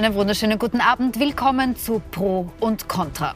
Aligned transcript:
Einen 0.00 0.14
wunderschönen 0.14 0.58
guten 0.58 0.80
Abend. 0.80 1.20
Willkommen 1.20 1.76
zu 1.76 2.00
Pro 2.10 2.50
und 2.58 2.88
Contra. 2.88 3.34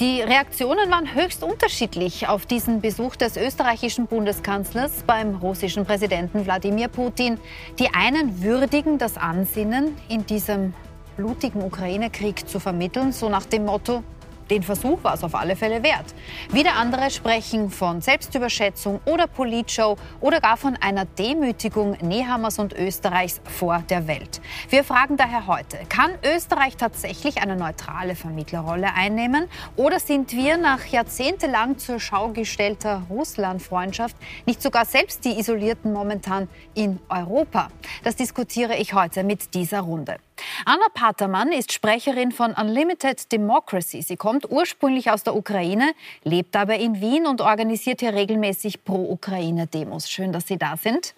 Die 0.00 0.22
Reaktionen 0.22 0.90
waren 0.90 1.14
höchst 1.14 1.42
unterschiedlich 1.42 2.26
auf 2.28 2.46
diesen 2.46 2.80
Besuch 2.80 3.14
des 3.16 3.36
österreichischen 3.36 4.06
Bundeskanzlers 4.06 5.02
beim 5.06 5.34
russischen 5.34 5.84
Präsidenten 5.84 6.46
Wladimir 6.46 6.88
Putin. 6.88 7.38
Die 7.78 7.92
einen 7.92 8.42
würdigen 8.42 8.96
das 8.96 9.18
Ansinnen, 9.18 9.98
in 10.08 10.24
diesem 10.24 10.72
blutigen 11.18 11.62
Ukraine-Krieg 11.62 12.48
zu 12.48 12.58
vermitteln, 12.58 13.12
so 13.12 13.28
nach 13.28 13.44
dem 13.44 13.66
Motto, 13.66 14.02
den 14.50 14.62
Versuch 14.62 15.02
war 15.04 15.14
es 15.14 15.24
auf 15.24 15.34
alle 15.34 15.56
Fälle 15.56 15.82
wert. 15.82 16.14
Wieder 16.50 16.74
andere 16.76 17.10
sprechen 17.10 17.70
von 17.70 18.00
Selbstüberschätzung 18.00 19.00
oder 19.04 19.26
Politshow 19.26 19.96
oder 20.20 20.40
gar 20.40 20.56
von 20.56 20.76
einer 20.76 21.04
Demütigung 21.04 21.96
Nehammers 22.00 22.58
und 22.58 22.72
Österreichs 22.72 23.40
vor 23.44 23.82
der 23.88 24.06
Welt. 24.06 24.40
Wir 24.68 24.84
fragen 24.84 25.16
daher 25.16 25.46
heute, 25.46 25.78
kann 25.88 26.10
Österreich 26.24 26.76
tatsächlich 26.76 27.42
eine 27.42 27.56
neutrale 27.56 28.16
Vermittlerrolle 28.16 28.94
einnehmen 28.94 29.48
oder 29.76 30.00
sind 30.00 30.32
wir 30.32 30.56
nach 30.56 30.84
jahrzehntelang 30.86 31.78
zur 31.78 32.00
Schau 32.00 32.28
gestellter 32.28 33.02
Russland-Freundschaft 33.10 34.16
nicht 34.46 34.62
sogar 34.62 34.84
selbst 34.84 35.24
die 35.24 35.38
Isolierten 35.38 35.92
momentan 35.92 36.48
in 36.74 37.00
Europa? 37.08 37.68
Das 38.04 38.16
diskutiere 38.16 38.76
ich 38.76 38.94
heute 38.94 39.24
mit 39.24 39.54
dieser 39.54 39.80
Runde. 39.80 40.16
Anna 40.64 40.86
Patermann 40.94 41.52
ist 41.52 41.72
Sprecherin 41.72 42.32
von 42.32 42.52
Unlimited 42.52 43.30
Democracy. 43.32 44.02
Sie 44.02 44.16
kommt 44.16 44.50
ursprünglich 44.50 45.10
aus 45.10 45.22
der 45.22 45.36
Ukraine, 45.36 45.92
lebt 46.24 46.56
aber 46.56 46.76
in 46.76 47.00
Wien 47.00 47.26
und 47.26 47.40
organisiert 47.40 48.00
hier 48.00 48.14
regelmäßig 48.14 48.84
Pro-Ukraine-Demos. 48.84 50.10
Schön, 50.10 50.32
dass 50.32 50.46
Sie 50.46 50.58
da 50.58 50.76
sind. 50.76 51.14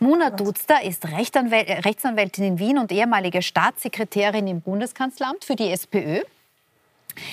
Mona 0.00 0.30
Duzda 0.30 0.78
ist 0.78 1.06
Rechtsanwäl 1.06 1.64
Rechtsanwältin 1.84 2.44
in 2.44 2.58
Wien 2.58 2.78
und 2.78 2.92
ehemalige 2.92 3.42
Staatssekretärin 3.42 4.46
im 4.46 4.60
Bundeskanzleramt 4.60 5.44
für 5.44 5.56
die 5.56 5.70
SPÖ. 5.70 6.20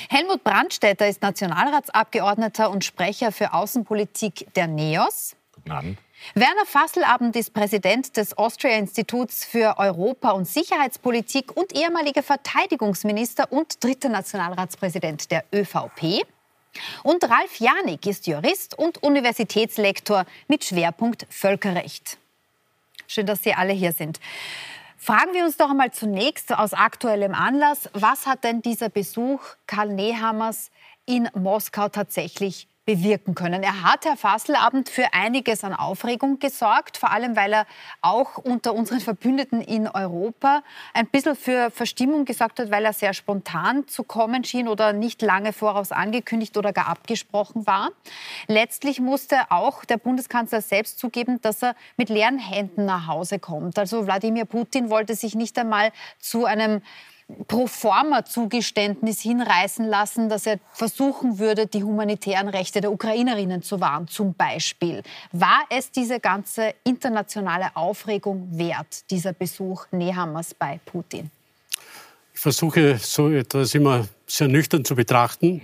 Helmut 0.09 0.43
Brandstätter 0.43 1.07
ist 1.07 1.21
Nationalratsabgeordneter 1.21 2.69
und 2.69 2.85
Sprecher 2.85 3.31
für 3.31 3.53
Außenpolitik 3.53 4.47
der 4.55 4.67
NEOS. 4.67 5.35
Guten 5.53 5.71
Abend. 5.71 5.97
Werner 6.35 6.65
Fasselabend 6.65 7.35
ist 7.35 7.53
Präsident 7.53 8.15
des 8.15 8.37
Austria-Instituts 8.37 9.43
für 9.43 9.77
Europa- 9.77 10.31
und 10.31 10.47
Sicherheitspolitik 10.47 11.55
und 11.57 11.75
ehemaliger 11.75 12.23
Verteidigungsminister 12.23 13.51
und 13.51 13.83
dritter 13.83 14.09
Nationalratspräsident 14.09 15.31
der 15.31 15.43
ÖVP. 15.53 16.25
Und 17.03 17.23
Ralf 17.29 17.59
Janik 17.59 18.05
ist 18.05 18.27
Jurist 18.27 18.77
und 18.77 19.03
Universitätslektor 19.03 20.25
mit 20.47 20.63
Schwerpunkt 20.63 21.25
Völkerrecht. 21.29 22.17
Schön, 23.07 23.25
dass 23.25 23.43
Sie 23.43 23.53
alle 23.53 23.73
hier 23.73 23.91
sind. 23.91 24.19
Fragen 24.97 25.33
wir 25.33 25.43
uns 25.43 25.57
doch 25.57 25.71
einmal 25.71 25.91
zunächst 25.91 26.53
aus 26.53 26.73
aktuellem 26.73 27.33
Anlass, 27.33 27.89
was 27.93 28.27
hat 28.27 28.43
denn 28.43 28.61
dieser 28.61 28.89
Besuch 28.89 29.41
Karl 29.65 29.89
Nehammers 29.89 30.69
in 31.05 31.27
Moskau 31.33 31.89
tatsächlich 31.89 32.67
bewirken 32.85 33.35
können. 33.35 33.61
Er 33.61 33.83
hat, 33.83 34.05
Herr 34.05 34.17
Fasselabend, 34.17 34.89
für 34.89 35.13
einiges 35.13 35.63
an 35.63 35.73
Aufregung 35.73 36.39
gesorgt, 36.39 36.97
vor 36.97 37.11
allem 37.11 37.35
weil 37.35 37.53
er 37.53 37.67
auch 38.01 38.37
unter 38.37 38.73
unseren 38.73 38.99
Verbündeten 38.99 39.61
in 39.61 39.87
Europa 39.87 40.63
ein 40.93 41.05
bisschen 41.07 41.35
für 41.35 41.69
Verstimmung 41.69 42.25
gesorgt 42.25 42.59
hat, 42.59 42.71
weil 42.71 42.83
er 42.83 42.93
sehr 42.93 43.13
spontan 43.13 43.87
zu 43.87 44.03
kommen 44.03 44.43
schien 44.43 44.67
oder 44.67 44.93
nicht 44.93 45.21
lange 45.21 45.53
voraus 45.53 45.91
angekündigt 45.91 46.57
oder 46.57 46.73
gar 46.73 46.87
abgesprochen 46.87 47.67
war. 47.67 47.91
Letztlich 48.47 48.99
musste 48.99 49.37
auch 49.49 49.85
der 49.85 49.97
Bundeskanzler 49.97 50.61
selbst 50.61 50.97
zugeben, 50.97 51.39
dass 51.41 51.61
er 51.61 51.75
mit 51.97 52.09
leeren 52.09 52.39
Händen 52.39 52.85
nach 52.85 53.05
Hause 53.05 53.37
kommt. 53.37 53.77
Also 53.77 54.07
Wladimir 54.07 54.45
Putin 54.45 54.89
wollte 54.89 55.13
sich 55.13 55.35
nicht 55.35 55.57
einmal 55.59 55.91
zu 56.19 56.45
einem 56.45 56.81
Proforma-Zugeständnis 57.47 59.21
hinreißen 59.21 59.85
lassen, 59.85 60.29
dass 60.29 60.45
er 60.45 60.59
versuchen 60.73 61.39
würde, 61.39 61.67
die 61.67 61.83
humanitären 61.83 62.49
Rechte 62.49 62.81
der 62.81 62.91
Ukrainerinnen 62.91 63.61
zu 63.61 63.79
wahren, 63.79 64.07
zum 64.07 64.33
Beispiel. 64.33 65.03
War 65.31 65.61
es 65.69 65.91
diese 65.91 66.19
ganze 66.19 66.73
internationale 66.83 67.75
Aufregung 67.75 68.47
wert, 68.51 69.09
dieser 69.09 69.33
Besuch 69.33 69.85
Nehammers 69.91 70.53
bei 70.53 70.79
Putin? 70.85 71.31
Ich 72.33 72.39
versuche 72.39 72.97
so 72.97 73.29
etwas 73.29 73.75
immer 73.75 74.07
sehr 74.25 74.47
nüchtern 74.47 74.85
zu 74.85 74.95
betrachten. 74.95 75.61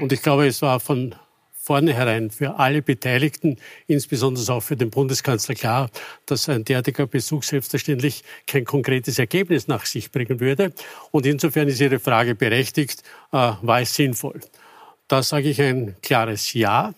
Und 0.00 0.12
ich 0.12 0.22
glaube, 0.22 0.46
es 0.46 0.62
war 0.62 0.80
von 0.80 1.14
vornherein 1.62 2.30
für 2.32 2.58
alle 2.58 2.82
Beteiligten, 2.82 3.56
insbesondere 3.86 4.52
auch 4.52 4.62
für 4.62 4.76
den 4.76 4.90
Bundeskanzler 4.90 5.54
klar, 5.54 5.90
dass 6.26 6.48
ein 6.48 6.64
derartiger 6.64 7.06
Besuch 7.06 7.44
selbstverständlich 7.44 8.24
kein 8.48 8.64
konkretes 8.64 9.20
Ergebnis 9.20 9.68
nach 9.68 9.86
sich 9.86 10.10
bringen 10.10 10.40
würde. 10.40 10.72
Und 11.12 11.24
insofern 11.24 11.68
ist 11.68 11.80
Ihre 11.80 12.00
Frage 12.00 12.34
berechtigt, 12.34 13.02
äh, 13.30 13.52
war 13.62 13.80
es 13.80 13.94
sinnvoll? 13.94 14.40
Da 15.06 15.22
sage 15.22 15.50
ich 15.50 15.62
ein 15.62 15.94
klares 16.02 16.52
Ja. 16.52 16.94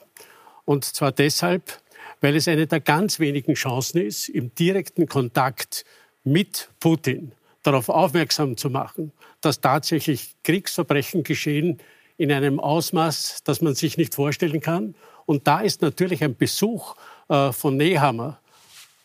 Und 0.64 0.84
zwar 0.84 1.12
deshalb, 1.12 1.78
weil 2.22 2.34
es 2.34 2.48
eine 2.48 2.66
der 2.66 2.80
ganz 2.80 3.20
wenigen 3.20 3.54
Chancen 3.54 4.00
ist, 4.00 4.30
im 4.30 4.54
direkten 4.54 5.06
Kontakt 5.06 5.84
mit 6.24 6.70
Putin 6.80 7.32
darauf 7.62 7.90
aufmerksam 7.90 8.56
zu 8.56 8.70
machen, 8.70 9.12
dass 9.42 9.60
tatsächlich 9.60 10.36
Kriegsverbrechen 10.42 11.22
geschehen, 11.22 11.80
in 12.16 12.32
einem 12.32 12.60
Ausmaß, 12.60 13.42
das 13.44 13.60
man 13.60 13.74
sich 13.74 13.96
nicht 13.96 14.14
vorstellen 14.14 14.60
kann. 14.60 14.94
Und 15.26 15.46
da 15.46 15.60
ist 15.60 15.82
natürlich 15.82 16.22
ein 16.22 16.36
Besuch 16.36 16.96
äh, 17.28 17.52
von 17.52 17.76
Nehammer 17.76 18.38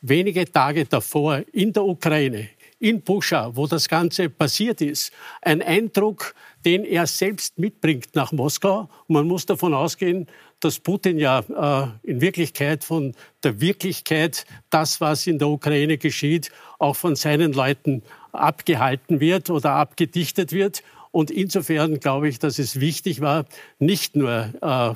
wenige 0.02 0.50
Tage 0.50 0.86
davor 0.86 1.44
in 1.52 1.74
der 1.74 1.84
Ukraine, 1.84 2.50
in 2.80 3.02
Buscha, 3.02 3.56
wo 3.56 3.68
das 3.68 3.90
Ganze 3.90 4.30
passiert 4.30 4.82
ist, 4.82 5.12
ein 5.42 5.62
Eindruck, 5.62 6.34
den 6.66 6.86
er 6.86 7.08
selbst 7.08 7.58
mitbringt 7.58 8.16
nach 8.16 8.32
Moskau. 8.32 8.90
Und 9.08 9.14
man 9.14 9.28
muss 9.28 9.46
davon 9.46 9.74
ausgehen, 9.74 10.28
dass 10.60 10.80
Putin 10.80 11.18
ja 11.18 11.40
äh, 11.40 12.10
in 12.10 12.22
Wirklichkeit 12.22 12.84
von 12.84 13.16
der 13.44 13.60
Wirklichkeit, 13.62 14.46
das, 14.70 15.02
was 15.02 15.28
in 15.28 15.40
der 15.40 15.50
Ukraine 15.50 15.98
geschieht, 15.98 16.52
auch 16.80 16.96
von 16.96 17.16
seinen 17.16 17.54
Leuten 17.54 18.04
abgehalten 18.32 19.20
wird 19.20 19.50
oder 19.50 19.72
abgedichtet 19.72 20.52
wird. 20.52 20.84
Und 21.12 21.32
insofern 21.32 22.00
glaube 22.00 22.30
ich, 22.30 22.40
dass 22.40 22.60
es 22.60 22.80
wichtig 22.80 23.22
war, 23.22 23.46
nicht 23.80 24.16
nur 24.16 24.54
äh, 24.62 24.94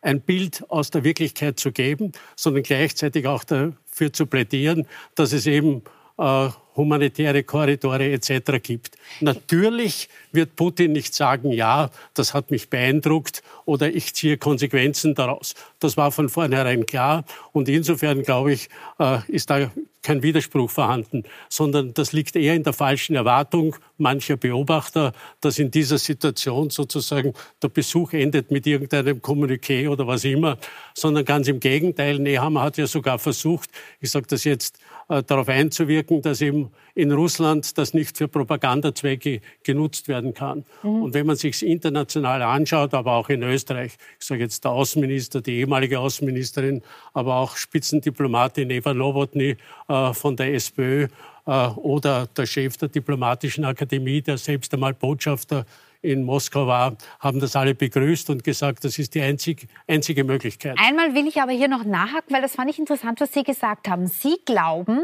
ein 0.00 0.20
Bild 0.20 0.68
aus 0.68 0.90
der 0.90 1.04
Wirklichkeit 1.04 1.58
zu 1.58 1.72
geben, 1.72 2.12
sondern 2.36 2.62
gleichzeitig 2.62 3.26
auch 3.26 3.44
dafür 3.44 4.12
zu 4.12 4.26
plädieren, 4.26 4.86
dass 5.14 5.32
es 5.32 5.46
eben 5.46 5.82
äh, 6.18 6.48
humanitäre 6.76 7.42
Korridore 7.42 8.10
etc. 8.12 8.62
gibt. 8.62 8.96
Natürlich 9.20 10.08
wird 10.32 10.56
Putin 10.56 10.92
nicht 10.92 11.14
sagen, 11.14 11.52
ja, 11.52 11.90
das 12.14 12.34
hat 12.34 12.50
mich 12.50 12.70
beeindruckt 12.70 13.42
oder 13.64 13.92
ich 13.94 14.14
ziehe 14.14 14.38
Konsequenzen 14.38 15.14
daraus. 15.14 15.54
Das 15.80 15.96
war 15.96 16.10
von 16.10 16.28
vornherein 16.28 16.86
klar 16.86 17.24
und 17.52 17.68
insofern 17.68 18.22
glaube 18.22 18.52
ich, 18.52 18.68
äh, 18.98 19.18
ist 19.28 19.50
da 19.50 19.70
kein 20.04 20.22
Widerspruch 20.22 20.70
vorhanden, 20.70 21.24
sondern 21.48 21.94
das 21.94 22.12
liegt 22.12 22.36
eher 22.36 22.54
in 22.54 22.62
der 22.62 22.74
falschen 22.74 23.16
Erwartung 23.16 23.74
mancher 23.96 24.36
Beobachter, 24.36 25.12
dass 25.40 25.58
in 25.58 25.70
dieser 25.70 25.98
Situation 25.98 26.68
sozusagen 26.70 27.32
der 27.62 27.68
Besuch 27.68 28.12
endet 28.12 28.50
mit 28.50 28.66
irgendeinem 28.66 29.20
Kommuniqué 29.20 29.88
oder 29.88 30.06
was 30.06 30.24
immer, 30.24 30.58
sondern 30.94 31.24
ganz 31.24 31.48
im 31.48 31.58
Gegenteil. 31.58 32.18
Nehammer 32.18 32.62
hat 32.62 32.76
ja 32.76 32.86
sogar 32.86 33.18
versucht, 33.18 33.70
ich 33.98 34.10
sage 34.10 34.26
das 34.28 34.44
jetzt, 34.44 34.78
darauf 35.08 35.48
einzuwirken, 35.48 36.22
dass 36.22 36.40
eben 36.40 36.70
in 36.94 37.12
Russland 37.12 37.76
das 37.76 37.92
nicht 37.92 38.16
für 38.16 38.28
Propagandazwecke 38.28 39.40
genutzt 39.62 40.08
werden 40.08 40.32
kann. 40.34 40.64
Mhm. 40.82 41.02
Und 41.02 41.14
wenn 41.14 41.26
man 41.26 41.36
sich 41.36 41.64
international 41.64 42.42
anschaut, 42.42 42.94
aber 42.94 43.12
auch 43.12 43.28
in 43.28 43.42
Österreich, 43.42 43.96
ich 44.18 44.26
sage 44.26 44.42
jetzt 44.42 44.64
der 44.64 44.70
Außenminister, 44.70 45.40
die 45.40 45.58
ehemalige 45.58 45.98
Außenministerin, 45.98 46.82
aber 47.12 47.36
auch 47.36 47.56
Spitzendiplomatin 47.56 48.70
Eva 48.70 48.94
Nowotny 48.94 49.56
äh, 49.88 50.12
von 50.14 50.36
der 50.36 50.54
SPÖ 50.54 51.08
äh, 51.46 51.68
oder 51.68 52.26
der 52.26 52.46
Chef 52.46 52.76
der 52.76 52.88
Diplomatischen 52.88 53.64
Akademie, 53.64 54.22
der 54.22 54.38
selbst 54.38 54.72
einmal 54.74 54.94
Botschafter 54.94 55.66
in 56.04 56.22
Moskau 56.22 56.66
war, 56.66 56.96
haben 57.18 57.40
das 57.40 57.56
alle 57.56 57.74
begrüßt 57.74 58.28
und 58.30 58.44
gesagt, 58.44 58.84
das 58.84 58.98
ist 58.98 59.14
die 59.14 59.22
einzig, 59.22 59.66
einzige 59.88 60.22
Möglichkeit. 60.22 60.76
Einmal 60.78 61.14
will 61.14 61.26
ich 61.26 61.40
aber 61.40 61.52
hier 61.52 61.68
noch 61.68 61.84
nachhaken, 61.84 62.34
weil 62.34 62.42
das 62.42 62.54
fand 62.54 62.70
ich 62.70 62.78
interessant, 62.78 63.20
was 63.20 63.32
Sie 63.32 63.42
gesagt 63.42 63.88
haben. 63.88 64.06
Sie 64.06 64.36
glauben, 64.44 65.00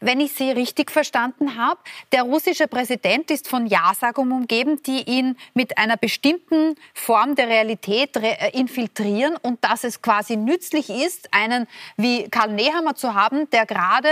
wenn 0.00 0.20
ich 0.20 0.32
Sie 0.32 0.50
richtig 0.50 0.90
verstanden 0.90 1.56
habe, 1.56 1.78
der 2.12 2.22
russische 2.22 2.66
Präsident 2.66 3.30
ist 3.30 3.48
von 3.48 3.66
Ja-Sagungen 3.66 4.32
umgeben, 4.32 4.82
die 4.82 5.08
ihn 5.08 5.36
mit 5.54 5.78
einer 5.78 5.96
bestimmten 5.96 6.74
Form 6.94 7.36
der 7.36 7.48
Realität 7.48 8.16
äh, 8.16 8.50
infiltrieren 8.52 9.36
und 9.40 9.62
dass 9.64 9.84
es 9.84 10.02
quasi 10.02 10.36
nützlich 10.36 10.90
ist, 10.90 11.32
einen 11.32 11.66
wie 11.96 12.28
Karl 12.28 12.52
Nehammer 12.52 12.96
zu 12.96 13.14
haben, 13.14 13.48
der 13.50 13.66
gerade 13.66 14.08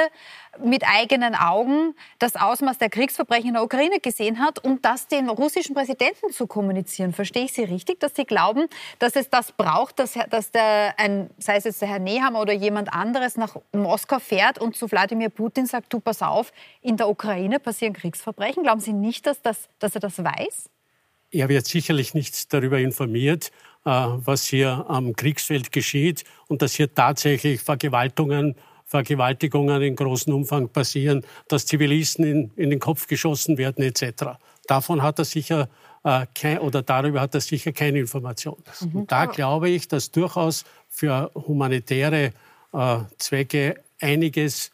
mit 0.64 0.84
eigenen 0.87 1.34
Augen 1.34 1.94
das 2.19 2.37
Ausmaß 2.37 2.78
der 2.78 2.90
Kriegsverbrechen 2.90 3.49
in 3.49 3.55
der 3.55 3.62
Ukraine 3.62 4.00
gesehen 4.00 4.38
hat, 4.38 4.64
um 4.64 4.81
das 4.82 5.08
den 5.08 5.28
russischen 5.28 5.75
Präsidenten 5.75 6.32
zu 6.32 6.46
kommunizieren. 6.46 7.12
Verstehe 7.12 7.44
ich 7.44 7.52
Sie 7.52 7.64
richtig, 7.64 8.00
dass 8.00 8.14
Sie 8.14 8.25
glauben, 8.25 8.66
dass 8.99 9.16
es 9.16 9.31
das 9.31 9.52
braucht, 9.52 9.99
dass, 9.99 10.19
dass 10.31 10.50
der, 10.50 10.94
ein, 10.99 11.31
sei 11.38 11.56
es 11.56 11.64
jetzt 11.64 11.82
der 11.82 11.88
Herr 11.88 11.99
Nehammer 11.99 12.40
oder 12.40 12.52
jemand 12.52 12.93
anderes 12.93 13.37
nach 13.37 13.56
Moskau 13.72 14.19
fährt 14.19 14.58
und 14.58 14.76
zu 14.76 14.90
Wladimir 14.90 15.28
Putin 15.28 15.66
sagt, 15.66 15.93
du 15.93 16.00
pass 16.00 16.22
auf, 16.22 16.52
in 16.81 16.96
der 16.96 17.08
Ukraine 17.08 17.61
passieren 17.61 17.94
Kriegsverbrechen? 17.94 18.62
Glauben 18.62 18.81
Sie 18.81 18.93
nicht, 18.93 19.26
dass, 19.26 19.43
das, 19.43 19.69
dass 19.78 19.94
er 19.94 20.00
das 20.00 20.22
weiß? 20.22 20.70
Er 21.31 21.49
wird 21.49 21.66
sicherlich 21.66 22.14
nicht 22.14 22.52
darüber 22.54 22.78
informiert, 22.78 23.50
äh, 23.84 23.90
was 23.90 24.44
hier 24.44 24.87
am 24.88 25.14
Kriegsfeld 25.14 25.72
geschieht 25.72 26.25
und 26.46 26.62
dass 26.62 26.75
hier 26.75 26.94
tatsächlich 26.94 27.61
Vergewaltigungen 27.61 28.54
Vergewaltigungen 28.88 29.82
in 29.82 29.94
großem 29.94 30.35
Umfang 30.35 30.69
passieren, 30.70 31.25
dass 31.46 31.67
Zivilisten 31.67 32.25
in, 32.25 32.50
in 32.56 32.70
den 32.70 32.81
Kopf 32.81 33.06
geschossen 33.06 33.58
werden 33.58 33.85
etc. 33.85 34.38
Davon 34.67 35.02
hat 35.02 35.19
er 35.19 35.26
sicher 35.26 35.69
äh, 36.05 36.26
kein, 36.35 36.58
oder 36.58 36.82
darüber 36.82 37.20
hat 37.20 37.35
er 37.35 37.43
sicher 37.43 37.73
keine 37.73 37.99
Information. 37.99 38.56
Mhm. 38.81 39.00
Und 39.00 39.12
da 39.12 39.26
glaube 39.26 39.69
ich, 39.69 39.88
dass 39.88 40.11
durchaus 40.11 40.64
für 40.88 41.31
humanitäre 41.35 42.32
äh, 42.73 42.99
Zwecke 43.19 43.82
einiges 44.00 44.70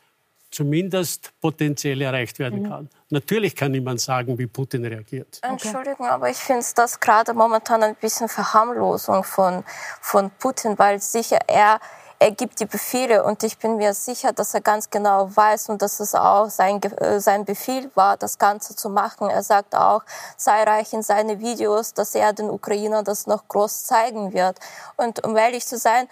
zumindest 0.52 1.32
potenziell 1.40 2.00
erreicht 2.00 2.38
werden 2.38 2.62
mhm. 2.62 2.68
kann. 2.68 2.90
Natürlich 3.10 3.56
kann 3.56 3.72
niemand 3.72 4.00
sagen, 4.00 4.38
wie 4.38 4.46
Putin 4.46 4.84
reagiert. 4.84 5.40
Entschuldigung, 5.42 6.06
aber 6.06 6.30
ich 6.30 6.36
finde 6.36 6.64
das 6.76 7.00
gerade 7.00 7.34
momentan 7.34 7.82
ein 7.82 7.96
bisschen 7.96 8.28
Verharmlosung 8.28 9.24
von, 9.24 9.64
von 10.00 10.30
Putin, 10.38 10.78
weil 10.78 11.00
sicher 11.00 11.40
er 11.48 11.80
er 12.18 12.30
gibt 12.30 12.60
die 12.60 12.66
Befehle 12.66 13.24
und 13.24 13.42
ich 13.42 13.58
bin 13.58 13.76
mir 13.76 13.94
sicher, 13.94 14.32
dass 14.32 14.54
er 14.54 14.60
ganz 14.60 14.90
genau 14.90 15.34
weiß 15.34 15.68
und 15.68 15.82
dass 15.82 16.00
es 16.00 16.14
auch 16.14 16.48
sein, 16.48 16.82
äh, 16.82 17.20
sein 17.20 17.44
Befehl 17.44 17.90
war, 17.94 18.16
das 18.16 18.38
Ganze 18.38 18.76
zu 18.76 18.88
machen. 18.88 19.28
Er 19.30 19.42
sagt 19.42 19.74
auch 19.74 20.02
zahlreich 20.36 20.92
in 20.92 21.02
seinen 21.02 21.40
Videos, 21.40 21.94
dass 21.94 22.14
er 22.14 22.32
den 22.32 22.50
Ukrainern 22.50 23.04
das 23.04 23.26
noch 23.26 23.48
groß 23.48 23.84
zeigen 23.84 24.32
wird. 24.32 24.58
Und 24.96 25.24
um 25.24 25.36
ehrlich 25.36 25.66
zu 25.66 25.76
sein, 25.76 26.08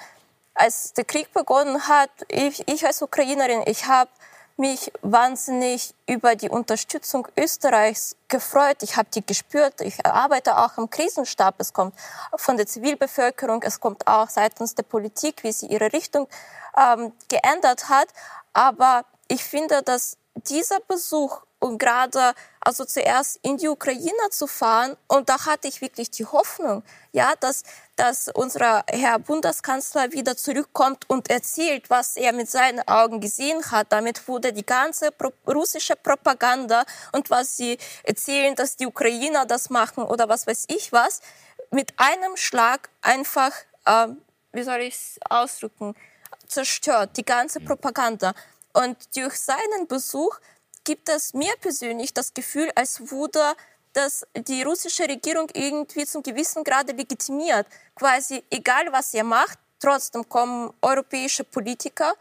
als 0.54 0.92
der 0.92 1.04
Krieg 1.04 1.32
begonnen 1.32 1.88
hat, 1.88 2.10
ich, 2.28 2.66
ich 2.68 2.84
als 2.84 3.00
Ukrainerin, 3.02 3.62
ich 3.66 3.86
habe 3.86 4.10
mich 4.56 4.92
wahnsinnig 5.02 5.94
über 6.06 6.34
die 6.36 6.48
Unterstützung 6.48 7.26
Österreichs 7.36 8.16
gefreut. 8.28 8.82
Ich 8.82 8.96
habe 8.96 9.08
die 9.14 9.24
gespürt. 9.24 9.80
Ich 9.80 10.04
arbeite 10.04 10.58
auch 10.58 10.78
im 10.78 10.88
Krisenstab. 10.90 11.56
Es 11.58 11.72
kommt 11.72 11.94
von 12.36 12.56
der 12.56 12.66
Zivilbevölkerung, 12.66 13.62
es 13.62 13.80
kommt 13.80 14.06
auch 14.06 14.28
seitens 14.28 14.74
der 14.74 14.84
Politik, 14.84 15.42
wie 15.42 15.52
sie 15.52 15.66
ihre 15.66 15.92
Richtung 15.92 16.28
ähm, 16.76 17.12
geändert 17.28 17.88
hat. 17.88 18.08
Aber 18.52 19.04
ich 19.28 19.44
finde, 19.44 19.82
dass 19.82 20.16
dieser 20.34 20.80
Besuch 20.80 21.42
und 21.58 21.78
gerade 21.78 22.34
also 22.60 22.84
zuerst 22.84 23.38
in 23.42 23.56
die 23.56 23.68
Ukraine 23.68 24.30
zu 24.30 24.46
fahren 24.46 24.96
und 25.06 25.28
da 25.28 25.46
hatte 25.46 25.68
ich 25.68 25.80
wirklich 25.80 26.10
die 26.10 26.26
Hoffnung, 26.26 26.82
ja, 27.12 27.34
dass 27.38 27.62
dass 28.02 28.26
unser 28.26 28.82
Herr 28.88 29.20
Bundeskanzler 29.20 30.10
wieder 30.10 30.36
zurückkommt 30.36 31.08
und 31.08 31.30
erzählt, 31.30 31.88
was 31.88 32.16
er 32.16 32.32
mit 32.32 32.50
seinen 32.50 32.80
Augen 32.88 33.20
gesehen 33.20 33.62
hat. 33.70 33.92
Damit 33.92 34.26
wurde 34.26 34.52
die 34.52 34.66
ganze 34.66 35.10
russische 35.46 35.94
Propaganda 35.94 36.84
und 37.12 37.30
was 37.30 37.56
sie 37.56 37.78
erzählen, 38.02 38.56
dass 38.56 38.74
die 38.74 38.88
Ukrainer 38.88 39.46
das 39.46 39.70
machen 39.70 40.02
oder 40.02 40.28
was 40.28 40.48
weiß 40.48 40.64
ich 40.66 40.90
was, 40.92 41.20
mit 41.70 41.94
einem 41.96 42.36
Schlag 42.36 42.90
einfach, 43.02 43.52
äh, 43.84 44.08
wie 44.52 44.64
soll 44.64 44.80
ich 44.80 44.94
es 44.94 45.20
ausdrücken, 45.30 45.94
zerstört, 46.48 47.16
die 47.16 47.24
ganze 47.24 47.60
mhm. 47.60 47.66
Propaganda. 47.66 48.34
Und 48.72 48.96
durch 49.14 49.36
seinen 49.36 49.86
Besuch 49.86 50.40
gibt 50.82 51.08
es 51.08 51.34
mir 51.34 51.54
persönlich 51.60 52.12
das 52.12 52.34
Gefühl, 52.34 52.72
als 52.74 53.12
wurde 53.12 53.54
dass 53.92 54.26
die 54.34 54.62
russische 54.62 55.08
Regierung 55.08 55.48
irgendwie 55.52 56.06
zum 56.06 56.22
gewissen 56.22 56.64
Grade 56.64 56.92
legitimiert. 56.92 57.66
Quasi 57.94 58.42
egal, 58.50 58.90
was 58.90 59.12
ihr 59.14 59.24
macht, 59.24 59.58
trotzdem 59.78 60.28
kommen 60.28 60.72
europäische 60.80 61.44
Politiker, 61.44 62.14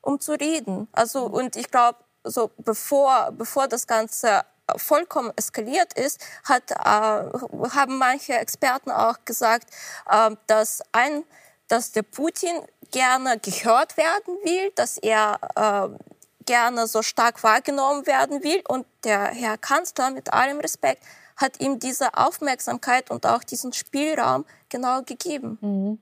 um 0.00 0.20
zu 0.20 0.32
reden. 0.32 0.88
Also, 0.92 1.24
und 1.24 1.56
ich 1.56 1.70
glaube, 1.70 1.98
so 2.24 2.50
bevor, 2.58 3.32
bevor 3.32 3.68
das 3.68 3.86
Ganze 3.86 4.44
vollkommen 4.76 5.32
eskaliert 5.36 5.94
ist, 5.94 6.24
hat, 6.44 6.70
äh, 6.70 6.76
haben 6.84 7.98
manche 7.98 8.34
Experten 8.34 8.90
auch 8.90 9.16
gesagt, 9.24 9.70
äh, 10.10 10.30
dass 10.46 10.82
ein, 10.92 11.24
dass 11.68 11.92
der 11.92 12.02
Putin 12.02 12.60
gerne 12.90 13.38
gehört 13.38 13.96
werden 13.96 14.34
will, 14.44 14.70
dass 14.74 14.98
er 14.98 15.38
äh, 15.56 15.98
gerne 16.48 16.86
so 16.86 17.02
stark 17.02 17.44
wahrgenommen 17.44 18.06
werden 18.06 18.42
will. 18.42 18.62
Und 18.66 18.86
der 19.04 19.26
Herr 19.26 19.58
Kanzler, 19.58 20.10
mit 20.10 20.32
allem 20.32 20.58
Respekt, 20.58 21.04
hat 21.36 21.60
ihm 21.60 21.78
diese 21.78 22.14
Aufmerksamkeit 22.14 23.10
und 23.10 23.26
auch 23.26 23.44
diesen 23.44 23.72
Spielraum 23.72 24.44
genau 24.68 25.02
gegeben. 25.02 25.58
Mhm. 25.60 25.98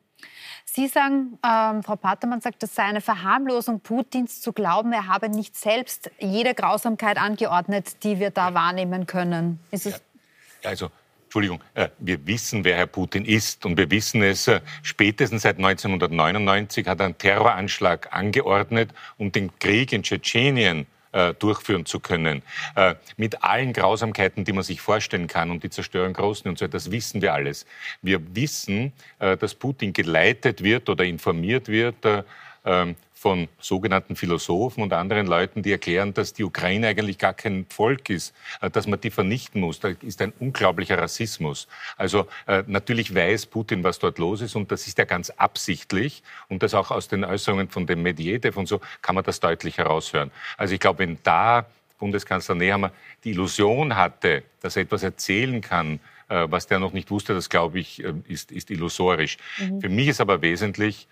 Sie 0.64 0.88
sagen, 0.88 1.38
ähm, 1.44 1.82
Frau 1.82 1.96
Patermann 1.96 2.40
sagt, 2.40 2.62
das 2.62 2.74
sei 2.74 2.84
eine 2.84 3.00
Verharmlosung 3.00 3.80
Putins 3.80 4.40
zu 4.40 4.52
glauben, 4.52 4.92
er 4.92 5.08
habe 5.08 5.28
nicht 5.28 5.56
selbst 5.56 6.10
jede 6.18 6.54
Grausamkeit 6.54 7.18
angeordnet, 7.18 8.02
die 8.02 8.18
wir 8.18 8.30
da 8.30 8.54
wahrnehmen 8.54 9.06
können. 9.06 9.60
Ist 9.70 9.86
es 9.86 10.00
ja. 10.62 10.70
Also 10.70 10.90
Entschuldigung, 11.36 11.62
äh, 11.74 11.90
wir 11.98 12.26
wissen, 12.26 12.64
wer 12.64 12.78
Herr 12.78 12.86
Putin 12.86 13.26
ist 13.26 13.66
und 13.66 13.76
wir 13.76 13.90
wissen 13.90 14.22
es, 14.22 14.48
äh, 14.48 14.62
spätestens 14.82 15.42
seit 15.42 15.58
1999 15.58 16.86
hat 16.86 17.00
er 17.00 17.04
einen 17.04 17.18
Terroranschlag 17.18 18.08
angeordnet, 18.10 18.94
um 19.18 19.32
den 19.32 19.50
Krieg 19.58 19.92
in 19.92 20.02
Tschetschenien 20.02 20.86
äh, 21.12 21.34
durchführen 21.34 21.84
zu 21.84 22.00
können. 22.00 22.42
mit 23.18 23.44
allen 23.44 23.74
Grausamkeiten, 23.74 24.44
die 24.44 24.54
man 24.54 24.64
sich 24.64 24.80
vorstellen 24.80 25.26
kann 25.26 25.50
und 25.50 25.62
die 25.62 25.68
Zerstörung 25.68 26.14
Großen 26.14 26.48
und 26.48 26.56
so, 26.56 26.66
das 26.68 26.90
wissen 26.90 27.20
wir 27.20 27.34
alles. 27.34 27.66
Wir 28.00 28.34
wissen, 28.34 28.94
dass 29.18 29.54
Putin 29.54 29.92
geleitet 29.92 30.62
wird 30.62 30.88
oder 30.88 31.04
informiert 31.04 31.68
wird 31.68 31.96
ähm, 32.66 32.96
von 33.18 33.48
sogenannten 33.58 34.14
Philosophen 34.14 34.82
und 34.82 34.92
anderen 34.92 35.26
Leuten, 35.26 35.62
die 35.62 35.72
erklären, 35.72 36.12
dass 36.12 36.34
die 36.34 36.44
Ukraine 36.44 36.88
eigentlich 36.88 37.16
gar 37.16 37.32
kein 37.32 37.64
Volk 37.70 38.10
ist, 38.10 38.34
äh, 38.60 38.70
dass 38.70 38.86
man 38.86 39.00
die 39.00 39.10
vernichten 39.10 39.62
muss. 39.62 39.80
Da 39.80 39.88
ist 40.02 40.20
ein 40.20 40.34
unglaublicher 40.38 40.98
Rassismus. 40.98 41.66
Also 41.96 42.28
äh, 42.46 42.62
natürlich 42.66 43.14
weiß 43.14 43.46
Putin, 43.46 43.82
was 43.82 43.98
dort 43.98 44.18
los 44.18 44.42
ist 44.42 44.54
und 44.54 44.70
das 44.70 44.86
ist 44.86 44.98
ja 44.98 45.06
ganz 45.06 45.30
absichtlich 45.30 46.22
und 46.48 46.62
das 46.62 46.74
auch 46.74 46.90
aus 46.90 47.08
den 47.08 47.24
Äußerungen 47.24 47.70
von 47.70 47.86
dem 47.86 48.02
Medvedev 48.02 48.58
und 48.58 48.68
so 48.68 48.82
kann 49.00 49.14
man 49.14 49.24
das 49.24 49.40
deutlich 49.40 49.78
heraushören. 49.78 50.30
Also 50.58 50.74
ich 50.74 50.80
glaube, 50.80 50.98
wenn 50.98 51.18
da 51.22 51.64
Bundeskanzler 51.98 52.54
Nehammer 52.54 52.92
die 53.24 53.30
Illusion 53.30 53.96
hatte, 53.96 54.42
dass 54.60 54.76
er 54.76 54.82
etwas 54.82 55.02
erzählen 55.02 55.62
kann, 55.62 56.00
äh, 56.28 56.46
was 56.50 56.66
der 56.66 56.80
noch 56.80 56.92
nicht 56.92 57.10
wusste, 57.10 57.32
das 57.32 57.48
glaube 57.48 57.78
ich, 57.78 58.00
ist, 58.28 58.52
ist 58.52 58.70
illusorisch. 58.70 59.38
Mhm. 59.58 59.80
Für 59.80 59.88
mich 59.88 60.08
ist 60.08 60.20
aber 60.20 60.42
wesentlich, 60.42 61.08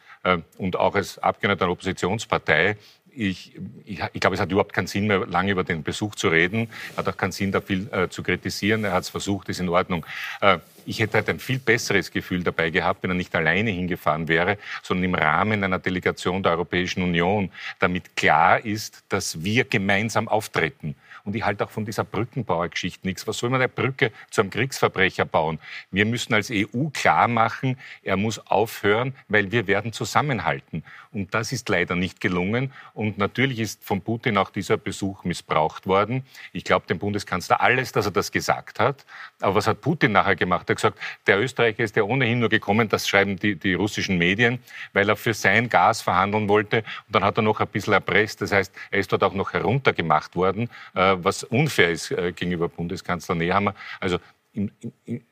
und 0.58 0.76
auch 0.76 0.94
als 0.94 1.18
Abgeordneter 1.18 1.64
einer 1.64 1.72
Oppositionspartei, 1.72 2.76
ich, 3.16 3.52
ich, 3.84 4.00
ich, 4.12 4.20
glaube, 4.20 4.34
es 4.34 4.40
hat 4.40 4.50
überhaupt 4.50 4.72
keinen 4.72 4.86
Sinn 4.86 5.06
mehr, 5.06 5.26
lange 5.26 5.52
über 5.52 5.64
den 5.64 5.82
Besuch 5.82 6.14
zu 6.14 6.28
reden. 6.28 6.68
Es 6.92 6.98
hat 6.98 7.08
auch 7.08 7.16
keinen 7.16 7.32
Sinn, 7.32 7.52
da 7.52 7.60
viel 7.60 7.88
äh, 7.92 8.08
zu 8.08 8.22
kritisieren. 8.22 8.84
Er 8.84 8.92
hat 8.92 9.04
es 9.04 9.08
versucht, 9.08 9.48
ist 9.48 9.60
in 9.60 9.68
Ordnung. 9.68 10.04
Äh, 10.40 10.58
ich 10.86 11.00
hätte 11.00 11.14
halt 11.14 11.28
ein 11.28 11.38
viel 11.38 11.58
besseres 11.58 12.10
Gefühl 12.10 12.42
dabei 12.42 12.70
gehabt, 12.70 13.02
wenn 13.02 13.10
er 13.10 13.14
nicht 13.14 13.34
alleine 13.34 13.70
hingefahren 13.70 14.28
wäre, 14.28 14.58
sondern 14.82 15.04
im 15.04 15.14
Rahmen 15.14 15.64
einer 15.64 15.78
Delegation 15.78 16.42
der 16.42 16.52
Europäischen 16.52 17.02
Union, 17.02 17.50
damit 17.78 18.16
klar 18.16 18.64
ist, 18.64 19.04
dass 19.08 19.42
wir 19.42 19.64
gemeinsam 19.64 20.28
auftreten. 20.28 20.94
Und 21.24 21.34
ich 21.34 21.44
halte 21.44 21.64
auch 21.64 21.70
von 21.70 21.86
dieser 21.86 22.04
Brückenbauergeschichte 22.04 23.06
nichts. 23.06 23.26
Was 23.26 23.38
soll 23.38 23.48
man 23.48 23.60
eine 23.60 23.68
Brücke 23.70 24.12
zu 24.30 24.42
einem 24.42 24.50
Kriegsverbrecher 24.50 25.24
bauen? 25.24 25.58
Wir 25.90 26.04
müssen 26.04 26.34
als 26.34 26.50
EU 26.50 26.88
klar 26.92 27.28
machen, 27.28 27.78
er 28.02 28.18
muss 28.18 28.38
aufhören, 28.46 29.14
weil 29.28 29.50
wir 29.50 29.66
werden 29.66 29.94
zusammenhalten. 29.94 30.84
Und 31.12 31.32
das 31.32 31.52
ist 31.52 31.68
leider 31.70 31.96
nicht 31.96 32.20
gelungen. 32.20 32.72
Und 32.92 33.16
natürlich 33.16 33.60
ist 33.60 33.82
von 33.84 34.02
Putin 34.02 34.36
auch 34.36 34.50
dieser 34.50 34.76
Besuch 34.76 35.24
missbraucht 35.24 35.86
worden. 35.86 36.24
Ich 36.52 36.64
glaube 36.64 36.86
dem 36.86 36.98
Bundeskanzler 36.98 37.60
alles, 37.60 37.92
dass 37.92 38.04
er 38.04 38.12
das 38.12 38.30
gesagt 38.30 38.78
hat. 38.78 39.06
Aber 39.40 39.54
was 39.54 39.66
hat 39.66 39.80
Putin 39.80 40.12
nachher 40.12 40.36
gemacht? 40.36 40.68
Er 40.68 40.72
hat 40.72 40.76
gesagt, 40.76 40.98
der 41.26 41.40
Österreicher 41.40 41.84
ist 41.84 41.96
ja 41.96 42.02
ohnehin 42.02 42.40
nur 42.40 42.50
gekommen, 42.50 42.88
das 42.88 43.08
schreiben 43.08 43.38
die, 43.38 43.54
die 43.54 43.74
russischen 43.74 44.18
Medien, 44.18 44.58
weil 44.92 45.08
er 45.08 45.16
für 45.16 45.32
sein 45.32 45.70
Gas 45.70 46.02
verhandeln 46.02 46.48
wollte. 46.48 46.78
Und 46.78 47.14
dann 47.14 47.24
hat 47.24 47.38
er 47.38 47.42
noch 47.42 47.60
ein 47.60 47.68
bisschen 47.68 47.94
erpresst. 47.94 48.42
Das 48.42 48.52
heißt, 48.52 48.74
er 48.90 48.98
ist 48.98 49.10
dort 49.10 49.22
auch 49.22 49.34
noch 49.34 49.54
heruntergemacht 49.54 50.36
worden. 50.36 50.68
Äh, 50.94 51.13
was 51.22 51.44
unfair 51.44 51.90
ist 51.90 52.10
äh, 52.10 52.32
gegenüber 52.32 52.68
Bundeskanzler 52.68 53.34
Nehammer. 53.34 53.74
Also 54.00 54.18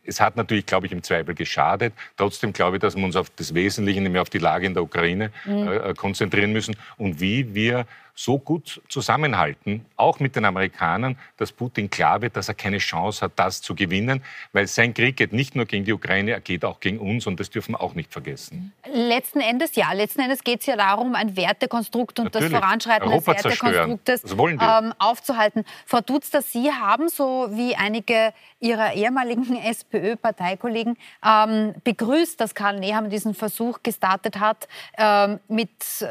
es 0.04 0.20
hat 0.20 0.36
natürlich, 0.36 0.66
glaube 0.66 0.86
ich, 0.86 0.92
im 0.92 1.02
Zweifel 1.02 1.34
geschadet. 1.34 1.92
Trotzdem 2.16 2.52
glaube 2.52 2.76
ich, 2.76 2.80
dass 2.80 2.96
wir 2.96 3.04
uns 3.04 3.16
auf 3.16 3.30
das 3.30 3.54
Wesentliche, 3.54 4.00
nämlich 4.00 4.20
auf 4.20 4.30
die 4.30 4.38
Lage 4.38 4.66
in 4.66 4.74
der 4.74 4.82
Ukraine, 4.82 5.30
mhm. 5.44 5.68
äh, 5.68 5.94
konzentrieren 5.94 6.52
müssen 6.52 6.76
und 6.96 7.20
wie 7.20 7.54
wir 7.54 7.86
so 8.14 8.38
gut 8.38 8.82
zusammenhalten, 8.88 9.86
auch 9.96 10.20
mit 10.20 10.36
den 10.36 10.44
Amerikanern, 10.44 11.16
dass 11.38 11.52
Putin 11.52 11.88
klar 11.88 12.20
wird, 12.20 12.36
dass 12.36 12.48
er 12.48 12.54
keine 12.54 12.78
Chance 12.78 13.22
hat, 13.22 13.32
das 13.36 13.62
zu 13.62 13.74
gewinnen, 13.74 14.22
weil 14.52 14.66
sein 14.66 14.92
Krieg 14.92 15.16
geht 15.16 15.32
nicht 15.32 15.56
nur 15.56 15.64
gegen 15.64 15.84
die 15.84 15.92
Ukraine, 15.92 16.32
er 16.32 16.40
geht 16.40 16.64
auch 16.64 16.80
gegen 16.80 16.98
uns 16.98 17.26
und 17.26 17.40
das 17.40 17.50
dürfen 17.50 17.72
wir 17.72 17.80
auch 17.80 17.94
nicht 17.94 18.12
vergessen. 18.12 18.72
Letzten 18.86 19.40
Endes 19.40 19.74
ja, 19.76 19.92
letzten 19.92 20.20
Endes 20.20 20.44
geht 20.44 20.60
es 20.60 20.66
ja 20.66 20.76
darum, 20.76 21.14
ein 21.14 21.36
Wertekonstrukt 21.36 22.18
und 22.18 22.26
Natürlich. 22.26 22.52
das 22.52 22.60
Voranschreiten 22.60 23.08
Europa 23.08 23.34
des 23.34 23.44
Wertekonstruktes 23.44 24.24
ähm, 24.30 24.94
aufzuhalten. 24.98 25.64
Frau 25.86 26.00
Dutzter, 26.00 26.42
Sie 26.42 26.70
haben, 26.70 27.08
so 27.08 27.48
wie 27.50 27.74
einige 27.76 28.34
Ihrer 28.60 28.92
ehemaligen 28.92 29.56
SPÖ-Parteikollegen, 29.64 30.96
ähm, 31.24 31.74
begrüßt, 31.82 32.40
dass 32.40 32.54
Karl 32.54 32.78
Nehammer 32.78 33.08
diesen 33.08 33.34
Versuch 33.34 33.80
gestartet 33.82 34.38
hat, 34.38 34.68
ähm, 34.98 35.40
mit 35.48 35.70
äh, 36.00 36.06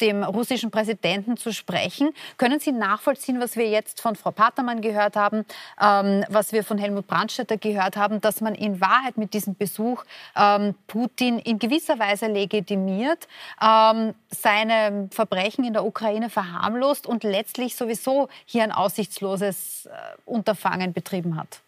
dem 0.00 0.22
russischen 0.24 0.70
Präsidenten 0.70 1.21
zu 1.36 1.52
sprechen. 1.52 2.12
Können 2.36 2.60
Sie 2.60 2.72
nachvollziehen, 2.72 3.40
was 3.40 3.56
wir 3.56 3.68
jetzt 3.68 4.00
von 4.00 4.16
Frau 4.16 4.30
Patermann 4.30 4.80
gehört 4.80 5.16
haben, 5.16 5.44
ähm, 5.80 6.24
was 6.28 6.52
wir 6.52 6.64
von 6.64 6.78
Helmut 6.78 7.06
Brandstätter 7.06 7.56
gehört 7.56 7.96
haben, 7.96 8.20
dass 8.20 8.40
man 8.40 8.54
in 8.54 8.80
Wahrheit 8.80 9.16
mit 9.16 9.34
diesem 9.34 9.54
Besuch 9.54 10.04
ähm, 10.36 10.74
Putin 10.86 11.38
in 11.38 11.58
gewisser 11.58 11.98
Weise 11.98 12.26
legitimiert, 12.26 13.28
ähm, 13.62 14.14
seine 14.30 15.08
Verbrechen 15.10 15.64
in 15.64 15.72
der 15.72 15.84
Ukraine 15.84 16.30
verharmlost 16.30 17.06
und 17.06 17.24
letztlich 17.24 17.76
sowieso 17.76 18.28
hier 18.44 18.62
ein 18.64 18.72
aussichtsloses 18.72 19.86
äh, 19.86 19.90
Unterfangen 20.24 20.92
betrieben 20.92 21.36
hat? 21.36 21.60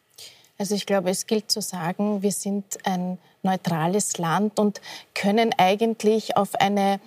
Also 0.58 0.74
ich 0.74 0.86
glaube, 0.86 1.10
es 1.10 1.26
gilt 1.26 1.50
zu 1.50 1.60
sagen, 1.60 2.22
wir 2.22 2.32
sind 2.32 2.78
ein 2.84 3.18
neutrales 3.44 4.18
Land 4.18 4.58
und 4.58 4.80
können 5.14 5.54
eigentlich 5.56 6.36
auf 6.36 6.54
eine 6.56 7.00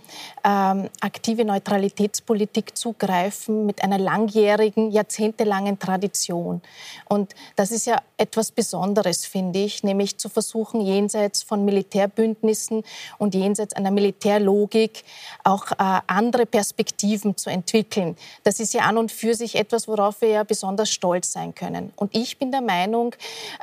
ähm, 0.44 0.90
aktive 1.02 1.44
Neutralitätspolitik 1.46 2.78
zugreifen 2.78 3.66
mit 3.66 3.84
einer 3.84 3.98
langjährigen, 3.98 4.92
jahrzehntelangen 4.92 5.80
Tradition. 5.80 6.62
Und 7.10 7.36
das 7.56 7.72
ist 7.72 7.86
ja 7.86 8.02
etwas 8.18 8.52
Besonderes, 8.52 9.26
finde 9.26 9.60
ich, 9.60 9.84
nämlich 9.84 10.18
zu 10.18 10.30
versuchen, 10.30 10.82
jenseits 10.82 11.44
von 11.44 11.66
Militärbündnissen 11.66 12.84
und 13.18 13.36
jenseits 13.36 13.74
einer 13.74 13.92
Militärlogik 13.92 15.04
auch 15.44 15.72
äh, 15.72 16.02
andere 16.08 16.46
Perspektiven 16.46 17.36
zu 17.38 17.50
entwickeln. 17.50 18.16
Das 18.44 18.60
ist 18.60 18.74
ja 18.74 18.84
an 18.84 18.98
und 18.98 19.12
für 19.12 19.36
sich 19.36 19.56
etwas, 19.56 19.88
worauf 19.88 20.22
wir 20.22 20.30
ja 20.30 20.44
besonders 20.44 20.90
stolz 20.90 21.32
sein 21.32 21.54
können. 21.54 21.92
Und 21.96 22.16
ich 22.16 22.38
bin 22.38 22.52
der 22.52 22.62
Meinung, 22.62 23.14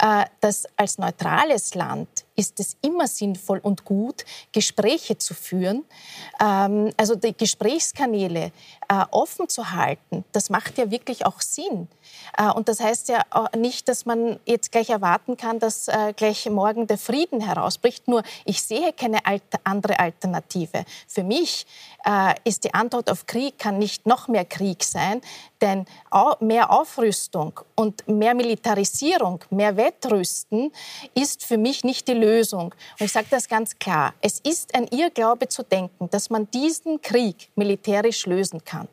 äh, 0.00 0.25
dass 0.40 0.66
als 0.76 0.99
neutrales 0.99 1.75
Land 1.75 2.09
ist 2.37 2.61
es 2.61 2.76
immer 2.83 3.07
sinnvoll 3.07 3.59
und 3.59 3.85
gut, 3.85 4.25
Gespräche 4.53 5.19
zu 5.19 5.35
führen. 5.35 5.85
Ähm, 6.41 6.93
also 6.97 7.14
die 7.14 7.37
Gesprächskanäle 7.37 8.53
äh, 8.88 9.05
offen 9.11 9.49
zu 9.49 9.73
halten, 9.73 10.25
das 10.33 10.50
macht 10.50 10.79
ja 10.79 10.91
wirklich 10.91 11.26
auch 11.26 11.41
Sinn. 11.41 11.88
Äh, 12.37 12.50
und 12.50 12.69
das 12.69 12.81
heißt 12.81 13.09
ja 13.09 13.23
nicht, 13.57 13.88
dass 13.88 14.07
man 14.07 14.38
jetzt 14.45 14.73
gleich 14.73 14.91
erwarten 14.91 15.37
kann, 15.37 15.59
dass 15.59 15.88
äh, 15.88 16.12
gleich 16.17 16.49
morgen 16.50 16.87
der 16.87 16.99
Frieden 16.99 17.41
herausbricht. 17.41 18.09
Nur 18.09 18.23
ich 18.45 18.62
sehe 18.62 18.93
keine 18.93 19.19
andere 19.62 19.99
Alternative. 19.99 20.85
Für 21.07 21.23
mich 21.23 21.67
äh, 22.05 22.35
ist 22.45 22.64
die 22.64 22.75
Antwort 22.75 23.11
auf 23.11 23.26
Krieg 23.26 23.59
kann 23.59 23.79
nicht 23.79 24.07
noch 24.07 24.29
mehr 24.29 24.45
Krieg 24.45 24.85
sein, 24.85 25.21
denn 25.64 25.87
mehr 26.40 26.71
Aufrüstung 26.71 27.61
und 27.75 28.06
mehr 28.06 28.35
Militarisierung, 28.35 29.42
mehr 29.50 29.76
Wettrüsten 29.76 30.71
ist 31.14 31.44
für 31.44 31.56
mich 31.56 31.83
nicht 31.85 32.06
die 32.06 32.14
Lösung. 32.14 32.75
Und 32.99 33.06
ich 33.06 33.12
sage 33.12 33.26
das 33.30 33.49
ganz 33.49 33.78
klar. 33.78 34.14
Es 34.21 34.40
ist 34.40 34.75
ein 34.75 34.87
Irrglaube 34.88 35.49
zu 35.49 35.62
denken, 35.62 36.11
dass 36.11 36.30
man 36.30 36.50
diesen 36.50 37.00
Krieg 37.00 37.49
militärisch 37.56 38.26
lösen 38.26 38.64
kann. 38.64 38.88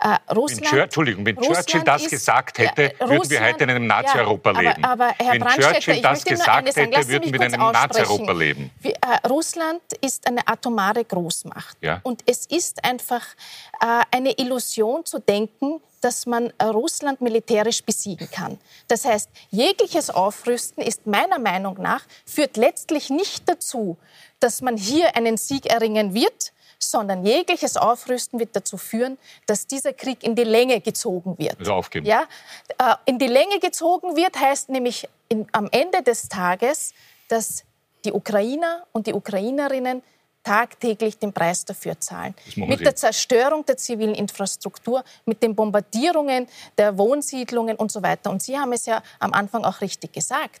Äh, 0.00 0.32
Russland, 0.32 0.72
wenn 0.72 0.80
Entschuldigung, 0.80 1.26
wenn 1.26 1.36
Russland 1.36 1.66
Churchill 1.66 1.84
das 1.84 2.02
ist, 2.02 2.10
gesagt 2.10 2.58
hätte, 2.58 2.82
ja, 2.82 2.90
würden 3.00 3.16
Russland, 3.16 3.30
wir 3.30 3.48
heute 3.48 3.64
in 3.64 3.70
einem 3.70 3.86
Nazi-Europa 3.86 4.52
ja, 4.52 4.60
leben. 4.60 4.84
Aber, 4.84 5.06
aber 5.06 5.14
wenn 5.18 5.46
Churchill 5.46 6.02
das 6.02 6.24
gesagt 6.24 6.76
hätte, 6.76 7.08
würden 7.08 7.32
wir 7.32 7.40
in 7.40 7.54
einem 7.54 7.72
Nazi-Europa 7.72 8.32
leben. 8.32 8.70
Wie, 8.80 8.92
äh, 8.92 9.26
Russland 9.28 9.80
ist 10.00 10.26
eine 10.26 10.46
atomare 10.46 11.04
Großmacht. 11.04 11.78
Ja. 11.80 12.00
Und 12.02 12.22
es 12.26 12.46
ist 12.46 12.84
einfach 12.84 13.24
äh, 13.80 14.02
eine 14.10 14.32
Illusion 14.38 15.04
zu 15.04 15.18
denken, 15.18 15.80
dass 16.00 16.26
man 16.26 16.52
äh, 16.58 16.64
Russland 16.64 17.20
militärisch 17.20 17.82
besiegen 17.82 18.30
kann. 18.30 18.58
Das 18.88 19.04
heißt, 19.04 19.28
jegliches 19.50 20.10
Aufrüsten 20.10 20.82
ist 20.82 21.06
meiner 21.06 21.38
Meinung 21.38 21.80
nach, 21.80 22.02
führt 22.24 22.56
letztlich 22.56 23.10
nicht 23.10 23.48
dazu, 23.48 23.96
dass 24.40 24.62
man 24.62 24.76
hier 24.76 25.16
einen 25.16 25.36
Sieg 25.36 25.66
erringen 25.66 26.14
wird, 26.14 26.52
sondern 26.78 27.24
jegliches 27.24 27.76
Aufrüsten 27.76 28.40
wird 28.40 28.56
dazu 28.56 28.78
führen, 28.78 29.18
dass 29.46 29.66
dieser 29.66 29.92
Krieg 29.92 30.22
in 30.22 30.34
die 30.34 30.44
Länge 30.44 30.80
gezogen 30.80 31.36
wird. 31.38 31.58
Also 31.58 31.74
aufgeben. 31.74 32.06
Ja, 32.06 32.26
äh, 32.78 32.94
in 33.04 33.18
die 33.18 33.26
Länge 33.26 33.60
gezogen 33.60 34.16
wird 34.16 34.40
heißt 34.40 34.70
nämlich 34.70 35.08
in, 35.28 35.46
am 35.52 35.68
Ende 35.70 36.02
des 36.02 36.28
Tages, 36.28 36.94
dass 37.28 37.64
die 38.04 38.12
Ukrainer 38.12 38.86
und 38.92 39.06
die 39.06 39.12
Ukrainerinnen 39.12 40.02
tagtäglich 40.42 41.18
den 41.18 41.32
Preis 41.32 41.64
dafür 41.64 41.98
zahlen. 42.00 42.34
Mit 42.56 42.80
der 42.80 42.96
Zerstörung 42.96 43.64
der 43.66 43.76
zivilen 43.76 44.14
Infrastruktur, 44.14 45.04
mit 45.24 45.42
den 45.42 45.54
Bombardierungen 45.54 46.46
der 46.78 46.96
Wohnsiedlungen 46.96 47.76
und 47.76 47.92
so 47.92 48.02
weiter. 48.02 48.30
Und 48.30 48.42
Sie 48.42 48.58
haben 48.58 48.72
es 48.72 48.86
ja 48.86 49.02
am 49.18 49.32
Anfang 49.32 49.64
auch 49.64 49.80
richtig 49.80 50.12
gesagt. 50.12 50.60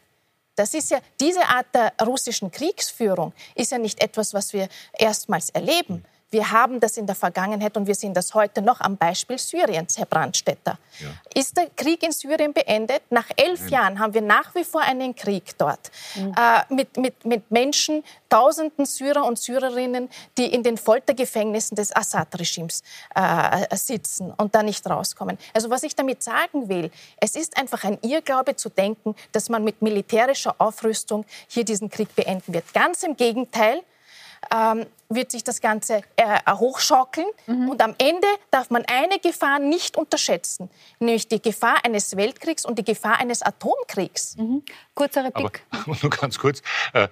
Das 0.56 0.74
ist 0.74 0.90
ja, 0.90 0.98
diese 1.18 1.42
Art 1.46 1.66
der 1.74 1.92
russischen 2.04 2.50
Kriegsführung 2.50 3.32
ist 3.54 3.72
ja 3.72 3.78
nicht 3.78 4.02
etwas, 4.02 4.34
was 4.34 4.52
wir 4.52 4.68
erstmals 4.98 5.48
erleben. 5.50 6.04
Wir 6.30 6.52
haben 6.52 6.78
das 6.78 6.96
in 6.96 7.06
der 7.06 7.16
Vergangenheit 7.16 7.76
und 7.76 7.88
wir 7.88 7.94
sehen 7.94 8.14
das 8.14 8.34
heute 8.34 8.62
noch 8.62 8.80
am 8.80 8.96
Beispiel 8.96 9.36
Syriens, 9.36 9.98
Herr 9.98 10.06
Brandstätter. 10.06 10.78
Ja. 11.00 11.08
Ist 11.34 11.56
der 11.56 11.68
Krieg 11.70 12.04
in 12.04 12.12
Syrien 12.12 12.52
beendet? 12.52 13.02
Nach 13.10 13.28
elf 13.36 13.62
Nein. 13.62 13.70
Jahren 13.70 13.98
haben 13.98 14.14
wir 14.14 14.22
nach 14.22 14.54
wie 14.54 14.62
vor 14.62 14.80
einen 14.80 15.16
Krieg 15.16 15.58
dort 15.58 15.90
mhm. 16.14 16.32
äh, 16.36 16.74
mit, 16.74 16.96
mit, 16.96 17.24
mit 17.24 17.50
Menschen, 17.50 18.04
tausenden 18.28 18.86
Syrer 18.86 19.24
und 19.24 19.40
Syrerinnen, 19.40 20.08
die 20.38 20.46
in 20.46 20.62
den 20.62 20.76
Foltergefängnissen 20.76 21.74
des 21.74 21.94
Assad-Regimes 21.94 22.84
äh, 23.16 23.76
sitzen 23.76 24.32
und 24.36 24.54
da 24.54 24.62
nicht 24.62 24.88
rauskommen. 24.88 25.36
Also 25.52 25.68
was 25.68 25.82
ich 25.82 25.96
damit 25.96 26.22
sagen 26.22 26.68
will, 26.68 26.92
es 27.16 27.34
ist 27.34 27.56
einfach 27.56 27.82
ein 27.82 27.98
Irrglaube 28.02 28.54
zu 28.54 28.68
denken, 28.68 29.16
dass 29.32 29.48
man 29.48 29.64
mit 29.64 29.82
militärischer 29.82 30.54
Aufrüstung 30.58 31.24
hier 31.48 31.64
diesen 31.64 31.90
Krieg 31.90 32.14
beenden 32.14 32.54
wird. 32.54 32.72
Ganz 32.72 33.02
im 33.02 33.16
Gegenteil. 33.16 33.82
Ähm, 34.54 34.86
wird 35.10 35.32
sich 35.32 35.44
das 35.44 35.60
Ganze 35.60 36.02
äh, 36.16 36.40
hochschaukeln. 36.48 37.26
Mhm. 37.46 37.68
Und 37.68 37.82
am 37.82 37.94
Ende 37.98 38.26
darf 38.50 38.70
man 38.70 38.84
eine 38.86 39.18
Gefahr 39.18 39.58
nicht 39.58 39.96
unterschätzen, 39.96 40.70
nämlich 41.00 41.28
die 41.28 41.42
Gefahr 41.42 41.84
eines 41.84 42.16
Weltkriegs 42.16 42.64
und 42.64 42.78
die 42.78 42.84
Gefahr 42.84 43.18
eines 43.18 43.42
Atomkriegs. 43.42 44.36
Mhm. 44.36 44.62
Kurzer 44.94 45.24
Replik. 45.24 45.62
Aber 45.70 45.96
nur 46.00 46.10
ganz 46.10 46.38
kurz, 46.38 46.62
äh, 46.92 47.08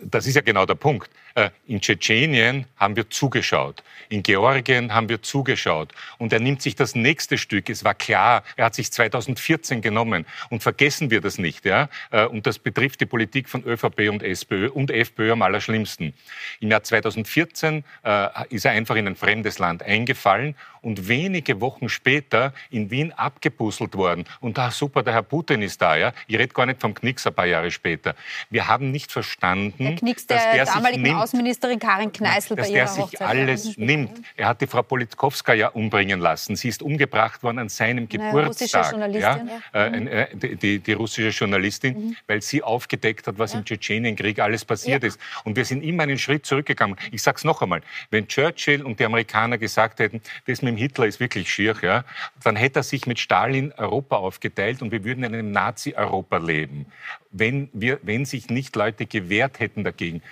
das 0.00 0.26
ist 0.26 0.34
ja 0.34 0.40
genau 0.40 0.64
der 0.66 0.74
Punkt. 0.74 1.10
Äh, 1.34 1.50
in 1.66 1.80
Tschetschenien 1.80 2.66
haben 2.76 2.96
wir 2.96 3.08
zugeschaut, 3.10 3.82
in 4.08 4.22
Georgien 4.22 4.94
haben 4.94 5.08
wir 5.08 5.22
zugeschaut. 5.22 5.92
Und 6.18 6.32
er 6.32 6.40
nimmt 6.40 6.62
sich 6.62 6.74
das 6.74 6.94
nächste 6.94 7.36
Stück. 7.36 7.68
Es 7.68 7.84
war 7.84 7.94
klar, 7.94 8.44
er 8.56 8.66
hat 8.66 8.74
sich 8.74 8.90
2014 8.90 9.82
genommen. 9.82 10.26
Und 10.48 10.62
vergessen 10.62 11.10
wir 11.10 11.20
das 11.20 11.38
nicht. 11.38 11.66
Ja? 11.66 11.88
Äh, 12.10 12.26
und 12.26 12.46
das 12.46 12.58
betrifft 12.58 13.00
die 13.00 13.06
Politik 13.06 13.48
von 13.48 13.62
ÖVP 13.64 14.08
und 14.08 14.22
SPÖ 14.22 14.70
und 14.70 14.90
FPÖ 14.90 15.32
am 15.32 15.42
allerschlimmsten. 15.42 16.14
Im 16.60 16.70
Jahr 16.70 16.82
2014 16.82 17.41
2014 17.46 17.84
äh, 18.04 18.54
ist 18.54 18.64
er 18.64 18.72
einfach 18.72 18.96
in 18.96 19.06
ein 19.06 19.16
fremdes 19.16 19.58
Land 19.58 19.82
eingefallen 19.82 20.54
und 20.82 21.08
wenige 21.08 21.60
Wochen 21.60 21.88
später 21.88 22.52
in 22.70 22.90
Wien 22.90 23.12
abgepuzzelt 23.12 23.94
worden. 23.94 24.24
Und 24.40 24.58
da, 24.58 24.70
super, 24.70 25.02
der 25.02 25.14
Herr 25.14 25.22
Putin 25.22 25.62
ist 25.62 25.80
da. 25.80 25.96
Ja? 25.96 26.12
Ich 26.26 26.36
rede 26.36 26.52
gar 26.52 26.66
nicht 26.66 26.80
vom 26.80 26.92
Knicks 26.92 27.26
ein 27.26 27.34
paar 27.34 27.46
Jahre 27.46 27.70
später. 27.70 28.14
Wir 28.50 28.66
haben 28.68 28.90
nicht 28.90 29.12
verstanden, 29.12 29.84
der 29.84 29.96
Knicks 29.96 30.26
dass 30.26 30.42
der, 30.42 30.52
der 30.52 30.64
damaligen 30.66 31.02
nimmt, 31.02 31.16
Außenministerin 31.16 31.78
Karin 31.78 32.12
Kneißl 32.12 32.56
dass 32.56 32.68
bei 32.68 32.74
der 32.74 32.88
sich 32.88 33.02
Hochzeit 33.04 33.28
alles 33.28 33.76
nimmt. 33.76 34.20
Er 34.36 34.48
hat 34.48 34.60
die 34.60 34.66
Frau 34.66 34.82
Politkowska 34.82 35.54
ja 35.54 35.68
umbringen 35.68 36.20
lassen. 36.20 36.56
Sie 36.56 36.68
ist 36.68 36.82
umgebracht 36.82 37.42
worden 37.42 37.60
an 37.60 37.68
seinem 37.68 38.08
Geburtstag. 38.08 38.96
Ja? 39.12 39.40
ja. 39.72 39.86
Äh, 39.86 40.22
äh, 40.32 40.56
die, 40.56 40.80
die, 40.80 40.92
russische 40.92 41.28
Journalistin, 41.28 41.94
mhm. 41.94 42.16
weil 42.26 42.42
sie 42.42 42.62
aufgedeckt 42.62 43.26
hat, 43.28 43.38
was 43.38 43.52
ja. 43.52 43.60
im 43.60 43.64
Tschetschenienkrieg 43.64 44.40
alles 44.40 44.64
passiert 44.64 45.04
ist. 45.04 45.18
Und 45.44 45.56
wir 45.56 45.64
sind 45.64 45.82
immer 45.84 46.02
einen 46.02 46.18
Schritt 46.18 46.44
zurückgegangen. 46.44 46.96
Ich 47.12 47.22
sage 47.22 47.31
es 47.36 47.44
noch 47.44 47.62
einmal. 47.62 47.82
Wenn 48.10 48.28
Churchill 48.28 48.82
und 48.82 49.00
die 49.00 49.04
Amerikaner 49.04 49.58
gesagt 49.58 49.98
hätten, 49.98 50.20
das 50.46 50.62
mit 50.62 50.72
dem 50.72 50.76
Hitler 50.76 51.06
ist 51.06 51.20
wirklich 51.20 51.52
schier, 51.52 51.74
ja, 51.82 52.04
dann 52.42 52.56
hätte 52.56 52.80
er 52.80 52.82
sich 52.82 53.06
mit 53.06 53.18
Stalin 53.18 53.72
Europa 53.76 54.16
aufgeteilt 54.16 54.82
und 54.82 54.92
wir 54.92 55.04
würden 55.04 55.24
in 55.24 55.34
einem 55.34 55.50
Nazi-Europa 55.50 56.38
leben, 56.38 56.86
wenn, 57.30 57.68
wir, 57.72 57.98
wenn 58.02 58.24
sich 58.24 58.48
nicht 58.48 58.76
Leute 58.76 59.06
gewehrt 59.06 59.60
hätten 59.60 59.84
dagegen. 59.84 60.22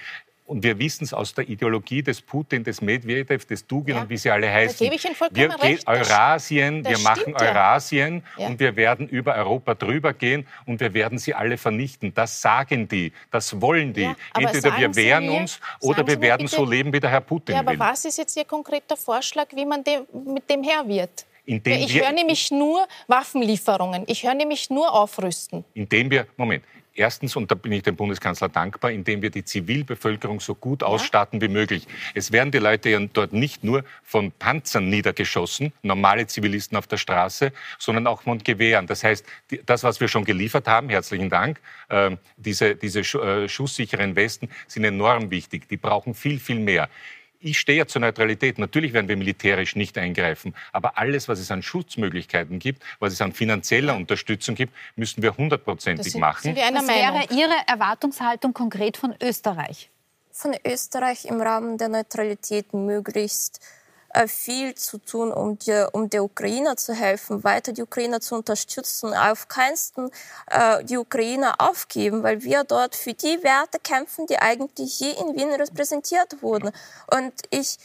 Und 0.51 0.65
wir 0.65 0.81
wissen 0.81 1.05
es 1.05 1.15
aus 1.15 1.33
der 1.33 1.49
Ideologie 1.49 2.03
des 2.03 2.21
Putin, 2.21 2.65
des 2.65 2.81
Medvedev, 2.81 3.45
des 3.47 3.65
Dugin 3.69 3.95
ja. 3.95 4.03
und 4.03 4.11
wie 4.11 4.17
sie 4.17 4.31
alle 4.31 4.51
heißen. 4.51 4.79
Da 4.79 4.85
gebe 4.85 4.97
ich 4.97 5.05
Ihnen 5.05 5.15
vollkommen 5.15 5.39
wir 5.39 5.63
recht. 5.63 5.87
Eurasien, 5.87 6.83
das 6.83 6.93
wir 6.93 6.99
machen 7.09 7.35
Eurasien 7.37 8.25
ja. 8.37 8.49
und 8.49 8.59
wir 8.59 8.75
werden 8.75 9.09
über 9.09 9.37
Europa 9.37 9.77
drüber 9.77 10.13
gehen 10.13 10.49
und 10.67 10.81
wir 10.81 10.93
werden 10.93 11.19
sie 11.19 11.35
alle 11.35 11.57
vernichten. 11.57 12.13
Das 12.15 12.41
sagen 12.41 12.89
die, 12.89 13.13
das 13.31 13.61
wollen 13.61 13.93
die. 13.93 14.03
Ja, 14.03 14.17
Entweder 14.37 14.77
wir 14.77 14.97
wehren 14.97 15.27
mir, 15.27 15.39
uns 15.39 15.61
oder 15.81 16.05
wir 16.05 16.21
werden 16.21 16.47
bitte, 16.47 16.57
so 16.57 16.65
leben, 16.65 16.93
wie 16.93 16.99
der 16.99 17.11
Herr 17.11 17.21
Putin 17.21 17.55
ja, 17.55 17.61
aber 17.61 17.71
will. 17.71 17.79
was 17.79 18.05
ist 18.05 18.19
jetzt 18.19 18.37
Ihr 18.37 18.45
konkreter 18.45 18.97
Vorschlag, 18.97 19.47
wie 19.55 19.65
man 19.65 19.85
dem, 19.85 20.01
mit 20.35 20.51
dem 20.51 20.65
Herr 20.65 20.87
wird? 20.87 21.27
ich 21.47 22.01
höre 22.01 22.13
nämlich 22.13 22.51
nur 22.51 22.87
Waffenlieferungen. 23.07 24.05
Ich 24.09 24.25
höre 24.25 24.35
nämlich 24.35 24.69
nur 24.69 24.93
Aufrüsten. 24.93 25.65
Indem 25.75 26.11
wir, 26.11 26.27
Moment, 26.37 26.65
Erstens, 27.01 27.35
und 27.35 27.51
da 27.51 27.55
bin 27.55 27.73
ich 27.73 27.83
dem 27.83 27.97
Bundeskanzler 27.97 28.51
dankbar, 28.51 28.91
indem 28.91 29.23
wir 29.23 29.31
die 29.31 29.43
Zivilbevölkerung 29.43 30.39
so 30.39 30.55
gut 30.55 30.83
ausstatten 30.83 31.41
wie 31.41 31.49
möglich. 31.49 31.89
Es 32.15 32.31
werden 32.31 32.51
die 32.51 32.59
Leute 32.59 32.91
ja 32.91 33.01
dort 33.01 33.33
nicht 33.33 33.65
nur 33.65 33.85
von 34.03 34.33
Panzern 34.33 34.91
niedergeschossen, 34.91 35.73
normale 35.81 36.27
Zivilisten 36.27 36.77
auf 36.77 36.87
der 36.87 36.99
Straße, 36.99 37.53
sondern 37.79 38.07
auch 38.07 38.21
von 38.21 38.37
Gewehren. 38.41 38.87
Das 38.87 39.03
heißt, 39.03 39.25
das, 39.65 39.83
was 39.83 39.99
wir 40.01 40.09
schon 40.09 40.27
geliefert 40.27 40.69
haben, 40.69 40.91
herzlichen 40.91 41.31
Dank, 41.31 41.59
äh, 41.89 42.19
diese, 42.37 42.77
diese 42.77 43.01
äh, 43.01 43.49
schusssicheren 43.49 44.15
Westen 44.15 44.51
sind 44.67 44.85
enorm 44.85 45.31
wichtig. 45.31 45.71
Die 45.71 45.79
brauchen 45.79 46.13
viel, 46.13 46.39
viel 46.39 46.59
mehr 46.59 46.91
ich 47.41 47.59
stehe 47.59 47.79
ja 47.79 47.87
zur 47.87 48.01
Neutralität. 48.01 48.59
Natürlich 48.59 48.93
werden 48.93 49.09
wir 49.09 49.17
militärisch 49.17 49.77
nicht 49.77 49.99
eingreifen, 49.99 50.55
aber 50.73 50.99
alles, 50.99 51.29
was 51.29 51.39
es 51.39 51.51
an 51.51 51.63
Schutzmöglichkeiten 51.63 52.59
gibt, 52.59 52.83
was 52.99 53.13
es 53.13 53.21
an 53.21 53.33
finanzieller 53.33 53.97
Unterstützung 53.97 54.55
gibt, 54.55 54.75
müssen 54.97 55.23
wir 55.23 55.37
hundertprozentig 55.37 56.15
machen. 56.17 56.43
Sind 56.43 56.57
wir 56.57 56.67
einer 56.67 56.81
was 56.81 56.89
wäre 56.89 57.25
Ihre 57.35 57.55
Erwartungshaltung 57.67 58.53
konkret 58.53 58.97
von 58.97 59.15
Österreich? 59.23 59.91
Von 60.31 60.55
Österreich 60.65 61.25
im 61.25 61.41
Rahmen 61.41 61.77
der 61.77 61.89
Neutralität 61.89 62.73
möglichst 62.73 63.59
äh, 63.59 63.80
viel 64.27 64.75
zu 64.75 64.99
tun, 64.99 65.33
um, 65.33 65.59
die, 65.59 65.87
um 65.93 66.11
der 66.11 66.25
Ukraine 66.25 66.77
zu 66.77 66.95
helfen, 66.95 67.45
weiter 67.45 67.73
die 67.73 67.83
Ukraine 67.83 68.21
zu 68.21 68.35
unterstützen, 68.35 69.15
auf 69.15 69.49
keinsten 69.49 70.11
äh, 70.51 70.85
die 70.85 70.97
Ukraine 70.97 71.59
aufgeben, 71.61 72.23
weil 72.23 72.43
wir 72.43 72.65
dort 72.65 72.97
für 72.97 73.15
die 73.15 73.43
Werte 73.43 73.79
kämpfen, 73.79 74.27
die 74.27 74.39
eigentlich 74.39 74.95
hier 74.95 75.17
in 75.19 75.37
Wien 75.37 75.53
repräsentiert 75.53 76.43
wurden. 76.43 76.71
Und 77.11 77.33
ich 77.51 77.79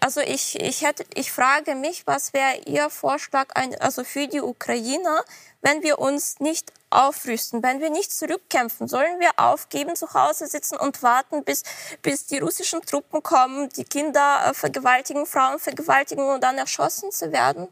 also 0.00 0.20
ich, 0.20 0.60
ich, 0.60 0.82
hätte, 0.82 1.04
ich 1.14 1.32
frage 1.32 1.74
mich, 1.74 2.06
was 2.06 2.32
wäre 2.32 2.60
Ihr 2.66 2.90
Vorschlag 2.90 3.48
also 3.80 4.04
für 4.04 4.28
die 4.28 4.40
Ukrainer, 4.40 5.24
wenn 5.62 5.82
wir 5.82 5.98
uns 5.98 6.40
nicht 6.40 6.72
aufrüsten, 6.90 7.62
wenn 7.62 7.80
wir 7.80 7.90
nicht 7.90 8.12
zurückkämpfen? 8.12 8.88
Sollen 8.88 9.20
wir 9.20 9.30
aufgeben, 9.36 9.94
zu 9.96 10.12
Hause 10.14 10.46
sitzen 10.46 10.76
und 10.76 11.02
warten, 11.02 11.44
bis, 11.44 11.62
bis 12.02 12.26
die 12.26 12.38
russischen 12.38 12.82
Truppen 12.82 13.22
kommen, 13.22 13.68
die 13.70 13.84
Kinder 13.84 14.46
äh, 14.46 14.54
vergewaltigen, 14.54 15.26
Frauen 15.26 15.58
vergewaltigen 15.58 16.24
und 16.24 16.42
dann 16.42 16.58
erschossen 16.58 17.10
zu 17.12 17.32
werden? 17.32 17.68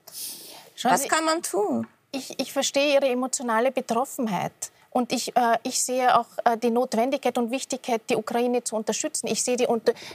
Schauen 0.75 0.93
was 0.93 1.03
Sie, 1.03 1.09
kann 1.09 1.25
man 1.25 1.43
tun? 1.43 1.87
Ich, 2.13 2.39
ich 2.39 2.53
verstehe 2.53 2.95
Ihre 2.95 3.09
emotionale 3.09 3.73
Betroffenheit. 3.73 4.53
Und 4.91 5.13
ich, 5.13 5.37
äh, 5.37 5.59
ich 5.63 5.83
sehe 5.83 6.19
auch 6.19 6.27
äh, 6.45 6.57
die 6.57 6.71
Notwendigkeit 6.71 7.37
und 7.39 7.51
Wichtigkeit, 7.51 8.03
die 8.09 8.17
Ukraine 8.17 8.65
zu 8.65 8.77
unterstützen. 8.77 9.27
Ich 9.27 9.43
sehe 9.43 9.57
die, 9.57 9.67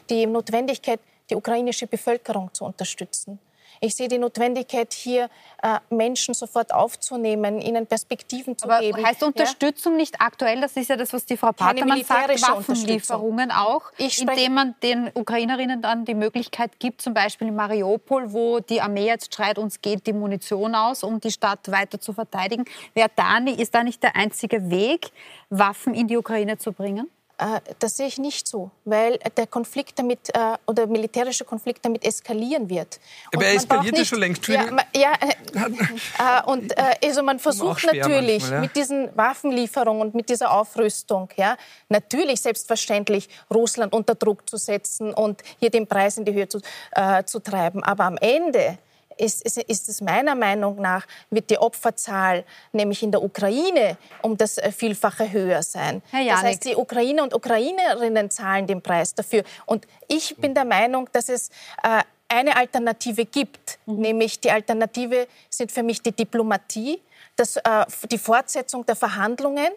die 0.09 0.25
Notwendigkeit, 0.25 0.99
die 1.29 1.35
ukrainische 1.35 1.87
Bevölkerung 1.87 2.53
zu 2.53 2.65
unterstützen. 2.65 3.39
Ich 3.83 3.95
sehe 3.95 4.07
die 4.07 4.17
Notwendigkeit, 4.17 4.93
hier 4.93 5.29
äh, 5.61 5.79
Menschen 5.89 6.33
sofort 6.33 6.73
aufzunehmen, 6.73 7.59
ihnen 7.59 7.85
Perspektiven 7.85 8.57
zu 8.57 8.63
Aber 8.63 8.79
geben. 8.79 9.05
Heißt 9.05 9.21
Unterstützung 9.23 9.93
ja? 9.93 9.97
nicht 9.97 10.21
aktuell, 10.21 10.61
das 10.61 10.77
ist 10.77 10.89
ja 10.89 10.95
das, 10.95 11.11
was 11.11 11.25
die 11.25 11.35
Frau 11.35 11.51
Patermann 11.51 12.01
sagt, 12.01 12.41
Waffenlieferungen 12.41 13.51
auch, 13.51 13.91
indem 13.97 14.53
man 14.53 14.75
den 14.81 15.11
Ukrainerinnen 15.13 15.81
dann 15.81 16.05
die 16.05 16.13
Möglichkeit 16.13 16.79
gibt, 16.79 17.01
zum 17.01 17.13
Beispiel 17.13 17.49
in 17.49 17.57
Mariupol, 17.57 18.31
wo 18.31 18.61
die 18.61 18.79
Armee 18.79 19.07
jetzt 19.07 19.35
schreit, 19.35 19.57
uns 19.57 19.81
geht 19.81 20.07
die 20.07 20.13
Munition 20.13 20.75
aus, 20.75 21.03
um 21.03 21.19
die 21.19 21.31
Stadt 21.31 21.69
weiter 21.69 21.99
zu 21.99 22.13
verteidigen. 22.13 22.63
Wer 22.93 23.09
da, 23.13 23.37
ist 23.39 23.75
da 23.75 23.83
nicht 23.83 24.01
der 24.01 24.15
einzige 24.15 24.69
Weg, 24.69 25.11
Waffen 25.49 25.93
in 25.93 26.07
die 26.07 26.15
Ukraine 26.15 26.57
zu 26.57 26.71
bringen? 26.71 27.09
Äh, 27.37 27.59
das 27.79 27.97
sehe 27.97 28.07
ich 28.07 28.17
nicht 28.19 28.47
so, 28.47 28.69
weil 28.85 29.17
der 29.37 29.47
Konflikt 29.47 29.97
damit 29.97 30.29
äh, 30.35 30.55
oder 30.67 30.85
militärische 30.85 31.45
Konflikt 31.45 31.83
damit 31.83 32.05
eskalieren 32.05 32.69
wird. 32.69 32.99
Aber 33.33 33.45
er 33.45 33.55
eskaliert 33.55 33.97
ja 33.97 34.05
schon 34.05 34.19
längst. 34.19 34.47
Ja, 34.47 34.65
ja 34.95 35.13
äh, 35.21 36.43
und 36.45 36.77
äh, 36.77 36.95
also 37.03 37.23
man 37.23 37.39
versucht 37.39 37.85
natürlich 37.85 38.41
manchmal, 38.41 38.51
ja. 38.51 38.59
mit 38.61 38.75
diesen 38.75 39.17
Waffenlieferungen 39.17 40.01
und 40.01 40.15
mit 40.15 40.29
dieser 40.29 40.51
Aufrüstung, 40.51 41.29
ja, 41.35 41.57
natürlich 41.89 42.39
selbstverständlich 42.41 43.27
Russland 43.51 43.93
unter 43.93 44.13
Druck 44.13 44.47
zu 44.47 44.57
setzen 44.57 45.13
und 45.13 45.41
hier 45.59 45.71
den 45.71 45.87
Preis 45.87 46.17
in 46.17 46.25
die 46.25 46.33
Höhe 46.33 46.47
zu, 46.47 46.59
äh, 46.91 47.23
zu 47.23 47.39
treiben. 47.39 47.83
Aber 47.83 48.03
am 48.03 48.17
Ende 48.17 48.77
ist, 49.17 49.43
ist, 49.43 49.57
ist 49.57 49.89
es 49.89 50.01
meiner 50.01 50.35
Meinung 50.35 50.81
nach, 50.81 51.05
wird 51.29 51.49
die 51.49 51.57
Opferzahl 51.57 52.43
nämlich 52.71 53.03
in 53.03 53.11
der 53.11 53.23
Ukraine 53.23 53.97
um 54.21 54.37
das 54.37 54.57
äh, 54.57 54.71
Vielfache 54.71 55.31
höher 55.31 55.63
sein. 55.63 56.01
das 56.35 56.43
heißt, 56.43 56.65
die 56.65 56.75
Ukrainer 56.75 57.23
und 57.23 57.33
Ukrainerinnen 57.33 58.29
zahlen 58.29 58.67
den 58.67 58.81
Preis 58.81 59.13
dafür. 59.13 59.43
Und 59.65 59.87
ich 60.07 60.35
bin 60.37 60.53
der 60.53 60.65
Meinung, 60.65 61.09
dass 61.11 61.29
es 61.29 61.49
äh, 61.83 62.01
eine 62.27 62.55
Alternative 62.55 63.25
gibt, 63.25 63.79
mhm. 63.85 63.97
nämlich 63.97 64.39
die 64.39 64.51
Alternative 64.51 65.27
sind 65.49 65.71
für 65.71 65.83
mich 65.83 66.01
die 66.01 66.11
Diplomatie 66.11 66.99
das, 67.35 67.57
äh, 67.57 67.85
die 68.11 68.17
Fortsetzung 68.17 68.85
der 68.85 68.95
Verhandlungen 68.95 69.69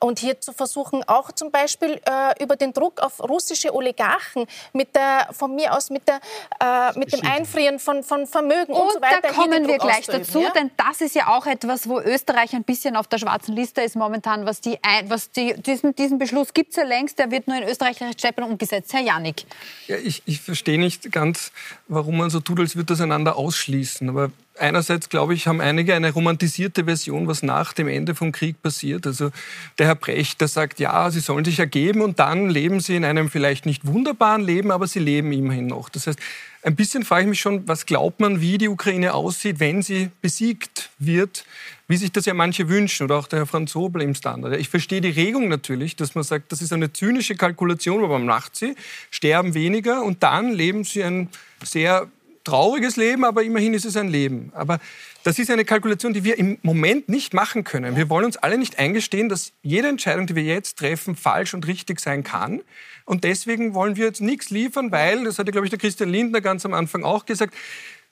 und 0.00 0.18
hier 0.18 0.40
zu 0.40 0.52
versuchen, 0.52 1.02
auch 1.06 1.32
zum 1.32 1.50
Beispiel 1.50 2.00
äh, 2.04 2.42
über 2.42 2.56
den 2.56 2.72
Druck 2.72 3.00
auf 3.00 3.20
russische 3.20 3.74
Oligarchen 3.74 4.46
mit 4.72 4.94
der, 4.94 5.28
von 5.32 5.54
mir 5.54 5.74
aus 5.74 5.90
mit, 5.90 6.02
der, 6.08 6.20
äh, 6.60 6.98
mit 6.98 7.12
dem 7.12 7.20
Einfrieren 7.26 7.78
von, 7.78 8.02
von 8.02 8.26
Vermögen 8.26 8.72
und, 8.72 8.82
und 8.82 8.92
so 8.92 9.00
weiter. 9.00 9.20
Da 9.22 9.32
kommen 9.32 9.66
wir 9.66 9.78
gleich 9.78 10.06
dazu, 10.06 10.40
ja? 10.40 10.50
denn 10.50 10.70
das 10.76 11.00
ist 11.00 11.14
ja 11.14 11.28
auch 11.28 11.46
etwas, 11.46 11.88
wo 11.88 12.00
Österreich 12.00 12.54
ein 12.54 12.64
bisschen 12.64 12.96
auf 12.96 13.08
der 13.08 13.18
schwarzen 13.18 13.54
Liste 13.56 13.82
ist 13.82 13.96
momentan, 13.96 14.46
was 14.46 14.60
die, 14.60 14.78
was 15.04 15.30
die 15.30 15.54
diesen, 15.54 15.94
diesen 15.94 16.18
Beschluss 16.18 16.54
gibt 16.54 16.70
es 16.70 16.76
ja 16.76 16.84
längst, 16.84 17.18
der 17.18 17.30
wird 17.30 17.48
nur 17.48 17.56
in 17.56 17.64
Österreich 17.64 18.00
rechtsstattlich 18.00 18.46
umgesetzt. 18.46 18.92
Herr 18.92 19.02
Janik. 19.02 19.44
Ja, 19.88 19.96
ich, 19.96 20.22
ich 20.26 20.40
verstehe 20.40 20.78
nicht 20.78 21.10
ganz, 21.10 21.52
warum 21.88 22.16
man 22.16 22.30
so 22.30 22.40
tut, 22.40 22.60
als 22.60 22.76
würde 22.76 22.86
das 22.86 23.00
einander 23.00 23.36
ausschließen. 23.36 24.08
Aber 24.08 24.30
einerseits, 24.58 25.08
glaube 25.08 25.34
ich, 25.34 25.46
haben 25.46 25.60
einige 25.60 25.94
eine 25.94 26.12
romantisierte 26.12 26.84
Version, 26.84 27.26
was 27.26 27.42
nach 27.42 27.72
dem 27.72 27.88
Ende 27.88 28.14
vom 28.14 28.32
Krieg 28.32 28.62
passiert. 28.62 29.06
Also 29.06 29.30
der 29.78 29.86
Herr 29.86 29.94
Brecht, 29.94 30.40
der 30.40 30.48
sagt, 30.48 30.80
ja, 30.80 31.10
sie 31.10 31.20
sollen 31.20 31.44
sich 31.44 31.58
ergeben 31.58 32.02
und 32.02 32.18
dann 32.18 32.50
leben 32.50 32.80
sie 32.80 32.96
in 32.96 33.04
einem 33.04 33.30
vielleicht 33.30 33.66
nicht 33.66 33.86
wunderbaren 33.86 34.42
Leben, 34.42 34.70
aber 34.70 34.86
sie 34.86 34.98
leben 34.98 35.32
immerhin 35.32 35.66
noch. 35.66 35.88
Das 35.88 36.06
heißt, 36.06 36.18
ein 36.62 36.76
bisschen 36.76 37.04
frage 37.04 37.22
ich 37.22 37.28
mich 37.30 37.40
schon, 37.40 37.66
was 37.66 37.86
glaubt 37.86 38.20
man, 38.20 38.40
wie 38.40 38.58
die 38.58 38.68
Ukraine 38.68 39.14
aussieht, 39.14 39.60
wenn 39.60 39.80
sie 39.80 40.10
besiegt 40.20 40.90
wird, 40.98 41.46
wie 41.88 41.96
sich 41.96 42.12
das 42.12 42.26
ja 42.26 42.34
manche 42.34 42.68
wünschen 42.68 43.04
oder 43.04 43.16
auch 43.16 43.28
der 43.28 43.40
Herr 43.40 43.46
Franz 43.46 43.74
Hobel 43.74 44.02
im 44.02 44.14
Standard. 44.14 44.56
Ich 44.60 44.68
verstehe 44.68 45.00
die 45.00 45.10
Regung 45.10 45.48
natürlich, 45.48 45.96
dass 45.96 46.14
man 46.14 46.22
sagt, 46.22 46.52
das 46.52 46.60
ist 46.60 46.72
eine 46.72 46.92
zynische 46.92 47.34
Kalkulation, 47.34 48.04
aber 48.04 48.18
man 48.18 48.26
macht 48.26 48.56
sie, 48.56 48.74
sterben 49.10 49.54
weniger 49.54 50.02
und 50.02 50.22
dann 50.22 50.52
leben 50.52 50.84
sie 50.84 51.02
ein 51.02 51.30
sehr 51.64 52.08
trauriges 52.44 52.96
Leben, 52.96 53.24
aber 53.24 53.42
immerhin 53.42 53.74
ist 53.74 53.84
es 53.84 53.96
ein 53.96 54.08
Leben. 54.08 54.52
Aber 54.54 54.78
das 55.24 55.38
ist 55.38 55.50
eine 55.50 55.64
Kalkulation, 55.64 56.14
die 56.14 56.24
wir 56.24 56.38
im 56.38 56.58
Moment 56.62 57.08
nicht 57.08 57.34
machen 57.34 57.64
können. 57.64 57.96
Wir 57.96 58.08
wollen 58.08 58.24
uns 58.24 58.36
alle 58.36 58.56
nicht 58.56 58.78
eingestehen, 58.78 59.28
dass 59.28 59.52
jede 59.62 59.88
Entscheidung, 59.88 60.26
die 60.26 60.34
wir 60.34 60.42
jetzt 60.42 60.78
treffen, 60.78 61.16
falsch 61.16 61.54
und 61.54 61.66
richtig 61.66 62.00
sein 62.00 62.24
kann. 62.24 62.62
Und 63.04 63.24
deswegen 63.24 63.74
wollen 63.74 63.96
wir 63.96 64.06
jetzt 64.06 64.20
nichts 64.20 64.50
liefern, 64.50 64.92
weil, 64.92 65.24
das 65.24 65.38
hatte, 65.38 65.52
glaube 65.52 65.66
ich, 65.66 65.70
der 65.70 65.78
Christian 65.78 66.10
Lindner 66.10 66.40
ganz 66.40 66.64
am 66.64 66.74
Anfang 66.74 67.04
auch 67.04 67.26
gesagt, 67.26 67.54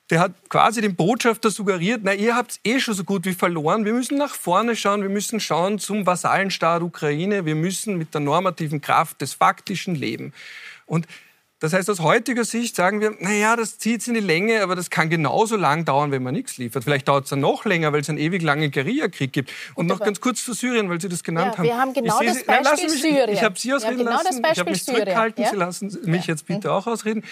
der 0.09 0.19
hat 0.19 0.33
quasi 0.49 0.81
dem 0.81 0.95
Botschafter 0.95 1.51
suggeriert, 1.51 2.01
na, 2.03 2.13
ihr 2.13 2.35
habt 2.35 2.59
eh 2.63 2.79
schon 2.79 2.95
so 2.95 3.03
gut 3.03 3.25
wie 3.25 3.33
verloren. 3.33 3.85
Wir 3.85 3.93
müssen 3.93 4.17
nach 4.17 4.33
vorne 4.33 4.75
schauen. 4.75 5.03
Wir 5.03 5.09
müssen 5.09 5.39
schauen 5.39 5.77
zum 5.77 6.05
Vasallenstaat 6.05 6.81
Ukraine. 6.81 7.45
Wir 7.45 7.55
müssen 7.55 7.97
mit 7.97 8.13
der 8.13 8.21
normativen 8.21 8.81
Kraft 8.81 9.21
des 9.21 9.33
faktischen 9.33 9.93
leben. 9.93 10.33
Und 10.87 11.07
das 11.59 11.73
heißt, 11.73 11.89
aus 11.89 11.99
heutiger 11.99 12.45
Sicht 12.45 12.75
sagen 12.75 13.01
wir, 13.01 13.15
naja, 13.19 13.57
das 13.57 13.77
zieht 13.77 14.07
in 14.07 14.13
die 14.13 14.21
Länge, 14.21 14.61
aber 14.63 14.75
das 14.75 14.89
kann 14.89 15.09
genauso 15.09 15.57
lang 15.57 15.83
dauern, 15.83 16.09
wenn 16.11 16.23
man 16.23 16.33
nichts 16.33 16.57
liefert. 16.57 16.85
Vielleicht 16.85 17.07
dauert 17.09 17.25
es 17.25 17.31
dann 17.31 17.41
noch 17.41 17.65
länger, 17.65 17.91
weil 17.91 17.99
es 17.99 18.09
einen 18.09 18.17
ewig 18.17 18.41
langen 18.41 18.71
Guerillakrieg 18.71 19.33
gibt. 19.33 19.51
Und 19.75 19.87
noch 19.87 19.99
ganz 19.99 20.21
kurz 20.21 20.45
zu 20.45 20.53
Syrien, 20.53 20.89
weil 20.89 21.01
Sie 21.01 21.09
das 21.09 21.21
genannt 21.21 21.53
ja, 21.53 21.57
haben. 21.57 21.65
Wir 21.65 21.77
haben 21.77 21.93
genau 21.93 22.19
das 22.21 22.43
Beispiel 22.45 22.63
nein, 22.63 22.91
mich, 22.91 23.01
Syrien. 23.01 23.29
Ich 23.29 23.43
habe 23.43 23.59
Sie 23.59 23.73
ausreden 23.73 23.97
genau 23.97 24.11
lassen. 24.11 24.41
ich 24.51 24.59
habe 24.59 24.71
mich 24.71 24.85
zurückgehalten. 24.85 25.43
Ja? 25.43 25.49
Sie 25.49 25.55
lassen 25.57 25.97
mich 26.03 26.27
jetzt 26.27 26.45
bitte 26.45 26.71
auch 26.71 26.87
ausreden. 26.87 27.23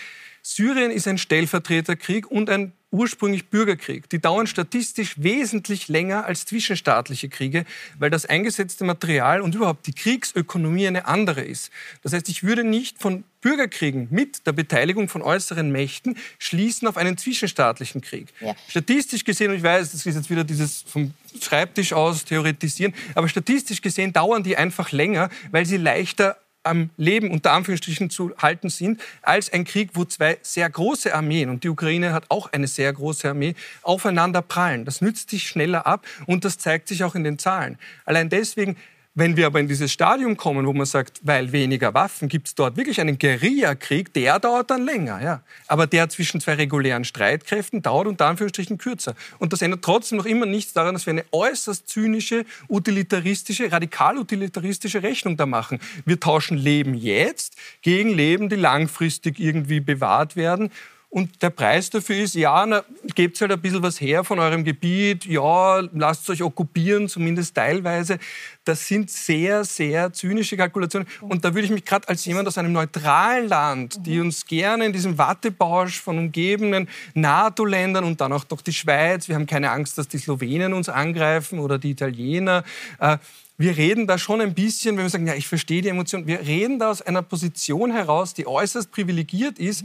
Syrien 0.41 0.91
ist 0.91 1.07
ein 1.07 1.17
Stellvertreterkrieg 1.17 2.29
und 2.29 2.49
ein 2.49 2.73
ursprünglich 2.91 3.49
Bürgerkrieg. 3.49 4.09
Die 4.09 4.19
dauern 4.19 4.47
statistisch 4.47 5.15
wesentlich 5.17 5.87
länger 5.87 6.25
als 6.25 6.45
zwischenstaatliche 6.45 7.29
Kriege, 7.29 7.65
weil 7.99 8.09
das 8.09 8.25
eingesetzte 8.25 8.85
Material 8.85 9.41
und 9.41 9.55
überhaupt 9.55 9.87
die 9.87 9.93
Kriegsökonomie 9.93 10.87
eine 10.87 11.05
andere 11.05 11.41
ist. 11.41 11.69
Das 12.01 12.13
heißt, 12.13 12.29
ich 12.29 12.43
würde 12.43 12.63
nicht 12.63 12.99
von 12.99 13.25
Bürgerkriegen 13.47 14.09
mit 14.11 14.45
der 14.45 14.51
Beteiligung 14.51 15.07
von 15.07 15.21
äußeren 15.21 15.71
Mächten 15.71 16.17
schließen 16.37 16.85
auf 16.85 16.97
einen 16.97 17.17
zwischenstaatlichen 17.17 18.01
Krieg. 18.01 18.27
Ja. 18.41 18.53
Statistisch 18.67 19.23
gesehen, 19.23 19.51
und 19.51 19.57
ich 19.57 19.63
weiß, 19.63 19.93
das 19.93 20.05
ist 20.05 20.15
jetzt 20.15 20.29
wieder 20.29 20.43
dieses 20.43 20.81
vom 20.81 21.13
Schreibtisch 21.41 21.93
aus 21.93 22.25
theoretisieren, 22.25 22.93
aber 23.15 23.29
statistisch 23.29 23.81
gesehen 23.81 24.11
dauern 24.11 24.43
die 24.43 24.57
einfach 24.57 24.91
länger, 24.91 25.29
weil 25.51 25.65
sie 25.65 25.77
leichter 25.77 26.35
am 26.63 26.89
Leben 26.97 27.31
unter 27.31 27.53
Anführungsstrichen 27.53 28.09
zu 28.09 28.33
halten 28.37 28.69
sind, 28.69 28.99
als 29.21 29.53
ein 29.53 29.63
Krieg, 29.63 29.91
wo 29.93 30.03
zwei 30.03 30.37
sehr 30.41 30.69
große 30.69 31.15
Armeen, 31.15 31.49
und 31.49 31.63
die 31.63 31.69
Ukraine 31.69 32.11
hat 32.11 32.25
auch 32.27 32.51
eine 32.51 32.67
sehr 32.67 32.91
große 32.91 33.29
Armee, 33.29 33.55
aufeinander 33.81 34.41
prallen. 34.41 34.83
Das 34.83 34.99
nützt 34.99 35.29
sich 35.29 35.47
schneller 35.47 35.87
ab 35.87 36.05
und 36.25 36.43
das 36.43 36.57
zeigt 36.57 36.89
sich 36.89 37.05
auch 37.05 37.15
in 37.15 37.23
den 37.23 37.39
Zahlen. 37.39 37.79
Allein 38.03 38.27
deswegen 38.27 38.75
wenn 39.17 39.35
wir 39.35 39.47
aber 39.47 39.59
in 39.59 39.67
dieses 39.67 39.91
Stadium 39.91 40.37
kommen, 40.37 40.67
wo 40.67 40.73
man 40.73 40.85
sagt, 40.85 41.21
weil 41.23 41.51
weniger 41.51 41.95
Waffen, 41.95 42.29
gibt 42.29 42.49
es 42.49 42.53
dort 42.53 42.77
wirklich 42.77 43.01
einen 43.01 43.17
Guerillakrieg, 43.17 44.13
der 44.13 44.37
dauert 44.37 44.69
dann 44.69 44.85
länger. 44.85 45.19
Ja. 45.23 45.41
Aber 45.65 45.87
der 45.87 46.07
zwischen 46.09 46.39
zwei 46.39 46.53
regulären 46.53 47.03
Streitkräften 47.03 47.81
dauert 47.81 48.05
unter 48.05 48.27
Anführungsstrichen 48.27 48.77
kürzer. 48.77 49.15
Und 49.39 49.53
das 49.53 49.63
ändert 49.63 49.83
trotzdem 49.83 50.19
noch 50.19 50.27
immer 50.27 50.45
nichts 50.45 50.73
daran, 50.73 50.93
dass 50.93 51.07
wir 51.07 51.13
eine 51.13 51.25
äußerst 51.31 51.89
zynische, 51.89 52.45
utilitaristische, 52.69 53.71
radikal 53.71 54.19
utilitaristische 54.19 55.01
Rechnung 55.01 55.35
da 55.35 55.47
machen. 55.47 55.79
Wir 56.05 56.19
tauschen 56.19 56.55
Leben 56.55 56.93
jetzt 56.93 57.55
gegen 57.81 58.11
Leben, 58.11 58.49
die 58.49 58.55
langfristig 58.55 59.39
irgendwie 59.39 59.79
bewahrt 59.79 60.35
werden. 60.35 60.69
Und 61.09 61.41
der 61.41 61.51
Preis 61.51 61.89
dafür 61.89 62.17
ist, 62.17 62.35
ja, 62.35 62.65
na, 62.65 62.83
gebt 63.15 63.39
halt 63.39 63.51
ein 63.51 63.61
bisschen 63.61 63.81
was 63.81 64.01
her 64.01 64.25
von 64.25 64.39
eurem 64.39 64.65
Gebiet, 64.65 65.25
ja, 65.25 65.79
lasst 65.93 66.29
euch 66.29 66.43
okkupieren, 66.43 67.07
zumindest 67.07 67.55
teilweise. 67.55 68.19
Das 68.65 68.85
sind 68.85 69.09
sehr, 69.09 69.63
sehr 69.63 70.11
zynische 70.11 70.57
Kalkulationen. 70.57 71.07
Und 71.21 71.45
da 71.45 71.53
würde 71.53 71.65
ich 71.65 71.71
mich 71.71 71.85
gerade 71.85 72.09
als 72.09 72.25
jemand 72.25 72.49
aus 72.49 72.57
einem 72.57 72.73
neutralen 72.73 73.47
Land, 73.47 74.05
die 74.05 74.19
uns 74.19 74.45
gerne 74.45 74.85
in 74.85 74.91
diesem 74.91 75.17
Wattebausch 75.17 76.01
von 76.01 76.17
umgebenden 76.17 76.89
NATO-Ländern 77.13 78.03
und 78.03 78.19
dann 78.19 78.33
auch 78.33 78.43
doch 78.43 78.61
die 78.61 78.73
Schweiz, 78.73 79.29
wir 79.29 79.35
haben 79.35 79.47
keine 79.47 79.71
Angst, 79.71 79.97
dass 79.97 80.09
die 80.09 80.17
Slowenen 80.17 80.73
uns 80.73 80.89
angreifen 80.89 81.59
oder 81.59 81.79
die 81.79 81.91
Italiener, 81.91 82.65
äh, 82.99 83.17
wir 83.59 83.75
reden 83.75 84.05
da 84.05 84.19
schon 84.19 84.39
ein 84.39 84.53
bisschen, 84.53 84.97
wenn 84.97 85.05
wir 85.05 85.09
sagen, 85.09 85.25
ja, 85.25 85.33
ich 85.33 85.47
verstehe 85.47 85.81
die 85.81 85.89
Emotion, 85.89 86.27
wir 86.27 86.41
reden 86.41 86.77
da 86.77 86.91
aus 86.91 87.01
einer 87.01 87.23
Position 87.23 87.91
heraus, 87.91 88.35
die 88.35 88.45
äußerst 88.45 88.91
privilegiert 88.91 89.57
ist, 89.57 89.83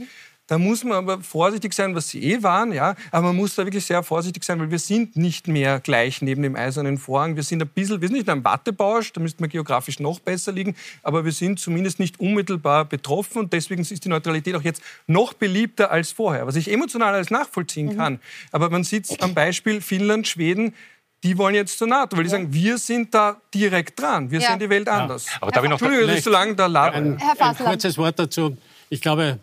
da 0.53 0.59
muss 0.59 0.83
man 0.83 0.93
aber 0.93 1.19
vorsichtig 1.19 1.73
sein, 1.73 1.95
was 1.95 2.09
sie 2.09 2.21
eh 2.21 2.43
waren, 2.43 2.73
ja. 2.73 2.93
Aber 3.09 3.29
man 3.29 3.37
muss 3.37 3.55
da 3.55 3.65
wirklich 3.65 3.83
sehr 3.85 4.03
vorsichtig 4.03 4.43
sein, 4.43 4.59
weil 4.59 4.69
wir 4.69 4.77
sind 4.77 5.15
nicht 5.15 5.47
mehr 5.47 5.79
gleich 5.79 6.21
neben 6.21 6.43
dem 6.43 6.55
eisernen 6.55 6.99
Vorhang. 6.99 7.35
Wir 7.35 7.41
sind 7.41 7.63
ein 7.63 7.67
bisschen, 7.67 7.99
wir 8.01 8.07
sind 8.07 8.17
nicht 8.17 8.29
ein 8.29 8.43
Wattebausch, 8.43 9.13
da 9.13 9.19
müsste 9.19 9.41
man 9.41 9.49
geografisch 9.49 9.99
noch 9.99 10.19
besser 10.19 10.51
liegen, 10.51 10.75
aber 11.01 11.25
wir 11.25 11.31
sind 11.31 11.59
zumindest 11.59 11.97
nicht 11.97 12.19
unmittelbar 12.19 12.85
betroffen 12.85 13.39
und 13.39 13.51
deswegen 13.51 13.81
ist 13.81 14.05
die 14.05 14.09
Neutralität 14.09 14.53
auch 14.53 14.61
jetzt 14.61 14.83
noch 15.07 15.33
beliebter 15.33 15.89
als 15.89 16.11
vorher, 16.11 16.45
was 16.45 16.55
ich 16.55 16.69
emotional 16.71 17.15
alles 17.15 17.31
nachvollziehen 17.31 17.87
mhm. 17.87 17.97
kann. 17.97 18.19
Aber 18.51 18.69
man 18.69 18.83
sieht 18.83 19.23
am 19.23 19.33
Beispiel 19.33 19.81
Finnland, 19.81 20.27
Schweden, 20.27 20.75
die 21.23 21.35
wollen 21.39 21.55
jetzt 21.55 21.79
zur 21.79 21.87
NATO, 21.87 22.15
weil 22.15 22.25
die 22.25 22.29
sagen, 22.29 22.53
wir 22.53 22.77
sind 22.77 23.11
da 23.15 23.41
direkt 23.51 23.99
dran, 23.99 24.29
wir 24.29 24.39
ja. 24.39 24.51
sehen 24.51 24.59
die 24.59 24.69
Welt 24.69 24.87
anders. 24.87 25.25
Ja. 25.25 25.37
Aber 25.41 25.49
darf 25.49 25.63
ich 25.63 25.69
noch 25.71 25.81
Entschuldigung, 25.81 26.09
dass 26.09 26.17
ich 26.19 26.23
so 26.23 26.29
lange 26.29 26.53
da 26.53 26.67
laber. 26.67 26.95
Ein, 26.95 27.19
ein 27.39 27.55
kurzes 27.57 27.97
Wort 27.97 28.19
dazu. 28.19 28.55
Ich 28.91 29.01
glaube, 29.01 29.39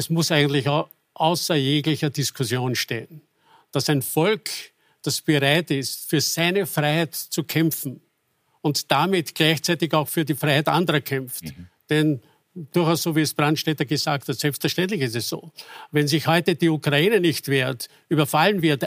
es 0.00 0.08
muss 0.08 0.32
eigentlich 0.32 0.66
außer 1.12 1.56
jeglicher 1.56 2.08
Diskussion 2.08 2.74
stehen, 2.74 3.20
dass 3.70 3.90
ein 3.90 4.00
Volk, 4.00 4.48
das 5.02 5.20
bereit 5.20 5.70
ist, 5.70 6.08
für 6.08 6.22
seine 6.22 6.66
Freiheit 6.66 7.14
zu 7.14 7.44
kämpfen 7.44 8.00
und 8.62 8.90
damit 8.90 9.34
gleichzeitig 9.34 9.92
auch 9.92 10.08
für 10.08 10.24
die 10.24 10.34
Freiheit 10.34 10.68
anderer 10.68 11.02
kämpft. 11.02 11.44
Mhm. 11.44 11.68
Denn 11.90 12.22
durchaus 12.54 13.02
so 13.02 13.14
wie 13.14 13.20
es 13.20 13.34
Brandstätter 13.34 13.84
gesagt 13.84 14.28
hat, 14.28 14.38
selbstverständlich 14.38 15.02
ist 15.02 15.16
es 15.16 15.28
so. 15.28 15.52
Wenn 15.90 16.08
sich 16.08 16.26
heute 16.26 16.54
die 16.54 16.70
Ukraine 16.70 17.20
nicht 17.20 17.48
wehrt, 17.48 17.88
überfallen 18.08 18.62
wird, 18.62 18.84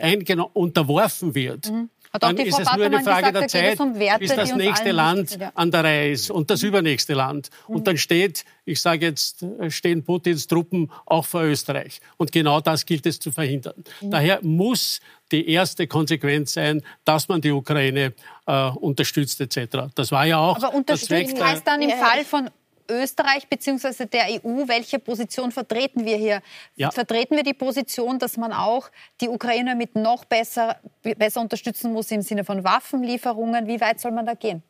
unterworfen 0.54 1.36
wird, 1.36 1.72
mhm 1.72 1.90
dann 2.20 2.38
ist 2.38 2.60
es 2.60 2.76
nur 2.76 2.86
eine 2.86 3.04
Frage 3.04 3.32
gesagt, 3.32 3.36
der 3.36 3.48
Zeit, 3.48 3.80
um 3.80 3.98
Werte, 3.98 4.20
bis 4.20 4.36
das 4.36 4.56
nächste 4.56 4.92
Land 4.92 5.38
an 5.56 5.72
der 5.72 5.84
Reihe 5.84 6.12
ist 6.12 6.30
und 6.30 6.50
das 6.50 6.62
übernächste 6.62 7.14
Land. 7.14 7.50
Und 7.68 7.80
mhm. 7.80 7.84
dann 7.86 7.98
steht, 7.98 8.46
ich 8.66 8.82
sage 8.82 9.08
jetzt, 9.08 9.46
stehen 9.70 10.04
Putins 10.04 10.48
Truppen 10.48 10.92
auch 11.06 11.26
vor 11.26 11.44
Österreich. 11.44 12.02
Und 12.18 12.32
genau 12.32 12.62
das 12.62 12.86
gilt 12.86 13.06
es 13.06 13.20
zu 13.20 13.32
verhindern. 13.32 13.84
Mhm. 14.02 14.12
Daher 14.12 14.40
muss 14.44 15.02
die 15.32 15.50
erste 15.50 15.88
Konsequenz 15.88 16.54
sein, 16.54 16.84
dass 17.04 17.28
man 17.28 17.42
die 17.42 17.52
Ukraine 17.52 18.14
äh, 18.46 18.70
unterstützt 18.70 19.42
etc. 19.42 19.88
Das 19.96 20.12
war 20.12 20.26
ja 20.26 20.38
auch 20.38 20.58
Aber 20.58 20.74
unterstützen 20.76 21.44
heißt 21.44 21.66
dann 21.66 21.82
im 21.82 21.90
Fall 21.90 22.24
von 22.26 22.50
Österreich 22.94 23.48
bzw. 23.48 24.06
der 24.06 24.26
EU, 24.30 24.68
welche 24.68 25.00
Position 25.00 25.52
vertreten 25.52 26.06
wir 26.06 26.18
hier? 26.18 26.42
Ja. 26.76 26.92
Vertreten 26.92 27.36
wir 27.36 27.44
die 27.44 27.54
Position, 27.54 28.20
dass 28.20 28.38
man 28.38 28.54
auch 28.54 28.90
die 29.22 29.30
Ukraine 29.30 29.76
mit 29.76 29.96
noch 29.96 30.26
besser, 30.26 30.78
besser 31.02 31.42
unterstützen 31.42 31.94
muss 31.94 32.12
im 32.12 32.22
Sinne 32.22 32.44
von 32.44 32.64
Waffenlieferungen? 32.64 33.68
Wie 33.68 33.82
weit 33.82 34.00
soll 34.00 34.12
man 34.12 34.26
da 34.26 34.34
gehen? 34.34 34.64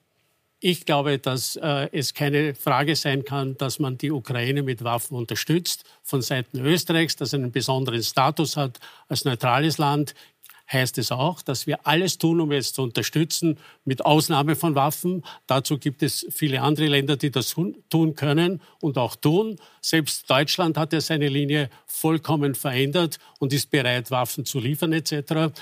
Ich 0.66 0.86
glaube, 0.86 1.20
dass 1.20 1.58
äh, 1.58 1.90
es 1.92 2.14
keine 2.14 2.56
Frage 2.56 2.96
sein 2.96 3.26
kann, 3.26 3.58
dass 3.58 3.80
man 3.80 3.98
die 3.98 4.12
Ukraine 4.12 4.64
mit 4.64 4.82
Waffen 4.86 5.18
unterstützt. 5.18 5.84
Von 6.04 6.22
Seiten 6.22 6.58
Österreichs, 6.60 7.18
das 7.18 7.34
einen 7.34 7.52
besonderen 7.52 8.02
Status 8.02 8.56
hat 8.56 8.80
als 9.10 9.26
neutrales 9.26 9.78
Land, 9.78 10.16
heißt 10.72 10.98
es 10.98 11.12
auch, 11.12 11.42
dass 11.42 11.68
wir 11.68 11.86
alles 11.86 12.18
tun, 12.18 12.40
um 12.40 12.52
es 12.52 12.74
zu 12.74 12.84
unterstützen, 12.84 13.58
mit 13.86 14.06
Ausnahme 14.06 14.56
von 14.56 14.76
Waffen. 14.76 15.24
Dazu 15.48 15.78
gibt 15.78 16.04
es 16.04 16.26
viele 16.30 16.62
andere 16.62 16.88
Länder, 16.88 17.18
die 17.18 17.32
das 17.32 17.56
tun 17.90 18.16
können 18.16 18.62
und 18.82 18.98
auch 18.98 19.16
tun. 19.16 19.58
Selbst 19.82 20.30
Deutschland 20.30 20.78
hat 20.78 20.94
ja 20.94 21.02
seine 21.02 21.28
Linie 21.28 21.70
vollkommen 21.86 22.56
verändert 22.56 23.20
und 23.40 23.54
ist 23.54 23.72
bereit, 23.72 24.12
Waffen 24.12 24.46
zu 24.46 24.60
liefern 24.60 24.94
etc. 24.94 25.54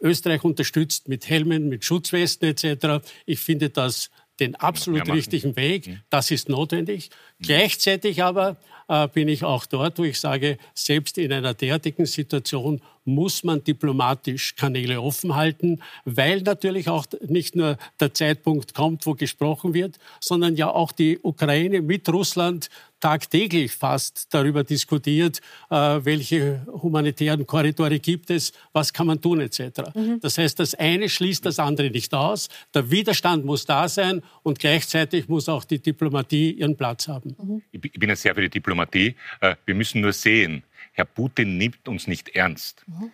Österreich 0.00 0.44
unterstützt 0.44 1.08
mit 1.08 1.28
Helmen, 1.28 1.68
mit 1.68 1.84
Schutzwesten 1.84 2.48
etc. 2.48 3.04
Ich 3.26 3.40
finde 3.40 3.70
das 3.70 4.10
den 4.40 4.54
absolut 4.54 5.08
richtigen 5.10 5.54
Weg. 5.56 5.86
Mhm. 5.86 6.00
Das 6.08 6.30
ist 6.30 6.48
notwendig. 6.48 7.10
Gleichzeitig 7.40 8.22
aber 8.22 8.56
äh, 8.88 9.06
bin 9.08 9.28
ich 9.28 9.44
auch 9.44 9.66
dort, 9.66 9.98
wo 9.98 10.04
ich 10.04 10.18
sage, 10.18 10.56
selbst 10.74 11.18
in 11.18 11.32
einer 11.32 11.54
derartigen 11.54 12.06
Situation 12.06 12.80
muss 13.04 13.44
man 13.44 13.64
diplomatisch 13.64 14.54
Kanäle 14.56 15.00
offen 15.00 15.34
halten, 15.34 15.80
weil 16.04 16.42
natürlich 16.42 16.88
auch 16.88 17.06
nicht 17.26 17.56
nur 17.56 17.78
der 17.98 18.14
Zeitpunkt 18.14 18.74
kommt, 18.74 19.06
wo 19.06 19.14
gesprochen 19.14 19.74
wird, 19.74 19.98
sondern 20.20 20.56
ja 20.56 20.70
auch 20.70 20.92
die 20.92 21.18
Ukraine 21.22 21.82
mit 21.82 22.08
Russland 22.08 22.68
tagtäglich 23.00 23.72
fast 23.72 24.32
darüber 24.32 24.62
diskutiert, 24.62 25.40
äh, 25.70 25.74
welche 25.76 26.66
humanitären 26.66 27.46
Korridore 27.46 27.98
gibt 27.98 28.30
es, 28.30 28.52
was 28.72 28.92
kann 28.92 29.06
man 29.06 29.20
tun 29.20 29.40
etc. 29.40 29.60
Mhm. 29.94 30.20
Das 30.20 30.38
heißt, 30.38 30.58
das 30.60 30.74
eine 30.74 31.08
schließt 31.08 31.44
das 31.44 31.58
andere 31.58 31.90
nicht 31.90 32.12
aus. 32.14 32.48
Der 32.74 32.90
Widerstand 32.90 33.44
muss 33.44 33.64
da 33.64 33.88
sein 33.88 34.22
und 34.42 34.58
gleichzeitig 34.58 35.28
muss 35.28 35.48
auch 35.48 35.64
die 35.64 35.80
Diplomatie 35.80 36.52
ihren 36.52 36.76
Platz 36.76 37.08
haben. 37.08 37.34
Mhm. 37.42 37.62
Ich 37.72 37.80
bin 37.80 38.08
ja 38.08 38.16
sehr 38.16 38.34
für 38.34 38.42
die 38.42 38.50
Diplomatie. 38.50 39.16
Äh, 39.40 39.56
wir 39.64 39.74
müssen 39.74 40.02
nur 40.02 40.12
sehen, 40.12 40.62
Herr 40.92 41.04
Putin 41.04 41.58
nimmt 41.58 41.88
uns 41.88 42.06
nicht 42.06 42.30
ernst. 42.30 42.84
Mhm. 42.86 43.10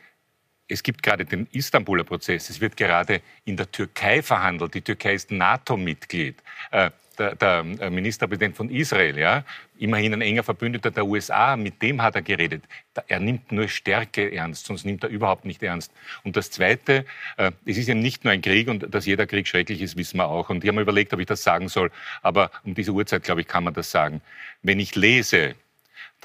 Es 0.68 0.82
gibt 0.82 1.02
gerade 1.02 1.24
den 1.24 1.46
Istanbuler 1.52 2.04
Prozess. 2.04 2.50
Es 2.50 2.60
wird 2.60 2.76
gerade 2.76 3.22
in 3.44 3.56
der 3.56 3.70
Türkei 3.70 4.22
verhandelt. 4.22 4.74
Die 4.74 4.82
Türkei 4.82 5.14
ist 5.14 5.30
NATO-Mitglied. 5.30 6.42
Äh, 6.72 6.90
der, 7.18 7.34
der, 7.34 7.64
äh, 7.80 7.90
Ministerpräsident 7.90 8.56
von 8.56 8.68
Israel, 8.68 9.18
ja, 9.18 9.44
immerhin 9.78 10.12
ein 10.12 10.20
enger 10.20 10.42
Verbündeter 10.42 10.90
der 10.90 11.06
USA, 11.06 11.56
mit 11.56 11.80
dem 11.82 12.02
hat 12.02 12.14
er 12.14 12.22
geredet. 12.22 12.64
Er 13.08 13.20
nimmt 13.20 13.52
nur 13.52 13.68
Stärke 13.68 14.32
ernst, 14.32 14.66
sonst 14.66 14.84
nimmt 14.84 15.02
er 15.04 15.10
überhaupt 15.10 15.44
nicht 15.44 15.62
ernst. 15.62 15.92
Und 16.24 16.36
das 16.36 16.50
Zweite, 16.50 17.04
äh, 17.36 17.52
es 17.64 17.78
ist 17.78 17.88
ja 17.88 17.94
nicht 17.94 18.24
nur 18.24 18.32
ein 18.32 18.42
Krieg 18.42 18.68
und 18.68 18.94
dass 18.94 19.06
jeder 19.06 19.26
Krieg 19.26 19.46
schrecklich 19.48 19.80
ist, 19.82 19.96
wissen 19.96 20.18
wir 20.18 20.26
auch. 20.26 20.50
Und 20.50 20.64
ich 20.64 20.68
habe 20.68 20.76
mir 20.76 20.82
überlegt, 20.82 21.12
ob 21.12 21.20
ich 21.20 21.26
das 21.26 21.42
sagen 21.42 21.68
soll, 21.68 21.90
aber 22.22 22.50
um 22.64 22.74
diese 22.74 22.92
Uhrzeit, 22.92 23.22
glaube 23.22 23.42
ich, 23.42 23.48
kann 23.48 23.64
man 23.64 23.74
das 23.74 23.90
sagen. 23.90 24.20
Wenn 24.62 24.80
ich 24.80 24.94
lese, 24.94 25.54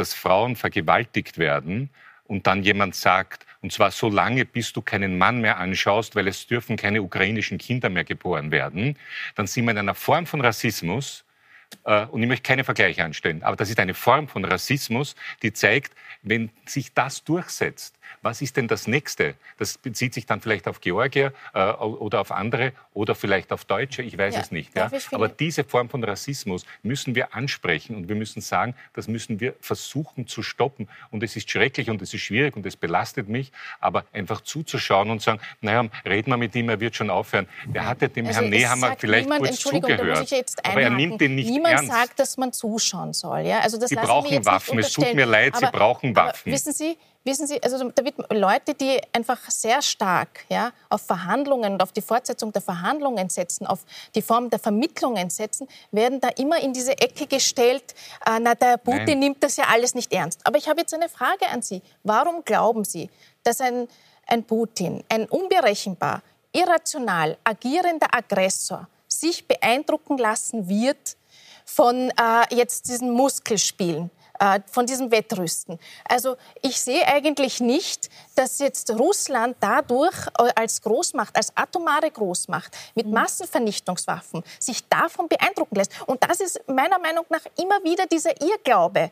dass 0.01 0.15
Frauen 0.15 0.55
vergewaltigt 0.55 1.37
werden 1.37 1.91
und 2.25 2.47
dann 2.47 2.63
jemand 2.63 2.95
sagt, 2.95 3.45
und 3.61 3.71
zwar 3.71 3.91
so 3.91 4.09
lange, 4.09 4.45
bis 4.45 4.73
du 4.73 4.81
keinen 4.81 5.19
Mann 5.19 5.41
mehr 5.41 5.59
anschaust, 5.59 6.15
weil 6.15 6.27
es 6.27 6.47
dürfen 6.47 6.75
keine 6.75 7.03
ukrainischen 7.03 7.59
Kinder 7.59 7.89
mehr 7.89 8.03
geboren 8.03 8.49
werden, 8.49 8.97
dann 9.35 9.45
sind 9.45 9.65
wir 9.65 9.71
in 9.71 9.77
einer 9.77 9.93
Form 9.93 10.25
von 10.25 10.41
Rassismus, 10.41 11.23
und 11.83 12.21
ich 12.21 12.27
möchte 12.27 12.43
keine 12.43 12.63
Vergleiche 12.63 13.03
anstellen, 13.03 13.43
aber 13.43 13.55
das 13.55 13.69
ist 13.69 13.79
eine 13.79 13.93
Form 13.93 14.27
von 14.27 14.45
Rassismus, 14.45 15.15
die 15.41 15.53
zeigt, 15.53 15.93
wenn 16.21 16.49
sich 16.65 16.93
das 16.93 17.23
durchsetzt, 17.23 17.95
was 18.21 18.41
ist 18.41 18.57
denn 18.57 18.67
das 18.67 18.87
Nächste? 18.87 19.35
Das 19.57 19.77
bezieht 19.77 20.13
sich 20.13 20.25
dann 20.25 20.41
vielleicht 20.41 20.67
auf 20.67 20.81
Georgier 20.81 21.33
äh, 21.53 21.71
oder 21.71 22.21
auf 22.21 22.31
andere 22.31 22.73
oder 22.93 23.15
vielleicht 23.15 23.51
auf 23.51 23.65
Deutsche, 23.65 24.01
ich 24.01 24.17
weiß 24.17 24.35
ja, 24.35 24.41
es 24.41 24.51
nicht. 24.51 24.75
Ja? 24.75 24.91
Aber 25.11 25.27
diese 25.27 25.63
Form 25.63 25.89
von 25.89 26.03
Rassismus 26.03 26.65
müssen 26.83 27.15
wir 27.15 27.33
ansprechen 27.33 27.95
und 27.95 28.09
wir 28.09 28.15
müssen 28.15 28.41
sagen, 28.41 28.75
das 28.93 29.07
müssen 29.07 29.39
wir 29.39 29.55
versuchen 29.61 30.27
zu 30.27 30.43
stoppen. 30.43 30.87
Und 31.09 31.23
es 31.23 31.35
ist 31.35 31.49
schrecklich 31.49 31.89
und 31.89 32.01
es 32.01 32.13
ist 32.13 32.21
schwierig 32.21 32.55
und 32.55 32.65
es 32.65 32.75
belastet 32.75 33.29
mich, 33.29 33.51
aber 33.79 34.05
einfach 34.13 34.41
zuzuschauen 34.41 35.09
und 35.09 35.21
sagen, 35.21 35.39
naja, 35.61 35.85
reden 36.05 36.31
wir 36.31 36.37
mit 36.37 36.53
ihm, 36.55 36.69
er 36.69 36.79
wird 36.79 36.95
schon 36.95 37.09
aufhören. 37.09 37.47
Der 37.65 37.87
hat 37.87 38.01
ja 38.01 38.07
dem 38.07 38.27
also 38.27 38.41
Herrn 38.41 38.49
Nehammer 38.49 38.95
vielleicht 38.97 39.29
kurz 39.29 39.59
zugehört, 39.59 40.33
aber 40.63 40.81
er 40.81 40.89
nimmt 40.89 41.21
den 41.21 41.35
nicht 41.35 41.49
niemand 41.69 41.89
ernst. 41.89 41.91
sagt, 41.91 42.19
dass 42.19 42.37
man 42.37 42.53
zuschauen 42.53 43.13
soll. 43.13 43.41
Ja? 43.41 43.59
Also 43.59 43.77
das 43.77 43.89
Sie 43.89 43.95
brauchen 43.95 44.45
Waffen. 44.45 44.79
Es 44.79 44.93
tut 44.93 45.13
mir 45.13 45.25
leid, 45.25 45.55
Sie 45.57 45.65
brauchen 45.65 46.15
aber 46.15 46.29
Waffen. 46.29 46.51
Wissen 46.51 46.73
Sie, 46.73 46.97
wissen 47.23 47.47
Sie, 47.47 47.61
also 47.61 47.89
da 47.89 48.03
wird 48.03 48.15
Leute, 48.31 48.73
die 48.73 48.99
einfach 49.13 49.37
sehr 49.49 49.81
stark 49.81 50.45
ja, 50.49 50.71
auf 50.89 51.01
Verhandlungen 51.01 51.73
und 51.73 51.83
auf 51.83 51.91
die 51.91 52.01
Fortsetzung 52.01 52.51
der 52.51 52.61
Verhandlungen 52.61 53.29
setzen, 53.29 53.67
auf 53.67 53.79
die 54.15 54.21
Form 54.21 54.49
der 54.49 54.59
Vermittlungen 54.59 55.29
setzen, 55.29 55.67
werden 55.91 56.19
da 56.19 56.29
immer 56.29 56.61
in 56.61 56.73
diese 56.73 56.97
Ecke 56.97 57.27
gestellt, 57.27 57.93
äh, 58.25 58.39
na, 58.39 58.55
der 58.55 58.77
Putin 58.77 59.05
Nein. 59.05 59.19
nimmt 59.19 59.43
das 59.43 59.57
ja 59.57 59.65
alles 59.69 59.95
nicht 59.95 60.11
ernst. 60.13 60.41
Aber 60.45 60.57
ich 60.57 60.67
habe 60.67 60.81
jetzt 60.81 60.93
eine 60.93 61.09
Frage 61.09 61.47
an 61.49 61.61
Sie. 61.61 61.81
Warum 62.03 62.43
glauben 62.43 62.83
Sie, 62.83 63.09
dass 63.43 63.61
ein, 63.61 63.87
ein 64.27 64.43
Putin, 64.43 65.03
ein 65.09 65.25
unberechenbar, 65.25 66.21
irrational 66.53 67.37
agierender 67.43 68.07
Aggressor 68.13 68.87
sich 69.07 69.47
beeindrucken 69.47 70.17
lassen 70.17 70.67
wird 70.67 71.17
von 71.73 72.09
äh, 72.09 72.55
jetzt 72.55 72.89
diesen 72.89 73.11
Muskelspielen, 73.11 74.11
äh, 74.39 74.59
von 74.69 74.85
diesem 74.85 75.09
Wettrüsten. 75.11 75.79
Also 76.03 76.35
ich 76.61 76.81
sehe 76.81 77.07
eigentlich 77.07 77.61
nicht, 77.61 78.09
dass 78.35 78.59
jetzt 78.59 78.89
Russland 78.91 79.55
dadurch 79.59 80.15
äh, 80.39 80.49
als 80.55 80.81
Großmacht, 80.81 81.35
als 81.35 81.55
atomare 81.55 82.11
Großmacht 82.11 82.75
mit 82.95 83.07
Massenvernichtungswaffen 83.07 84.43
sich 84.59 84.87
davon 84.89 85.27
beeindrucken 85.29 85.75
lässt. 85.75 85.93
Und 86.07 86.21
das 86.23 86.41
ist 86.41 86.59
meiner 86.67 86.99
Meinung 86.99 87.25
nach 87.29 87.45
immer 87.61 87.81
wieder 87.83 88.05
dieser 88.07 88.31
Irrglaube. 88.41 88.99
Äh, 88.99 89.09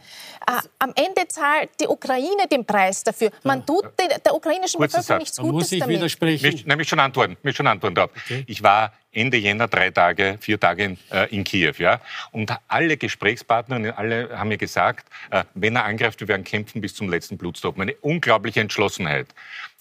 am 0.80 0.92
Ende 0.96 1.28
zahlt 1.28 1.70
die 1.80 1.88
Ukraine 1.88 2.48
den 2.52 2.66
Preis 2.66 3.04
dafür. 3.04 3.32
Man 3.44 3.66
tut 3.66 3.86
der, 4.00 4.20
der 4.20 4.36
ukrainischen 4.36 4.80
Bevölkerung 4.80 5.20
nichts 5.20 5.38
Da 5.38 5.44
Gutes 5.44 5.54
muss 5.54 5.72
ich 5.72 5.80
damit. 5.80 5.96
widersprechen. 5.96 6.52
Mich, 6.52 6.66
nämlich 6.66 6.90
schon 6.90 7.00
antworten, 7.00 7.38
mich 7.44 7.56
schon 7.56 7.68
antworten 7.68 7.96
darf. 7.96 8.12
Ich 8.48 8.62
war 8.64 8.92
Ende 9.12 9.38
Jänner 9.38 9.68
drei 9.68 9.90
Tage, 9.90 10.38
vier 10.40 10.60
Tage 10.60 10.84
in, 10.84 10.98
äh, 11.12 11.34
in 11.36 11.44
Kiew, 11.44 11.74
ja. 11.80 12.00
Und 12.32 12.56
alle 12.68 12.98
Gesprächspartner, 12.98 13.98
alle 13.98 14.38
haben 14.38 14.50
mir 14.50 14.58
gesagt, 14.58 15.08
äh, 15.32 15.44
wenn 15.56 15.76
er 15.76 15.86
angreift, 15.86 16.20
wir 16.20 16.28
werden 16.28 16.44
kämpfen 16.44 16.82
bis 16.82 16.94
zum 16.94 17.10
letzten 17.10 17.38
Blutstropfen. 17.38 17.82
Eine 17.82 17.96
unglaubliche 17.96 18.62
Entschlossenheit. 18.62 19.28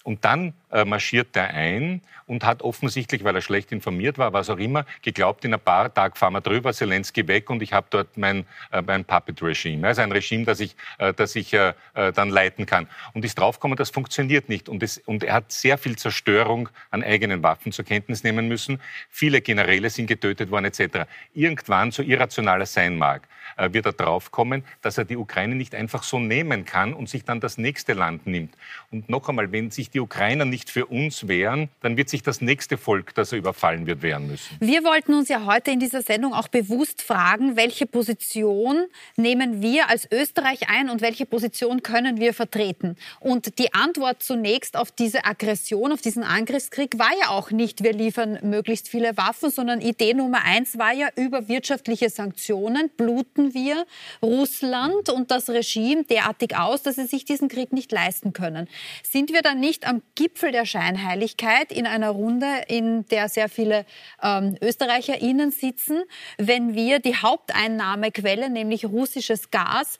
Und 0.03 0.25
dann 0.25 0.53
marschiert 0.85 1.35
er 1.35 1.49
ein 1.49 2.01
und 2.29 2.45
hat 2.45 2.61
offensichtlich, 2.61 3.23
weil 3.23 3.35
er 3.35 3.41
schlecht 3.41 3.71
informiert 3.71 4.19
war, 4.19 4.33
was 4.33 4.51
auch 4.51 4.59
immer, 4.59 4.85
geglaubt, 5.01 5.43
in 5.45 5.53
ein 5.53 5.59
paar 5.59 5.91
Tagen 5.91 6.13
fahren 6.15 6.33
wir 6.33 6.41
drüber, 6.41 6.71
Zelensky 6.73 7.27
weg 7.27 7.49
und 7.49 7.63
ich 7.63 7.73
habe 7.73 7.87
dort 7.89 8.17
mein, 8.17 8.45
äh, 8.71 8.83
mein 8.83 9.03
Puppet-Regime. 9.03 9.87
Also 9.87 10.03
ein 10.03 10.11
Regime, 10.11 10.45
das 10.45 10.59
ich, 10.59 10.75
äh, 10.99 11.11
das 11.11 11.35
ich 11.35 11.53
äh, 11.53 11.73
äh, 11.95 12.13
dann 12.13 12.29
leiten 12.29 12.67
kann. 12.67 12.87
Und 13.13 13.25
ist 13.25 13.39
draufgekommen, 13.39 13.77
das 13.77 13.89
funktioniert 13.89 14.47
nicht. 14.47 14.69
Und, 14.69 14.83
es, 14.83 14.99
und 14.99 15.23
er 15.23 15.33
hat 15.33 15.51
sehr 15.51 15.79
viel 15.79 15.97
Zerstörung 15.97 16.69
an 16.91 17.03
eigenen 17.03 17.41
Waffen 17.41 17.71
zur 17.71 17.83
Kenntnis 17.83 18.23
nehmen 18.23 18.47
müssen. 18.47 18.79
Viele 19.09 19.41
Generäle 19.41 19.89
sind 19.89 20.05
getötet 20.05 20.51
worden 20.51 20.65
etc. 20.65 21.09
Irgendwann, 21.33 21.91
so 21.91 22.03
irrational 22.03 22.61
es 22.61 22.73
sein 22.73 22.95
mag, 22.95 23.27
äh, 23.57 23.73
wird 23.73 23.85
er 23.85 23.93
draufkommen, 23.93 24.63
dass 24.81 24.97
er 24.97 25.05
die 25.05 25.17
Ukraine 25.17 25.55
nicht 25.55 25.73
einfach 25.73 26.03
so 26.03 26.19
nehmen 26.19 26.65
kann 26.65 26.93
und 26.93 27.09
sich 27.09 27.23
dann 27.23 27.39
das 27.39 27.57
nächste 27.57 27.93
Land 27.93 28.27
nimmt. 28.27 28.55
Und 28.91 29.09
noch 29.09 29.27
einmal, 29.29 29.51
wenn 29.51 29.71
sich 29.71 29.89
die 29.89 29.99
Ukrainer 29.99 30.45
nicht 30.45 30.58
für 30.67 30.87
uns 30.87 31.27
wehren, 31.27 31.69
dann 31.81 31.95
wird 31.95 32.09
sich 32.09 32.23
das 32.23 32.41
nächste 32.41 32.77
Volk, 32.77 33.13
das 33.13 33.31
er 33.31 33.37
überfallen 33.37 33.85
wird, 33.85 34.01
wehren 34.01 34.27
müssen. 34.27 34.57
Wir 34.59 34.83
wollten 34.83 35.13
uns 35.13 35.29
ja 35.29 35.45
heute 35.45 35.71
in 35.71 35.79
dieser 35.79 36.01
Sendung 36.01 36.33
auch 36.33 36.47
bewusst 36.47 37.01
fragen, 37.01 37.55
welche 37.55 37.85
Position 37.85 38.85
nehmen 39.15 39.61
wir 39.61 39.89
als 39.89 40.07
Österreich 40.11 40.69
ein 40.69 40.89
und 40.89 41.01
welche 41.01 41.25
Position 41.25 41.83
können 41.83 42.19
wir 42.19 42.33
vertreten? 42.33 42.95
Und 43.19 43.59
die 43.59 43.73
Antwort 43.73 44.23
zunächst 44.23 44.75
auf 44.75 44.91
diese 44.91 45.25
Aggression, 45.25 45.91
auf 45.91 46.01
diesen 46.01 46.23
Angriffskrieg 46.23 46.97
war 46.97 47.11
ja 47.21 47.29
auch 47.29 47.51
nicht, 47.51 47.83
wir 47.83 47.93
liefern 47.93 48.39
möglichst 48.41 48.89
viele 48.89 49.15
Waffen, 49.17 49.51
sondern 49.51 49.81
Idee 49.81 50.13
Nummer 50.13 50.43
eins 50.43 50.77
war 50.77 50.93
ja, 50.93 51.09
über 51.15 51.47
wirtschaftliche 51.47 52.09
Sanktionen 52.09 52.89
bluten 52.97 53.53
wir 53.53 53.85
Russland 54.21 55.09
und 55.09 55.31
das 55.31 55.49
Regime 55.49 56.03
derartig 56.03 56.57
aus, 56.57 56.83
dass 56.83 56.95
sie 56.95 57.05
sich 57.05 57.25
diesen 57.25 57.49
Krieg 57.49 57.73
nicht 57.73 57.91
leisten 57.91 58.33
können. 58.33 58.67
Sind 59.03 59.33
wir 59.33 59.41
dann 59.41 59.59
nicht 59.59 59.87
am 59.87 60.01
Gipfel 60.49 60.51
der 60.51 60.65
Scheinheiligkeit 60.65 61.71
in 61.71 61.85
einer 61.85 62.09
Runde, 62.09 62.47
in 62.67 63.05
der 63.07 63.29
sehr 63.29 63.49
viele 63.49 63.85
ähm, 64.21 64.57
ÖsterreicherInnen 64.61 65.51
sitzen, 65.51 66.03
wenn 66.37 66.73
wir 66.73 66.99
die 66.99 67.15
Haupteinnahmequelle, 67.15 68.49
nämlich 68.49 68.85
russisches 68.85 69.51
Gas, 69.51 69.97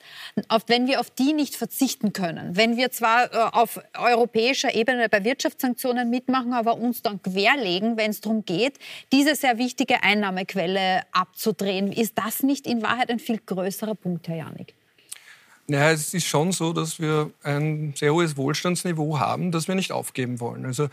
auf, 0.48 0.64
wenn 0.66 0.86
wir 0.86 1.00
auf 1.00 1.10
die 1.10 1.32
nicht 1.32 1.56
verzichten 1.56 2.12
können? 2.12 2.56
Wenn 2.56 2.76
wir 2.76 2.90
zwar 2.90 3.32
äh, 3.32 3.36
auf 3.52 3.80
europäischer 3.96 4.74
Ebene 4.74 5.08
bei 5.08 5.24
Wirtschaftssanktionen 5.24 6.10
mitmachen, 6.10 6.52
aber 6.52 6.76
uns 6.76 7.02
dann 7.02 7.22
querlegen, 7.22 7.96
wenn 7.96 8.10
es 8.10 8.20
darum 8.20 8.44
geht, 8.44 8.78
diese 9.12 9.34
sehr 9.36 9.58
wichtige 9.58 10.02
Einnahmequelle 10.02 11.02
abzudrehen. 11.12 11.92
Ist 11.92 12.18
das 12.18 12.42
nicht 12.42 12.66
in 12.66 12.82
Wahrheit 12.82 13.10
ein 13.10 13.18
viel 13.18 13.38
größerer 13.38 13.94
Punkt, 13.94 14.28
Herr 14.28 14.36
Janik? 14.36 14.79
Ja, 15.72 15.92
es 15.92 16.14
ist 16.14 16.26
schon 16.26 16.50
so, 16.50 16.72
dass 16.72 16.98
wir 16.98 17.30
ein 17.44 17.92
sehr 17.94 18.12
hohes 18.12 18.36
Wohlstandsniveau 18.36 19.20
haben, 19.20 19.52
das 19.52 19.68
wir 19.68 19.76
nicht 19.76 19.92
aufgeben 19.92 20.40
wollen. 20.40 20.66
Also 20.66 20.88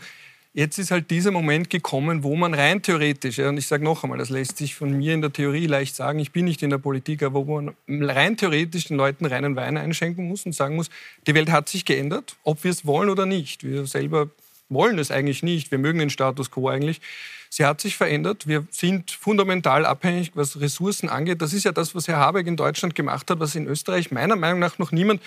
jetzt 0.54 0.78
ist 0.78 0.92
halt 0.92 1.10
dieser 1.10 1.32
Moment 1.32 1.68
gekommen, 1.68 2.22
wo 2.22 2.36
man 2.36 2.54
rein 2.54 2.80
theoretisch, 2.80 3.38
ja, 3.38 3.48
und 3.48 3.58
ich 3.58 3.66
sage 3.66 3.82
noch 3.82 4.04
einmal, 4.04 4.18
das 4.18 4.30
lässt 4.30 4.56
sich 4.56 4.76
von 4.76 4.96
mir 4.96 5.14
in 5.14 5.20
der 5.20 5.32
Theorie 5.32 5.66
leicht 5.66 5.96
sagen, 5.96 6.20
ich 6.20 6.30
bin 6.30 6.44
nicht 6.44 6.62
in 6.62 6.70
der 6.70 6.78
Politik, 6.78 7.24
aber 7.24 7.44
wo 7.48 7.60
man 7.60 7.74
rein 7.88 8.36
theoretisch 8.36 8.84
den 8.84 8.96
Leuten 8.96 9.26
reinen 9.26 9.56
Wein 9.56 9.76
einschenken 9.76 10.28
muss 10.28 10.46
und 10.46 10.54
sagen 10.54 10.76
muss, 10.76 10.90
die 11.26 11.34
Welt 11.34 11.50
hat 11.50 11.68
sich 11.68 11.84
geändert, 11.84 12.36
ob 12.44 12.62
wir 12.62 12.70
es 12.70 12.86
wollen 12.86 13.10
oder 13.10 13.26
nicht. 13.26 13.64
Wir 13.64 13.84
selber 13.84 14.30
wollen 14.68 15.00
es 15.00 15.10
eigentlich 15.10 15.42
nicht, 15.42 15.72
wir 15.72 15.78
mögen 15.78 15.98
den 15.98 16.10
Status 16.10 16.52
quo 16.52 16.68
eigentlich. 16.68 17.00
Sie 17.50 17.64
hat 17.64 17.80
sich 17.80 17.96
verändert. 17.96 18.46
Wir 18.46 18.66
sind 18.70 19.10
fundamental 19.10 19.86
abhängig, 19.86 20.32
was 20.34 20.60
Ressourcen 20.60 21.08
angeht. 21.08 21.42
Das 21.42 21.52
ist 21.52 21.64
ja 21.64 21.72
das, 21.72 21.94
was 21.94 22.08
Herr 22.08 22.18
Habeck 22.18 22.46
in 22.46 22.56
Deutschland 22.56 22.94
gemacht 22.94 23.30
hat, 23.30 23.40
was 23.40 23.54
in 23.54 23.66
Österreich 23.66 24.10
meiner 24.10 24.36
Meinung 24.36 24.60
nach 24.60 24.78
noch 24.78 24.92
niemand 24.92 25.22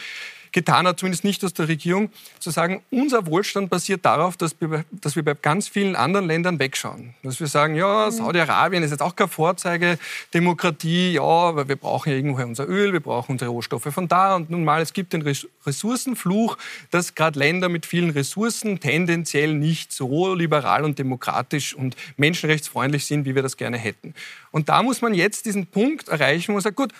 getan 0.51 0.85
hat, 0.87 0.99
zumindest 0.99 1.23
nicht 1.23 1.43
aus 1.43 1.53
der 1.53 1.67
Regierung, 1.67 2.11
zu 2.39 2.51
sagen, 2.51 2.81
unser 2.89 3.25
Wohlstand 3.25 3.69
basiert 3.69 4.05
darauf, 4.05 4.37
dass 4.37 4.59
wir, 4.59 4.83
dass 4.91 5.15
wir 5.15 5.23
bei 5.23 5.33
ganz 5.33 5.67
vielen 5.67 5.95
anderen 5.95 6.27
Ländern 6.27 6.59
wegschauen. 6.59 7.13
Dass 7.23 7.39
wir 7.39 7.47
sagen, 7.47 7.75
ja, 7.75 8.11
Saudi-Arabien 8.11 8.83
ist 8.83 8.91
jetzt 8.91 9.01
auch 9.01 9.15
keine 9.15 9.29
Vorzeigedemokratie, 9.29 11.13
ja, 11.13 11.21
aber 11.21 11.67
wir 11.67 11.75
brauchen 11.75 12.09
ja 12.09 12.15
irgendwoher 12.15 12.47
unser 12.47 12.67
Öl, 12.67 12.93
wir 12.93 12.99
brauchen 12.99 13.33
unsere 13.33 13.51
Rohstoffe 13.51 13.87
von 13.93 14.07
da 14.07 14.35
und 14.35 14.49
nun 14.49 14.63
mal, 14.63 14.81
es 14.81 14.93
gibt 14.93 15.13
den 15.13 15.21
Res- 15.21 15.47
Ressourcenfluch, 15.65 16.57
dass 16.89 17.15
gerade 17.15 17.39
Länder 17.39 17.69
mit 17.69 17.85
vielen 17.85 18.09
Ressourcen 18.09 18.79
tendenziell 18.79 19.53
nicht 19.53 19.93
so 19.93 20.33
liberal 20.33 20.83
und 20.83 20.99
demokratisch 20.99 21.73
und 21.73 21.95
menschenrechtsfreundlich 22.17 23.05
sind, 23.05 23.25
wie 23.25 23.35
wir 23.35 23.41
das 23.41 23.57
gerne 23.57 23.77
hätten. 23.77 24.13
Und 24.51 24.69
da 24.69 24.83
muss 24.83 25.01
man 25.01 25.13
jetzt 25.13 25.45
diesen 25.45 25.67
Punkt 25.67 26.09
erreichen, 26.09 26.49
wo 26.49 26.53
man 26.53 26.61
sagt, 26.61 26.75
gut, 26.75 26.93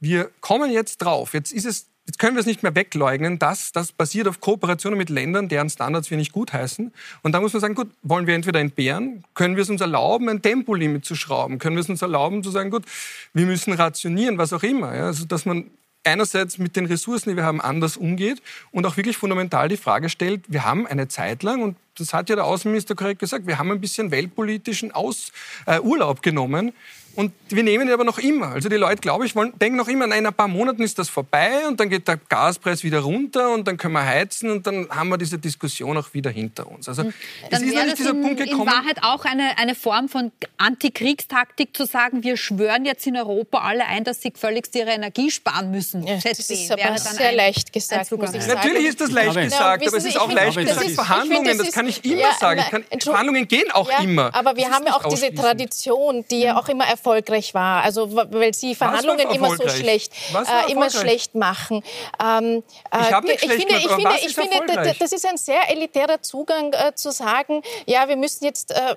wir 0.00 0.30
kommen 0.40 0.70
jetzt 0.70 0.98
drauf. 0.98 1.34
Jetzt 1.34 1.52
ist 1.52 1.64
es 1.64 1.86
Jetzt 2.06 2.18
können 2.18 2.36
wir 2.36 2.40
es 2.40 2.46
nicht 2.46 2.62
mehr 2.62 2.74
wegleugnen, 2.74 3.38
dass 3.38 3.72
das 3.72 3.92
basiert 3.92 4.28
auf 4.28 4.40
Kooperationen 4.40 4.98
mit 4.98 5.08
Ländern, 5.08 5.48
deren 5.48 5.70
Standards 5.70 6.10
wir 6.10 6.18
nicht 6.18 6.32
gutheißen. 6.32 6.92
Und 7.22 7.32
da 7.32 7.40
muss 7.40 7.54
man 7.54 7.60
sagen, 7.60 7.74
gut, 7.74 7.88
wollen 8.02 8.26
wir 8.26 8.34
entweder 8.34 8.60
entbehren, 8.60 9.24
können 9.32 9.56
wir 9.56 9.62
es 9.62 9.70
uns 9.70 9.80
erlauben, 9.80 10.28
ein 10.28 10.42
Tempolimit 10.42 11.06
zu 11.06 11.14
schrauben, 11.14 11.58
können 11.58 11.76
wir 11.76 11.80
es 11.80 11.88
uns 11.88 12.02
erlauben 12.02 12.42
zu 12.42 12.50
sagen, 12.50 12.70
gut, 12.70 12.84
wir 13.32 13.46
müssen 13.46 13.72
rationieren, 13.72 14.36
was 14.36 14.52
auch 14.52 14.62
immer. 14.62 14.94
Ja? 14.94 15.06
Also, 15.06 15.24
dass 15.24 15.46
man 15.46 15.70
einerseits 16.04 16.58
mit 16.58 16.76
den 16.76 16.84
Ressourcen, 16.84 17.30
die 17.30 17.36
wir 17.36 17.44
haben, 17.44 17.62
anders 17.62 17.96
umgeht 17.96 18.42
und 18.70 18.84
auch 18.84 18.98
wirklich 18.98 19.16
fundamental 19.16 19.68
die 19.68 19.78
Frage 19.78 20.10
stellt, 20.10 20.42
wir 20.48 20.64
haben 20.64 20.86
eine 20.86 21.08
Zeit 21.08 21.42
lang, 21.42 21.62
und 21.62 21.76
das 21.96 22.12
hat 22.12 22.28
ja 22.28 22.36
der 22.36 22.44
Außenminister 22.44 22.94
korrekt 22.94 23.20
gesagt, 23.20 23.46
wir 23.46 23.58
haben 23.58 23.70
ein 23.70 23.80
bisschen 23.80 24.10
weltpolitischen 24.10 24.92
Aus, 24.92 25.32
äh, 25.66 25.80
Urlaub 25.80 26.20
genommen. 26.20 26.74
Und 27.16 27.32
wir 27.48 27.62
nehmen 27.62 27.86
ihn 27.88 27.92
aber 27.94 28.04
noch 28.04 28.18
immer. 28.18 28.48
Also 28.48 28.68
die 28.68 28.76
Leute, 28.76 29.00
glaube 29.00 29.26
ich, 29.26 29.34
wollen, 29.36 29.52
denken 29.58 29.76
noch 29.76 29.88
immer, 29.88 30.06
nein, 30.06 30.20
in 30.20 30.26
ein 30.26 30.34
paar 30.34 30.48
Monaten 30.48 30.82
ist 30.82 30.98
das 30.98 31.08
vorbei 31.08 31.66
und 31.68 31.78
dann 31.80 31.88
geht 31.88 32.08
der 32.08 32.16
Gaspreis 32.16 32.82
wieder 32.82 33.00
runter 33.00 33.52
und 33.52 33.66
dann 33.68 33.76
können 33.76 33.94
wir 33.94 34.04
heizen 34.04 34.50
und 34.50 34.66
dann 34.66 34.88
haben 34.90 35.08
wir 35.08 35.18
diese 35.18 35.38
Diskussion 35.38 35.96
auch 35.96 36.12
wieder 36.14 36.30
hinter 36.30 36.66
uns. 36.70 36.88
Also 36.88 37.02
es 37.02 37.08
Dann 37.50 37.62
ist 37.62 37.68
noch 37.68 37.74
wäre 37.74 37.84
nicht 37.84 37.92
das 37.92 37.98
dieser 37.98 38.10
in, 38.10 38.22
Punkt 38.22 38.40
in 38.40 38.46
gekommen. 38.46 38.70
Wahrheit 38.70 38.98
auch 39.02 39.24
eine, 39.24 39.56
eine 39.58 39.74
Form 39.74 40.08
von 40.08 40.32
Antikriegstaktik 40.58 41.76
zu 41.76 41.86
sagen, 41.86 42.22
wir 42.22 42.36
schwören 42.36 42.84
jetzt 42.84 43.06
in 43.06 43.16
Europa 43.16 43.58
alle 43.58 43.86
ein, 43.86 44.04
dass 44.04 44.20
sie 44.20 44.32
völligst 44.36 44.74
ihre 44.74 44.90
Energie 44.90 45.30
sparen 45.30 45.70
müssen. 45.70 46.06
Ja, 46.06 46.16
das 46.16 46.38
ist 46.50 46.70
aber 46.70 46.82
wäre 46.82 46.94
dann 46.94 46.98
sehr 47.14 47.28
ein- 47.30 47.36
leicht 47.36 47.72
gesagt, 47.72 48.06
Zugang. 48.06 48.26
muss 48.26 48.36
ich 48.36 48.42
sagen. 48.42 48.60
Natürlich 48.60 48.86
ist 48.88 49.00
das 49.00 49.10
leicht 49.10 49.30
Aber- 49.30 49.42
gesagt, 49.42 49.82
Ja, 49.82 49.88
aber 49.88 49.96
es 49.98 50.04
ist 50.04 50.20
auch 50.20 50.28
ich 50.28 50.34
leicht 50.34 50.56
gesagt. 50.58 50.76
das 50.80 50.86
ist- 50.88 50.94
Verhandlungen, 50.94 51.44
das 51.46 51.56
das 51.66 51.72
kann 51.72 51.88
ich 51.88 52.04
immer 52.04 52.16
ja, 52.20 52.32
sagen. 52.38 52.60
Kann. 52.70 52.84
Verhandlungen 53.00 53.48
gehen 53.48 53.70
auch 53.72 53.90
Ja, 53.90 54.00
immer. 54.02 54.34
Aber 54.34 54.56
wir 54.56 54.64
Das 54.66 54.72
haben 54.74 54.86
ja 54.86 54.94
auch 54.94 55.08
diese. 55.08 55.32
Tradition, 55.34 56.24
die 56.30 56.40
ja 56.40 56.56
auch 56.58 56.68
immer 56.68 56.84
erfolgreich 57.08 57.52
war. 57.54 57.82
Also 57.84 58.08
weil 58.14 58.54
Sie 58.54 58.74
Verhandlungen 58.74 59.30
immer 59.30 59.54
so 59.56 59.68
schlecht, 59.68 60.12
äh, 60.34 60.72
immer 60.72 60.90
schlecht 60.90 61.34
machen. 61.34 61.82
Ähm, 62.22 62.62
äh, 62.90 63.00
Ich 63.02 63.12
hab 63.12 63.24
nicht 63.24 63.34
ich 63.36 63.42
schlecht 63.52 63.60
finde, 63.68 63.76
ich 63.76 63.88
finde, 63.88 64.10
ich 64.26 64.34
finde, 64.34 64.96
das 64.98 65.12
ist 65.12 65.26
ein 65.26 65.36
sehr 65.36 65.70
elitärer 65.70 66.22
Zugang 66.22 66.72
äh, 66.72 66.94
zu 66.94 67.10
sagen, 67.12 67.62
ja, 67.86 68.08
wir 68.08 68.16
müssen 68.16 68.44
jetzt, 68.44 68.70
äh, 68.70 68.96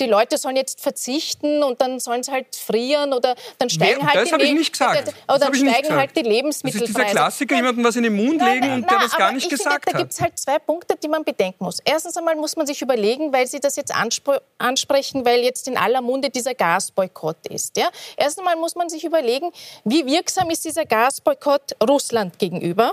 die 0.00 0.06
Leute 0.06 0.38
sollen 0.38 0.56
jetzt 0.56 0.80
verzichten 0.80 1.62
und 1.62 1.80
dann 1.80 1.98
sollen 2.00 2.22
sie 2.22 2.30
halt 2.32 2.54
frieren 2.54 3.12
oder 3.12 3.34
dann 3.58 3.68
steigen 3.70 4.00
Wer- 4.02 4.14
halt 4.14 4.26
die 4.28 4.32
habe 4.32 4.42
ich 4.44 4.50
Le- 4.50 4.58
nicht 4.58 4.72
gesagt. 4.72 4.96
Oder 5.02 5.12
Das 5.26 5.38
dann 5.38 5.42
habe 5.46 5.56
ich 5.56 5.62
nicht 5.62 5.76
steigen 5.76 5.96
halt 5.96 6.10
Das 6.16 6.22
Lebensmittelpreise. 6.22 6.84
ist 6.92 6.96
dieser 6.98 7.10
Klassiker, 7.10 7.56
jemandem 7.56 7.84
was 7.84 7.96
in 7.96 8.02
den 8.04 8.14
Mund 8.14 8.40
legen 8.42 8.72
und 8.72 8.88
der 8.90 8.98
das 9.00 9.16
gar 9.16 9.32
nicht 9.32 9.44
ich 9.44 9.50
gesagt 9.50 9.84
finde, 9.84 9.86
Da 9.86 9.92
hat. 9.92 9.98
gibt 9.98 10.12
es 10.12 10.20
halt 10.20 10.38
zwei 10.38 10.58
Punkte, 10.58 10.94
die 11.02 11.08
man 11.08 11.24
bedenken 11.24 11.64
muss. 11.64 11.80
Erstens 11.84 12.16
einmal 12.16 12.36
muss 12.36 12.56
man 12.56 12.66
sich 12.66 12.80
überlegen, 12.82 13.32
weil 13.32 13.46
Sie 13.46 13.58
das 13.60 13.76
jetzt 13.76 13.94
anspr 13.94 14.40
ansprechen, 14.58 15.24
weil 15.24 15.40
jetzt 15.40 15.66
in 15.68 15.76
aller 15.76 16.00
Munde 16.02 16.30
dieser 16.30 16.54
Gasboykott 16.54 17.47
ist. 17.48 17.76
Ja? 17.76 17.90
Erst 18.16 18.38
einmal 18.38 18.56
muss 18.56 18.74
man 18.74 18.88
sich 18.88 19.04
überlegen, 19.04 19.50
wie 19.84 20.06
wirksam 20.06 20.50
ist 20.50 20.64
dieser 20.64 20.84
Gasboykott 20.84 21.76
Russland 21.88 22.38
gegenüber 22.38 22.92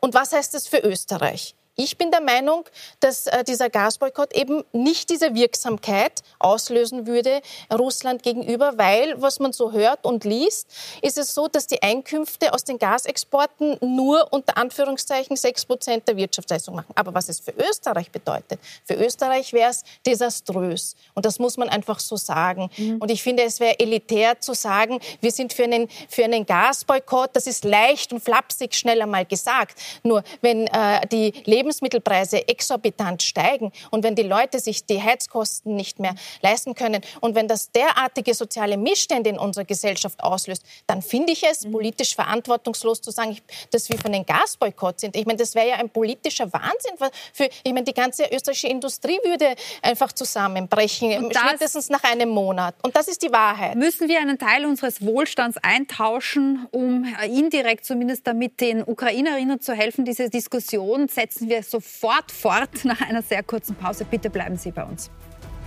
und 0.00 0.14
was 0.14 0.32
heißt 0.32 0.54
das 0.54 0.66
für 0.66 0.78
Österreich? 0.78 1.54
Ich 1.78 1.98
bin 1.98 2.10
der 2.10 2.22
Meinung, 2.22 2.64
dass 3.00 3.26
äh, 3.26 3.44
dieser 3.44 3.68
Gasboykott 3.68 4.34
eben 4.34 4.64
nicht 4.72 5.10
diese 5.10 5.34
Wirksamkeit 5.34 6.22
auslösen 6.38 7.06
würde 7.06 7.42
Russland 7.70 8.22
gegenüber, 8.22 8.78
weil, 8.78 9.20
was 9.20 9.40
man 9.40 9.52
so 9.52 9.72
hört 9.72 10.06
und 10.06 10.24
liest, 10.24 10.68
ist 11.02 11.18
es 11.18 11.34
so, 11.34 11.48
dass 11.48 11.66
die 11.66 11.82
Einkünfte 11.82 12.54
aus 12.54 12.64
den 12.64 12.78
Gasexporten 12.78 13.76
nur 13.82 14.32
unter 14.32 14.56
Anführungszeichen 14.56 15.36
sechs 15.36 15.66
Prozent 15.66 16.08
der 16.08 16.16
Wirtschaftsleistung 16.16 16.74
machen. 16.74 16.92
Aber 16.94 17.12
was 17.12 17.28
es 17.28 17.40
für 17.40 17.52
Österreich 17.52 18.10
bedeutet, 18.10 18.58
für 18.86 18.94
Österreich 18.94 19.52
wäre 19.52 19.70
es 19.70 19.84
desaströs. 20.06 20.96
Und 21.12 21.26
das 21.26 21.38
muss 21.38 21.58
man 21.58 21.68
einfach 21.68 22.00
so 22.00 22.16
sagen. 22.16 22.70
Mhm. 22.78 22.96
Und 23.02 23.10
ich 23.10 23.22
finde, 23.22 23.42
es 23.42 23.60
wäre 23.60 23.78
elitär 23.78 24.40
zu 24.40 24.54
sagen, 24.54 24.98
wir 25.20 25.30
sind 25.30 25.52
für 25.52 25.64
einen, 25.64 25.88
für 26.08 26.24
einen 26.24 26.46
Gasboykott. 26.46 27.30
Das 27.34 27.46
ist 27.46 27.64
leicht 27.64 28.14
und 28.14 28.24
flapsig 28.24 28.74
schnell 28.74 29.02
einmal 29.02 29.26
gesagt. 29.26 29.78
Nur 30.02 30.24
wenn 30.40 30.66
äh, 30.68 31.06
die 31.08 31.32
Leben 31.44 31.65
Lebensmittelpreise 31.66 32.48
exorbitant 32.48 33.22
steigen 33.22 33.72
und 33.90 34.04
wenn 34.04 34.14
die 34.14 34.22
Leute 34.22 34.60
sich 34.60 34.86
die 34.86 35.02
Heizkosten 35.02 35.74
nicht 35.74 35.98
mehr 35.98 36.14
leisten 36.42 36.74
können 36.74 37.02
und 37.20 37.34
wenn 37.34 37.48
das 37.48 37.72
derartige 37.72 38.34
soziale 38.34 38.76
Missstände 38.76 39.30
in 39.30 39.38
unserer 39.38 39.64
Gesellschaft 39.64 40.22
auslöst, 40.22 40.62
dann 40.86 41.02
finde 41.02 41.32
ich 41.32 41.42
es 41.42 41.68
politisch 41.70 42.14
verantwortungslos 42.14 43.00
zu 43.00 43.10
sagen, 43.10 43.36
dass 43.72 43.88
wir 43.88 43.98
von 43.98 44.12
den 44.12 44.24
Gasboykott 44.24 45.00
sind. 45.00 45.16
Ich 45.16 45.26
meine, 45.26 45.38
das 45.38 45.54
wäre 45.54 45.68
ja 45.68 45.74
ein 45.76 45.90
politischer 45.90 46.52
Wahnsinn. 46.52 46.92
Für, 47.32 47.48
ich 47.64 47.72
meine, 47.72 47.82
die 47.84 47.94
ganze 47.94 48.24
österreichische 48.32 48.68
Industrie 48.68 49.18
würde 49.24 49.56
einfach 49.82 50.12
zusammenbrechen, 50.12 51.32
spätestens 51.32 51.88
nach 51.88 52.04
einem 52.04 52.28
Monat. 52.28 52.76
Und 52.82 52.94
das 52.94 53.08
ist 53.08 53.22
die 53.22 53.32
Wahrheit. 53.32 53.74
Müssen 53.74 54.08
wir 54.08 54.20
einen 54.20 54.38
Teil 54.38 54.66
unseres 54.66 55.04
Wohlstands 55.04 55.58
eintauschen, 55.62 56.66
um 56.70 57.04
indirekt 57.24 57.84
zumindest 57.84 58.26
damit 58.26 58.60
den 58.60 58.82
Ukrainerinnen 58.84 59.60
zu 59.60 59.74
helfen? 59.74 60.04
Diese 60.04 60.30
Diskussion 60.30 61.08
setzen 61.08 61.48
wir 61.48 61.55
sofort 61.62 62.30
fort 62.30 62.84
nach 62.84 63.00
einer 63.00 63.22
sehr 63.22 63.42
kurzen 63.42 63.76
Pause. 63.76 64.04
Bitte 64.04 64.30
bleiben 64.30 64.56
Sie 64.56 64.70
bei 64.70 64.84
uns. 64.84 65.10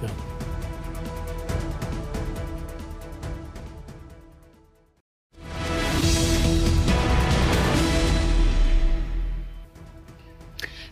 Ja. 0.01 0.38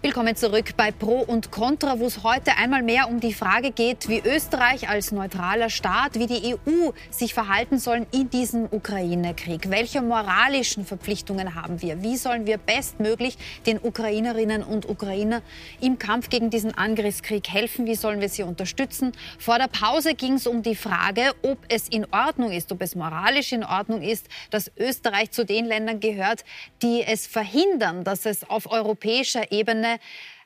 Willkommen 0.03 0.35
zurück 0.35 0.77
bei 0.77 0.91
Pro 0.91 1.21
und 1.21 1.49
Contra, 1.49 1.99
wo 1.99 2.05
es 2.05 2.21
heute 2.21 2.55
einmal 2.55 2.83
mehr 2.83 3.09
um 3.09 3.19
die 3.19 3.33
Frage 3.33 3.71
geht, 3.71 4.07
wie 4.07 4.21
Österreich 4.23 4.87
als 4.87 5.11
neutraler 5.11 5.71
Staat, 5.71 6.19
wie 6.19 6.27
die 6.27 6.53
EU 6.53 6.91
sich 7.09 7.33
verhalten 7.33 7.79
sollen 7.79 8.05
in 8.11 8.29
diesem 8.29 8.65
Ukraine-Krieg. 8.69 9.71
Welche 9.71 10.03
moralischen 10.03 10.85
Verpflichtungen 10.85 11.55
haben 11.55 11.81
wir? 11.81 12.03
Wie 12.03 12.15
sollen 12.15 12.45
wir 12.45 12.59
bestmöglich 12.59 13.39
den 13.65 13.79
Ukrainerinnen 13.81 14.61
und 14.61 14.87
Ukrainer 14.87 15.41
im 15.81 15.97
Kampf 15.97 16.29
gegen 16.29 16.51
diesen 16.51 16.77
Angriffskrieg 16.77 17.49
helfen? 17.49 17.87
Wie 17.87 17.95
sollen 17.95 18.21
wir 18.21 18.29
sie 18.29 18.43
unterstützen? 18.43 19.13
Vor 19.39 19.57
der 19.57 19.67
Pause 19.67 20.13
ging 20.13 20.33
es 20.33 20.45
um 20.45 20.61
die 20.61 20.75
Frage, 20.75 21.33
ob 21.41 21.57
es 21.69 21.89
in 21.89 22.05
Ordnung 22.11 22.51
ist, 22.51 22.71
ob 22.71 22.83
es 22.83 22.93
moralisch 22.93 23.51
in 23.51 23.63
Ordnung 23.63 24.03
ist, 24.03 24.27
dass 24.51 24.71
Österreich 24.77 25.31
zu 25.31 25.43
den 25.43 25.65
Ländern 25.65 25.99
gehört, 25.99 26.45
die 26.83 27.01
es 27.01 27.25
verhindern, 27.25 28.03
dass 28.03 28.27
es 28.27 28.47
auf 28.47 28.69
europäischer 28.71 29.51
Ebene 29.51 29.86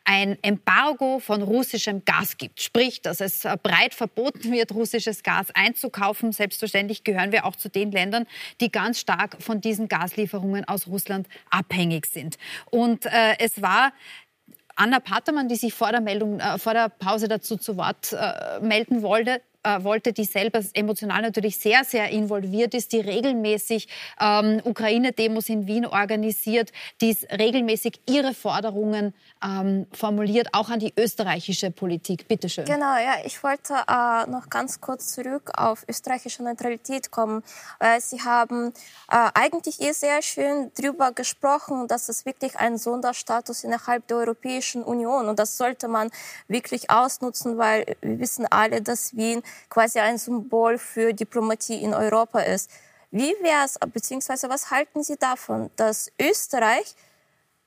ein 0.03 0.37
Embargo 0.41 1.19
von 1.19 1.41
russischem 1.41 2.03
Gas 2.05 2.37
gibt. 2.37 2.61
Sprich, 2.61 3.01
dass 3.01 3.21
es 3.21 3.47
breit 3.61 3.93
verboten 3.93 4.51
wird, 4.51 4.71
russisches 4.73 5.23
Gas 5.23 5.47
einzukaufen. 5.53 6.31
Selbstverständlich 6.31 7.03
gehören 7.03 7.31
wir 7.31 7.45
auch 7.45 7.55
zu 7.55 7.69
den 7.69 7.91
Ländern, 7.91 8.25
die 8.61 8.71
ganz 8.71 8.99
stark 8.99 9.37
von 9.41 9.61
diesen 9.61 9.87
Gaslieferungen 9.87 10.67
aus 10.67 10.87
Russland 10.87 11.27
abhängig 11.49 12.07
sind. 12.07 12.37
Und 12.71 13.05
äh, 13.05 13.35
es 13.39 13.61
war 13.61 13.93
Anna 14.75 14.99
Patermann, 14.99 15.47
die 15.47 15.55
sich 15.55 15.73
vor 15.73 15.91
der, 15.91 16.01
Meldung, 16.01 16.39
äh, 16.39 16.57
vor 16.57 16.73
der 16.73 16.89
Pause 16.89 17.27
dazu 17.27 17.57
zu 17.57 17.77
Wort 17.77 18.13
äh, 18.13 18.59
melden 18.61 19.03
wollte, 19.03 19.41
äh, 19.63 19.83
wollte, 19.83 20.13
die 20.13 20.25
selber 20.25 20.61
emotional 20.73 21.21
natürlich 21.21 21.57
sehr, 21.57 21.83
sehr 21.83 22.09
involviert 22.09 22.73
ist, 22.73 22.91
die 22.91 22.99
regelmäßig 22.99 23.87
ähm, 24.19 24.61
Ukraine-Demos 24.63 25.49
in 25.49 25.67
Wien 25.67 25.85
organisiert, 25.85 26.71
die 27.01 27.15
regelmäßig 27.31 28.01
ihre 28.07 28.33
Forderungen 28.33 29.13
ähm, 29.43 29.87
formuliert, 29.91 30.49
auch 30.53 30.69
an 30.69 30.79
die 30.79 30.93
österreichische 30.97 31.71
Politik. 31.71 32.27
Bitte 32.27 32.49
schön. 32.49 32.65
Genau, 32.65 32.95
ja, 32.95 33.15
ich 33.25 33.43
wollte 33.43 33.73
äh, 33.87 34.29
noch 34.29 34.49
ganz 34.49 34.81
kurz 34.81 35.13
zurück 35.13 35.51
auf 35.55 35.85
österreichische 35.87 36.43
Neutralität 36.43 37.11
kommen. 37.11 37.43
Äh, 37.79 37.99
Sie 37.99 38.21
haben 38.21 38.73
äh, 39.11 39.29
eigentlich 39.33 39.81
eh 39.81 39.91
sehr 39.91 40.21
schön 40.21 40.71
darüber 40.75 41.11
gesprochen, 41.11 41.87
dass 41.87 42.09
es 42.09 42.25
wirklich 42.25 42.57
ein 42.57 42.77
Sonderstatus 42.77 43.63
innerhalb 43.63 44.07
der 44.07 44.17
Europäischen 44.17 44.83
Union 44.83 45.27
und 45.27 45.39
das 45.39 45.57
sollte 45.57 45.87
man 45.87 46.09
wirklich 46.47 46.89
ausnutzen, 46.89 47.57
weil 47.57 47.85
wir 48.01 48.19
wissen 48.19 48.45
alle, 48.49 48.81
dass 48.81 49.15
Wien 49.15 49.41
quasi 49.69 49.99
ein 49.99 50.17
Symbol 50.17 50.77
für 50.77 51.13
Diplomatie 51.13 51.81
in 51.81 51.93
Europa 51.93 52.39
ist. 52.39 52.69
Wie 53.11 53.35
wäre 53.41 53.65
es, 53.65 53.77
beziehungsweise 53.91 54.49
was 54.49 54.71
halten 54.71 55.03
Sie 55.03 55.17
davon, 55.17 55.69
dass 55.75 56.11
Österreich 56.19 56.95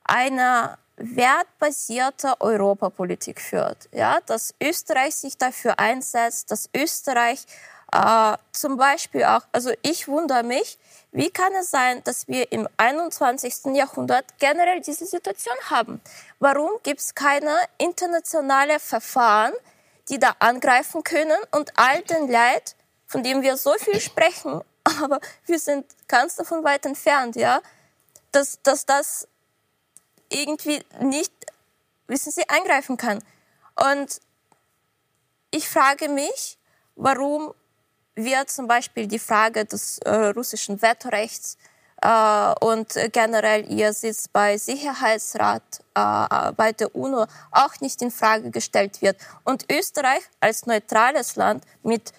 eine 0.03 0.77
wertbasierte 0.97 2.39
Europapolitik 2.39 3.39
führt? 3.39 3.89
Ja, 3.91 4.19
dass 4.25 4.55
Österreich 4.61 5.15
sich 5.15 5.37
dafür 5.37 5.79
einsetzt, 5.79 6.49
dass 6.51 6.69
Österreich 6.75 7.45
äh, 7.91 8.37
zum 8.51 8.77
Beispiel 8.77 9.23
auch, 9.23 9.41
also 9.51 9.71
ich 9.81 10.07
wundere 10.07 10.43
mich, 10.43 10.79
wie 11.11 11.29
kann 11.29 11.53
es 11.53 11.71
sein, 11.71 12.03
dass 12.03 12.27
wir 12.27 12.51
im 12.51 12.67
21. 12.75 13.73
Jahrhundert 13.73 14.25
generell 14.39 14.81
diese 14.81 15.05
Situation 15.05 15.55
haben? 15.69 16.01
Warum 16.39 16.71
gibt 16.83 16.99
es 16.99 17.15
keine 17.15 17.55
internationale 17.77 18.79
Verfahren, 18.79 19.53
die 20.09 20.19
da 20.19 20.35
angreifen 20.39 21.03
können 21.03 21.37
und 21.51 21.77
all 21.77 22.01
den 22.03 22.27
Leid, 22.27 22.75
von 23.07 23.23
dem 23.23 23.41
wir 23.41 23.57
so 23.57 23.73
viel 23.73 23.99
sprechen, 23.99 24.61
aber 24.83 25.19
wir 25.45 25.59
sind 25.59 25.85
ganz 26.07 26.35
davon 26.35 26.63
weit 26.63 26.85
entfernt, 26.85 27.35
ja, 27.35 27.61
dass, 28.31 28.61
dass 28.61 28.85
das 28.85 29.27
irgendwie 30.29 30.83
nicht, 30.99 31.31
wissen 32.07 32.31
Sie, 32.31 32.47
eingreifen 32.49 32.97
kann. 32.97 33.23
Und 33.93 34.21
ich 35.51 35.67
frage 35.67 36.09
mich, 36.09 36.57
warum 36.95 37.53
wird 38.15 38.49
zum 38.49 38.67
Beispiel 38.67 39.07
die 39.07 39.19
Frage 39.19 39.65
des 39.65 39.99
äh, 39.99 40.09
russischen 40.09 40.81
Vetorechts 40.81 41.57
und 42.03 42.93
generell 43.13 43.71
ihr 43.71 43.93
Sitz 43.93 44.27
bei 44.27 44.57
Sicherheitsrat 44.57 45.63
äh, 45.95 46.51
bei 46.51 46.71
der 46.73 46.93
UNO 46.95 47.25
auch 47.51 47.79
nicht 47.79 48.01
in 48.01 48.11
Frage 48.11 48.51
gestellt 48.51 49.01
wird. 49.01 49.17
Und 49.43 49.65
Österreich 49.71 50.21
als 50.39 50.65
neutrales 50.65 51.35
Land 51.35 51.63
mit 51.83 52.11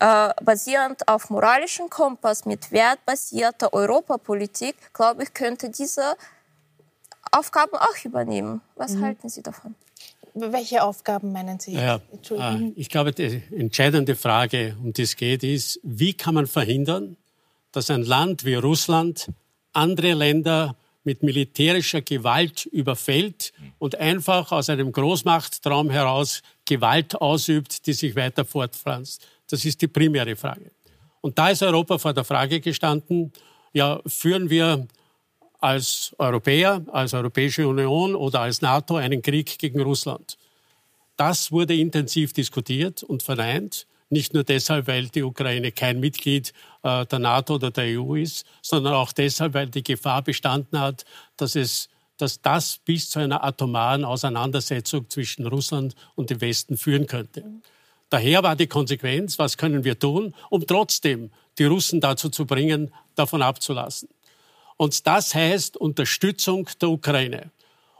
äh, 0.00 0.30
basierend 0.42 1.06
auf 1.06 1.30
moralischem 1.30 1.88
Kompass, 1.88 2.44
mit 2.44 2.72
wertbasierter 2.72 3.72
Europapolitik, 3.72 4.74
glaube 4.92 5.22
ich, 5.22 5.32
könnte 5.32 5.70
diese 5.70 6.16
Aufgaben 7.30 7.76
auch 7.76 8.04
übernehmen. 8.04 8.60
Was 8.74 8.94
mhm. 8.94 9.04
halten 9.04 9.28
Sie 9.28 9.42
davon? 9.42 9.76
Welche 10.34 10.82
Aufgaben 10.82 11.30
meinen 11.30 11.60
Sie? 11.60 11.74
Ja, 11.74 12.00
ich 12.74 12.88
glaube, 12.88 13.12
die 13.12 13.42
entscheidende 13.54 14.16
Frage, 14.16 14.76
um 14.82 14.92
die 14.92 15.02
es 15.02 15.14
geht, 15.14 15.44
ist, 15.44 15.78
wie 15.82 16.14
kann 16.14 16.34
man 16.34 16.46
verhindern, 16.46 17.16
dass 17.72 17.90
ein 17.90 18.02
Land 18.02 18.44
wie 18.44 18.54
Russland 18.54 19.28
andere 19.72 20.12
Länder 20.12 20.76
mit 21.04 21.22
militärischer 21.22 22.02
Gewalt 22.02 22.66
überfällt 22.66 23.52
und 23.78 23.96
einfach 23.96 24.52
aus 24.52 24.68
einem 24.68 24.92
Großmachttraum 24.92 25.90
heraus 25.90 26.42
Gewalt 26.64 27.20
ausübt, 27.20 27.86
die 27.86 27.92
sich 27.92 28.14
weiter 28.14 28.44
fortpflanzt. 28.44 29.26
Das 29.48 29.64
ist 29.64 29.82
die 29.82 29.88
primäre 29.88 30.36
Frage. 30.36 30.70
Und 31.20 31.38
da 31.38 31.50
ist 31.50 31.62
Europa 31.62 31.98
vor 31.98 32.12
der 32.12 32.24
Frage 32.24 32.60
gestanden, 32.60 33.32
ja, 33.72 34.00
führen 34.06 34.50
wir 34.50 34.86
als 35.60 36.14
Europäer, 36.18 36.84
als 36.92 37.14
Europäische 37.14 37.66
Union 37.66 38.14
oder 38.14 38.40
als 38.40 38.60
NATO 38.60 38.96
einen 38.96 39.22
Krieg 39.22 39.58
gegen 39.58 39.80
Russland? 39.80 40.36
Das 41.16 41.52
wurde 41.52 41.74
intensiv 41.74 42.32
diskutiert 42.32 43.02
und 43.02 43.22
verneint. 43.22 43.86
Nicht 44.10 44.34
nur 44.34 44.44
deshalb, 44.44 44.88
weil 44.88 45.08
die 45.08 45.22
Ukraine 45.22 45.72
kein 45.72 46.00
Mitglied 46.00 46.52
äh, 46.82 47.06
der 47.06 47.18
NATO 47.18 47.54
oder 47.54 47.70
der 47.70 48.00
EU 48.00 48.14
ist, 48.14 48.46
sondern 48.60 48.94
auch 48.94 49.12
deshalb, 49.12 49.54
weil 49.54 49.68
die 49.68 49.82
Gefahr 49.82 50.22
bestanden 50.22 50.78
hat, 50.78 51.04
dass 51.36 51.54
es 51.54 51.88
dass 52.18 52.40
das 52.40 52.78
bis 52.84 53.10
zu 53.10 53.18
einer 53.18 53.42
atomaren 53.42 54.04
Auseinandersetzung 54.04 55.10
zwischen 55.10 55.44
Russland 55.46 55.96
und 56.14 56.30
dem 56.30 56.40
Westen 56.40 56.76
führen 56.76 57.08
könnte. 57.08 57.42
Daher 58.10 58.44
war 58.44 58.54
die 58.54 58.68
Konsequenz, 58.68 59.40
was 59.40 59.56
können 59.56 59.82
wir 59.82 59.98
tun, 59.98 60.32
um 60.48 60.64
trotzdem 60.64 61.32
die 61.58 61.64
Russen 61.64 62.00
dazu 62.00 62.28
zu 62.28 62.46
bringen, 62.46 62.92
davon 63.16 63.42
abzulassen. 63.42 64.08
Und 64.76 65.06
das 65.06 65.34
heißt 65.34 65.76
Unterstützung 65.76 66.68
der 66.80 66.90
Ukraine. 66.90 67.50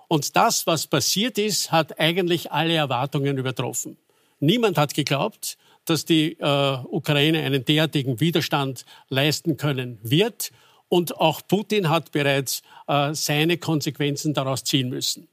Und 0.08 0.36
das, 0.36 0.66
was 0.66 0.86
passiert 0.86 1.38
ist, 1.38 1.72
hat 1.72 1.98
eigentlich 1.98 2.52
alle 2.52 2.74
Erwartungen 2.74 3.38
übertroffen. 3.38 3.96
Niemand 4.38 4.76
hat 4.76 4.94
geglaubt, 4.94 5.56
dass 5.84 6.04
die 6.04 6.38
äh, 6.38 6.78
Ukraine 6.90 7.42
einen 7.42 7.64
derartigen 7.64 8.20
Widerstand 8.20 8.84
leisten 9.08 9.56
können 9.56 9.98
wird. 10.02 10.52
Und 10.88 11.16
auch 11.16 11.40
Putin 11.46 11.88
hat 11.88 12.12
bereits 12.12 12.62
äh, 12.86 13.14
seine 13.14 13.56
Konsequenzen 13.56 14.34
daraus 14.34 14.64
ziehen 14.64 14.90
müssen. 14.90 15.28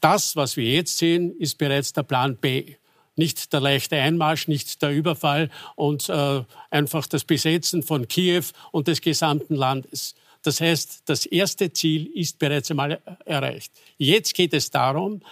Das, 0.00 0.34
was 0.36 0.56
wir 0.56 0.70
jetzt 0.70 0.98
sehen, 0.98 1.36
ist 1.38 1.58
bereits 1.58 1.92
der 1.92 2.02
Plan 2.02 2.36
B. 2.36 2.76
Nicht 3.16 3.52
der 3.52 3.60
leichte 3.60 3.96
Einmarsch, 3.96 4.48
nicht 4.48 4.82
der 4.82 4.90
Überfall 4.90 5.50
und 5.76 6.08
äh, 6.08 6.42
einfach 6.70 7.06
das 7.06 7.24
Besetzen 7.24 7.82
von 7.82 8.08
Kiew 8.08 8.44
und 8.72 8.88
des 8.88 9.00
gesamten 9.00 9.54
Landes. 9.54 10.14
Das 10.42 10.60
heißt, 10.60 11.02
das 11.06 11.24
erste 11.24 11.72
Ziel 11.72 12.06
ist 12.06 12.38
bereits 12.38 12.70
einmal 12.70 13.00
erreicht. 13.24 13.72
Jetzt 13.96 14.34
geht 14.34 14.52
es 14.52 14.70
darum, 14.70 15.22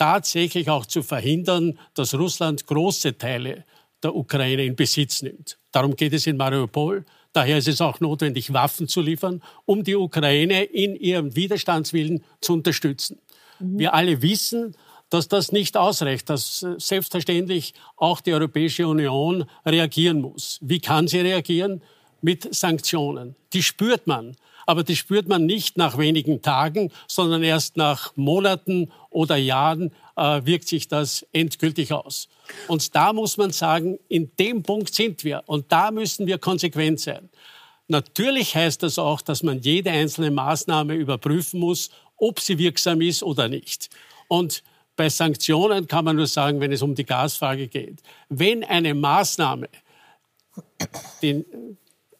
tatsächlich 0.00 0.70
auch 0.70 0.86
zu 0.86 1.02
verhindern, 1.02 1.78
dass 1.92 2.14
Russland 2.14 2.66
große 2.66 3.18
Teile 3.18 3.64
der 4.02 4.16
Ukraine 4.16 4.64
in 4.64 4.74
Besitz 4.74 5.20
nimmt. 5.20 5.58
Darum 5.72 5.94
geht 5.94 6.14
es 6.14 6.26
in 6.26 6.38
Mariupol. 6.38 7.04
Daher 7.34 7.58
ist 7.58 7.68
es 7.68 7.82
auch 7.82 8.00
notwendig, 8.00 8.50
Waffen 8.54 8.88
zu 8.88 9.02
liefern, 9.02 9.42
um 9.66 9.84
die 9.84 9.94
Ukraine 9.94 10.62
in 10.64 10.96
ihrem 10.96 11.36
Widerstandswillen 11.36 12.24
zu 12.40 12.54
unterstützen. 12.54 13.18
Mhm. 13.58 13.78
Wir 13.78 13.92
alle 13.92 14.22
wissen, 14.22 14.74
dass 15.10 15.28
das 15.28 15.52
nicht 15.52 15.76
ausreicht, 15.76 16.30
dass 16.30 16.62
äh, 16.62 16.76
selbstverständlich 16.78 17.74
auch 17.96 18.22
die 18.22 18.32
Europäische 18.32 18.88
Union 18.88 19.44
reagieren 19.66 20.22
muss. 20.22 20.58
Wie 20.62 20.80
kann 20.80 21.08
sie 21.08 21.20
reagieren? 21.20 21.82
Mit 22.22 22.54
Sanktionen. 22.54 23.36
Die 23.52 23.62
spürt 23.62 24.06
man. 24.06 24.34
Aber 24.70 24.84
die 24.84 24.94
spürt 24.94 25.26
man 25.26 25.46
nicht 25.46 25.76
nach 25.78 25.98
wenigen 25.98 26.42
Tagen, 26.42 26.92
sondern 27.08 27.42
erst 27.42 27.76
nach 27.76 28.12
Monaten 28.14 28.92
oder 29.10 29.34
Jahren 29.34 29.92
äh, 30.14 30.42
wirkt 30.44 30.68
sich 30.68 30.86
das 30.86 31.26
endgültig 31.32 31.92
aus. 31.92 32.28
Und 32.68 32.94
da 32.94 33.12
muss 33.12 33.36
man 33.36 33.50
sagen, 33.50 33.98
in 34.08 34.30
dem 34.38 34.62
Punkt 34.62 34.94
sind 34.94 35.24
wir. 35.24 35.42
Und 35.46 35.72
da 35.72 35.90
müssen 35.90 36.28
wir 36.28 36.38
konsequent 36.38 37.00
sein. 37.00 37.30
Natürlich 37.88 38.54
heißt 38.54 38.84
das 38.84 39.00
auch, 39.00 39.20
dass 39.22 39.42
man 39.42 39.58
jede 39.58 39.90
einzelne 39.90 40.30
Maßnahme 40.30 40.94
überprüfen 40.94 41.58
muss, 41.58 41.90
ob 42.16 42.38
sie 42.38 42.56
wirksam 42.56 43.00
ist 43.00 43.24
oder 43.24 43.48
nicht. 43.48 43.90
Und 44.28 44.62
bei 44.94 45.08
Sanktionen 45.08 45.88
kann 45.88 46.04
man 46.04 46.14
nur 46.14 46.28
sagen, 46.28 46.60
wenn 46.60 46.70
es 46.70 46.82
um 46.82 46.94
die 46.94 47.06
Gasfrage 47.06 47.66
geht, 47.66 48.02
wenn 48.28 48.62
eine 48.62 48.94
Maßnahme 48.94 49.68
den 51.22 51.44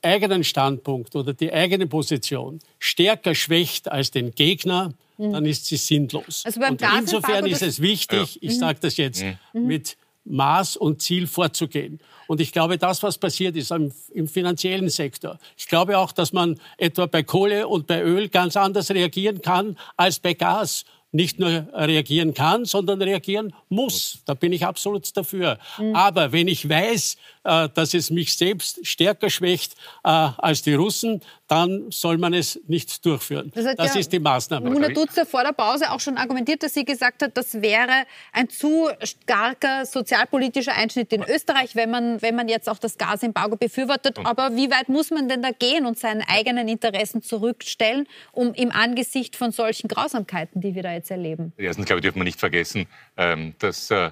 eigenen 0.03 0.45
Standpunkt 0.45 1.15
oder 1.15 1.35
die 1.35 1.53
eigene 1.53 1.87
Position 1.87 2.61
stärker 2.79 3.35
schwächt 3.35 3.91
als 3.91 4.11
den 4.11 4.33
Gegner, 4.33 4.93
mhm. 5.19 5.33
dann 5.33 5.47
ist 5.47 5.67
sie 5.67 5.77
sinnlos. 5.77 6.43
Also 6.45 6.61
beim 6.61 6.73
und 6.73 6.83
insofern 6.99 7.47
ist 7.47 7.63
es 7.63 7.81
wichtig, 7.81 8.37
ja. 8.37 8.41
ich 8.41 8.59
sage 8.59 8.79
das 8.81 8.97
jetzt, 8.97 9.23
mhm. 9.53 9.67
mit 9.67 9.97
Maß 10.25 10.77
und 10.77 11.03
Ziel 11.03 11.27
vorzugehen. 11.27 11.99
Und 12.27 12.41
ich 12.41 12.53
glaube, 12.53 12.79
das, 12.79 13.03
was 13.03 13.19
passiert 13.19 13.57
ist 13.57 13.71
im, 13.73 13.93
im, 14.15 14.29
finanziellen 14.29 14.89
Sektor, 14.89 15.39
ich 15.57 15.67
glaube 15.67 15.99
auch, 15.99 16.13
dass 16.13 16.33
man 16.33 16.61
etwa 16.77 17.07
bei 17.07 17.23
Kohle 17.23 17.67
und 17.67 17.87
bei 17.87 18.03
Öl 18.03 18.29
ganz 18.29 18.57
anders 18.57 18.91
reagieren 18.91 19.43
kann 19.43 19.77
als 19.97 20.21
bei 20.21 20.35
Gas 20.35 20.85
nicht 21.13 21.41
nur 21.41 21.67
reagieren 21.73 22.35
kann, 22.35 22.65
sondern 22.65 23.03
reagieren 23.03 23.53
muss. 23.69 24.21
Da 24.27 24.35
bin 24.35 24.53
ich 24.53 24.65
absolut 24.65 25.17
dafür. 25.17 25.59
Mhm. 25.79 25.97
Aber 25.97 26.33
wenn 26.33 26.47
ich 26.47 26.69
weiß, 26.69 27.17
dass 27.43 27.95
es 27.95 28.11
mich 28.11 28.37
selbst 28.37 28.87
stärker 28.87 29.31
schwächt 29.31 29.75
äh, 30.05 30.09
als 30.09 30.63
die 30.63 30.75
Russen, 30.75 31.23
dann 31.49 31.91
soll 31.91 32.19
man 32.19 32.35
es 32.35 32.61
nicht 32.69 33.05
durchführen. 33.05 33.51
Das, 33.55 33.75
das 33.77 33.95
ja 33.95 34.01
ist 34.01 34.13
die 34.13 34.21
Maßnahme. 34.21 34.71
Muna 34.71 34.89
Dutzer 34.89 35.27
vor 35.27 35.43
der 35.43 35.53
Pause 35.53 35.91
auch 35.91 36.01
schon 36.01 36.17
argumentiert, 36.17 36.63
dass 36.63 36.75
sie 36.75 36.85
gesagt 36.85 37.23
hat, 37.23 37.37
das 37.37 37.61
wäre 37.61 38.05
ein 38.33 38.49
zu 38.49 38.89
starker 39.03 39.87
sozialpolitischer 39.87 40.75
Einschnitt 40.75 41.13
in 41.13 41.23
Österreich, 41.23 41.75
wenn 41.75 41.91
man, 41.91 42.23
wenn 42.23 42.37
man 42.37 42.49
jetzt 42.49 42.69
auch 42.69 42.79
das 42.79 42.99
Gasembargo 42.99 43.57
befürwortet. 43.57 44.19
Aber 44.25 44.55
wie 44.55 44.71
weit 44.71 44.89
muss 44.89 45.11
man 45.11 45.29
denn 45.29 45.43
da 45.43 45.51
gehen 45.51 45.87
und 45.87 45.99
seinen 45.99 46.23
eigenen 46.23 46.69
Interessen 46.69 47.23
zurückstellen, 47.23 48.07
um 48.33 48.55
im 48.55 48.71
Angesicht 48.71 49.35
von 49.35 49.51
solchen 49.51 49.89
Grausamkeiten, 49.89 50.61
die 50.61 50.75
wir 50.75 50.83
da 50.83 50.93
jetzt 50.93 51.11
erleben? 51.11 51.53
Erstens, 51.57 51.87
glaube 51.87 51.99
ich, 51.99 52.03
dürfen 52.03 52.19
wir 52.19 52.25
nicht 52.25 52.39
vergessen, 52.39 52.87
ähm, 53.17 53.55
dass 53.59 53.91
äh, 53.91 54.11